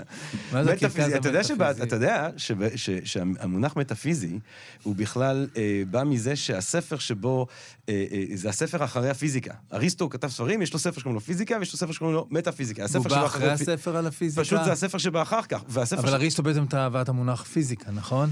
מה 0.53 0.65
זה 0.65 0.73
הקרקס 0.73 0.97
מטאפיזי, 0.97 1.17
אתה 1.17 1.29
יודע, 1.29 1.45
שבא, 1.45 1.67
המטאפיזי? 1.67 1.87
אתה 1.87 1.97
יודע 1.97 2.29
ש, 2.37 2.91
שהמונח 3.05 3.77
מטאפיזי 3.77 4.39
הוא 4.83 4.97
בכלל 4.97 5.49
אה, 5.57 5.83
בא 5.91 6.05
מזה 6.05 6.37
שהספר 6.37 6.99
שבו, 6.99 7.47
אה, 7.89 8.05
אה, 8.13 8.25
זה 8.35 8.49
הספר 8.49 8.85
אחרי 8.85 9.11
הפיזיקה. 9.11 9.55
אריסטו 9.73 10.11
כתב 10.11 10.29
ספרים, 10.29 10.63
יש 10.63 10.73
לו 10.73 10.79
ספר 10.79 11.01
שקוראים 11.01 11.15
לו 11.15 11.21
פיזיקה 11.21 11.57
ויש 11.59 11.73
לו 11.73 11.79
ספר 11.79 11.93
שקוראים 11.93 12.17
לו 12.17 12.27
מטאפיזיקה. 12.31 12.85
הוא 12.95 13.05
בא 13.05 13.27
אחרי 13.27 13.51
הספר 13.51 13.97
על 13.97 14.07
הפיזיקה? 14.07 14.45
פשוט 14.45 14.61
זה 14.65 14.73
הספר 14.73 14.99
שבא 14.99 15.23
אחר 15.23 15.43
כך. 15.43 15.63
אבל 15.77 15.85
ש... 15.87 15.93
אריסטו 15.93 16.43
בעצם 16.43 16.65
את 16.75 17.09
המונח 17.09 17.49
פיזיקה, 17.53 17.90
נכון? 17.90 18.30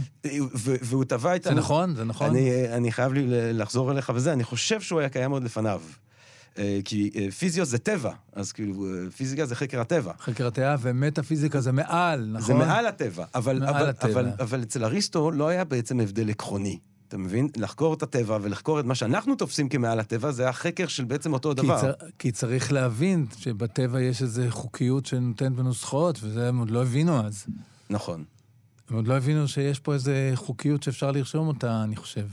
והוא 0.54 1.04
טבע 1.04 1.36
את... 1.36 1.42
זה 1.42 1.54
נכון? 1.54 1.94
זה 1.94 2.04
נכון? 2.04 2.30
אני, 2.30 2.68
אני 2.68 2.92
חייב 2.92 3.12
לי 3.12 3.52
לחזור 3.52 3.92
אליך 3.92 4.12
וזה, 4.14 4.32
אני 4.32 4.44
חושב 4.44 4.80
שהוא 4.80 5.00
היה 5.00 5.08
קיים 5.08 5.30
עוד 5.30 5.44
לפניו. 5.44 5.80
אה, 6.58 6.80
כי 6.84 7.10
אה, 7.16 7.30
פיזיוס 7.30 7.68
זה 7.68 7.78
טבע, 7.78 8.12
אז 8.32 8.52
כאילו 8.52 8.86
אה, 8.86 9.10
פיזיקה 9.10 9.46
זה 9.46 9.54
חקר 9.54 9.80
הטבע. 9.80 10.12
חקר 10.20 10.46
הטבע 10.46 10.76
ומטאפיזיקה 10.80 11.60
זה 11.60 11.72
מעל, 11.72 12.30
נכון? 12.32 12.46
זה 12.46 12.54
מעל 12.54 12.86
הטבע, 12.86 13.24
אבל, 13.34 13.58
מעל 13.58 13.68
אבל, 13.68 13.88
הטבע. 13.88 14.10
אבל, 14.20 14.30
אבל 14.40 14.62
אצל 14.62 14.84
אריסטו 14.84 15.30
לא 15.30 15.48
היה 15.48 15.64
בעצם 15.64 16.00
הבדל 16.00 16.30
עקרוני. 16.30 16.78
אתה 17.08 17.18
מבין? 17.18 17.48
לחקור 17.56 17.94
את 17.94 18.02
הטבע 18.02 18.38
ולחקור 18.42 18.80
את 18.80 18.84
מה 18.84 18.94
שאנחנו 18.94 19.34
תופסים 19.34 19.68
כמעל 19.68 20.00
הטבע, 20.00 20.32
זה 20.32 20.48
החקר 20.48 20.86
של 20.86 21.04
בעצם 21.04 21.32
אותו 21.32 21.50
כי, 21.50 21.62
דבר. 21.62 21.80
צר, 21.80 21.92
כי 22.18 22.32
צריך 22.32 22.72
להבין 22.72 23.26
שבטבע 23.38 24.00
יש 24.00 24.22
איזו 24.22 24.42
חוקיות 24.50 25.06
שנותנת 25.06 25.52
בנוסחאות, 25.52 26.18
וזה 26.22 26.48
הם 26.48 26.58
עוד 26.58 26.70
לא 26.70 26.82
הבינו 26.82 27.26
אז. 27.26 27.46
נכון. 27.90 28.24
הם 28.90 28.96
עוד 28.96 29.08
לא 29.08 29.16
הבינו 29.16 29.48
שיש 29.48 29.78
פה 29.80 29.94
איזו 29.94 30.12
חוקיות 30.34 30.82
שאפשר 30.82 31.10
לרשום 31.10 31.48
אותה, 31.48 31.82
אני 31.84 31.96
חושב. 31.96 32.26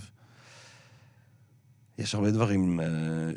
יש 1.98 2.16
הרבה 2.16 2.32
דברים 2.32 2.80
אה, 2.80 2.86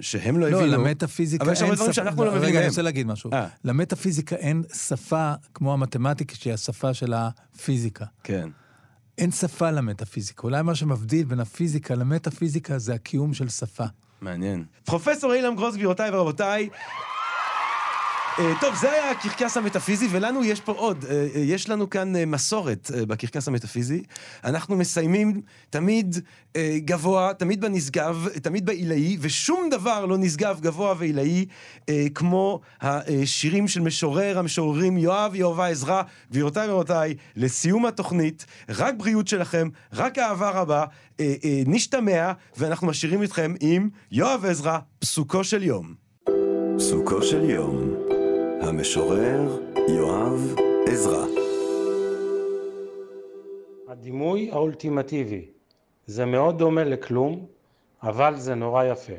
שהם 0.00 0.38
לא 0.38 0.48
לא, 0.50 0.56
הבינו. 0.60 0.72
למטאפיזיקה 0.72 1.44
אבל 1.44 1.52
יש 1.52 1.58
הרבה 1.60 1.70
אין 1.70 1.76
דברים 1.76 1.92
שפה- 1.92 2.02
שאנחנו 2.02 2.24
לא 2.24 2.28
רגע, 2.28 2.36
מבינים 2.38 2.54
אני 2.56 2.60
מהם. 2.62 2.68
רוצה 2.70 2.82
להגיד 2.82 3.06
משהו. 3.06 3.30
אה. 3.32 3.48
למטאפיזיקה 3.64 4.36
אין 4.36 4.62
שפה 4.88 5.32
כמו 5.54 5.72
המתמטיקה, 5.72 6.34
שהיא 6.34 6.52
השפה 6.52 6.94
של 6.94 7.12
הפיזיקה. 7.12 8.04
כן. 8.24 8.48
אין 9.18 9.30
שפה 9.30 9.70
למטאפיזיקה. 9.70 10.42
אולי 10.42 10.62
מה 10.62 10.74
שמבדיל 10.74 11.24
בין 11.24 11.40
הפיזיקה 11.40 11.94
למטאפיזיקה 11.94 12.78
זה 12.78 12.94
הקיום 12.94 13.34
של 13.34 13.48
שפה. 13.48 13.84
מעניין. 14.20 14.64
פרופסור 14.84 15.34
אילם 15.34 15.56
גרוס, 15.56 15.74
גבירותיי 15.74 16.10
ורבותיי. 16.10 16.68
אה, 18.38 18.52
טוב, 18.60 18.74
זה 18.74 18.92
היה 18.92 19.10
הקרקס 19.10 19.56
המטאפיזי, 19.56 20.08
ולנו 20.10 20.44
יש 20.44 20.60
פה 20.60 20.72
עוד. 20.72 21.04
אה, 21.04 21.26
אה, 21.34 21.40
יש 21.40 21.68
לנו 21.68 21.90
כאן 21.90 22.24
מסורת 22.26 22.90
בקרקס 23.08 23.48
המטאפיזי. 23.48 24.02
אנחנו 24.44 24.76
מסיימים 24.76 25.40
תמיד 25.70 26.16
גבוה, 26.76 27.34
תמיד 27.34 27.60
בנשגב, 27.60 28.28
תמיד 28.42 28.66
בעילאי, 28.66 29.16
ושום 29.20 29.68
דבר 29.70 30.06
לא 30.06 30.16
נשגב 30.18 30.60
גבוה 30.60 30.94
ועילאי 30.98 31.46
כמו 32.14 32.60
השירים 32.80 33.68
של 33.68 33.80
משורר 33.80 34.38
המשוררים 34.38 34.98
יואב 34.98 35.34
יהובה 35.34 35.66
עזרא. 35.66 36.02
גבירותיי 36.30 36.68
ורבותיי, 36.68 37.14
לסיום 37.36 37.86
התוכנית, 37.86 38.46
רק 38.68 38.94
בריאות 38.96 39.28
שלכם, 39.28 39.68
רק 39.92 40.18
אהבה 40.18 40.50
רבה, 40.50 40.84
נשתמע, 41.66 42.32
ואנחנו 42.56 42.86
משאירים 42.86 43.22
אתכם 43.22 43.54
עם 43.60 43.88
יואב 44.12 44.44
עזרא, 44.44 44.78
פסוקו 44.98 45.44
של 45.44 45.62
יום. 45.62 45.94
פסוקו 46.78 47.22
של 47.22 47.50
יום, 47.50 48.07
המשורר 48.68 49.60
יואב 49.88 50.54
עזרא. 50.86 51.26
הדימוי 53.88 54.50
האולטימטיבי. 54.52 55.46
זה 56.06 56.24
מאוד 56.24 56.58
דומה 56.58 56.84
לכלום, 56.84 57.46
אבל 58.02 58.36
זה 58.36 58.54
נורא 58.54 58.84
יפה. 58.84 59.12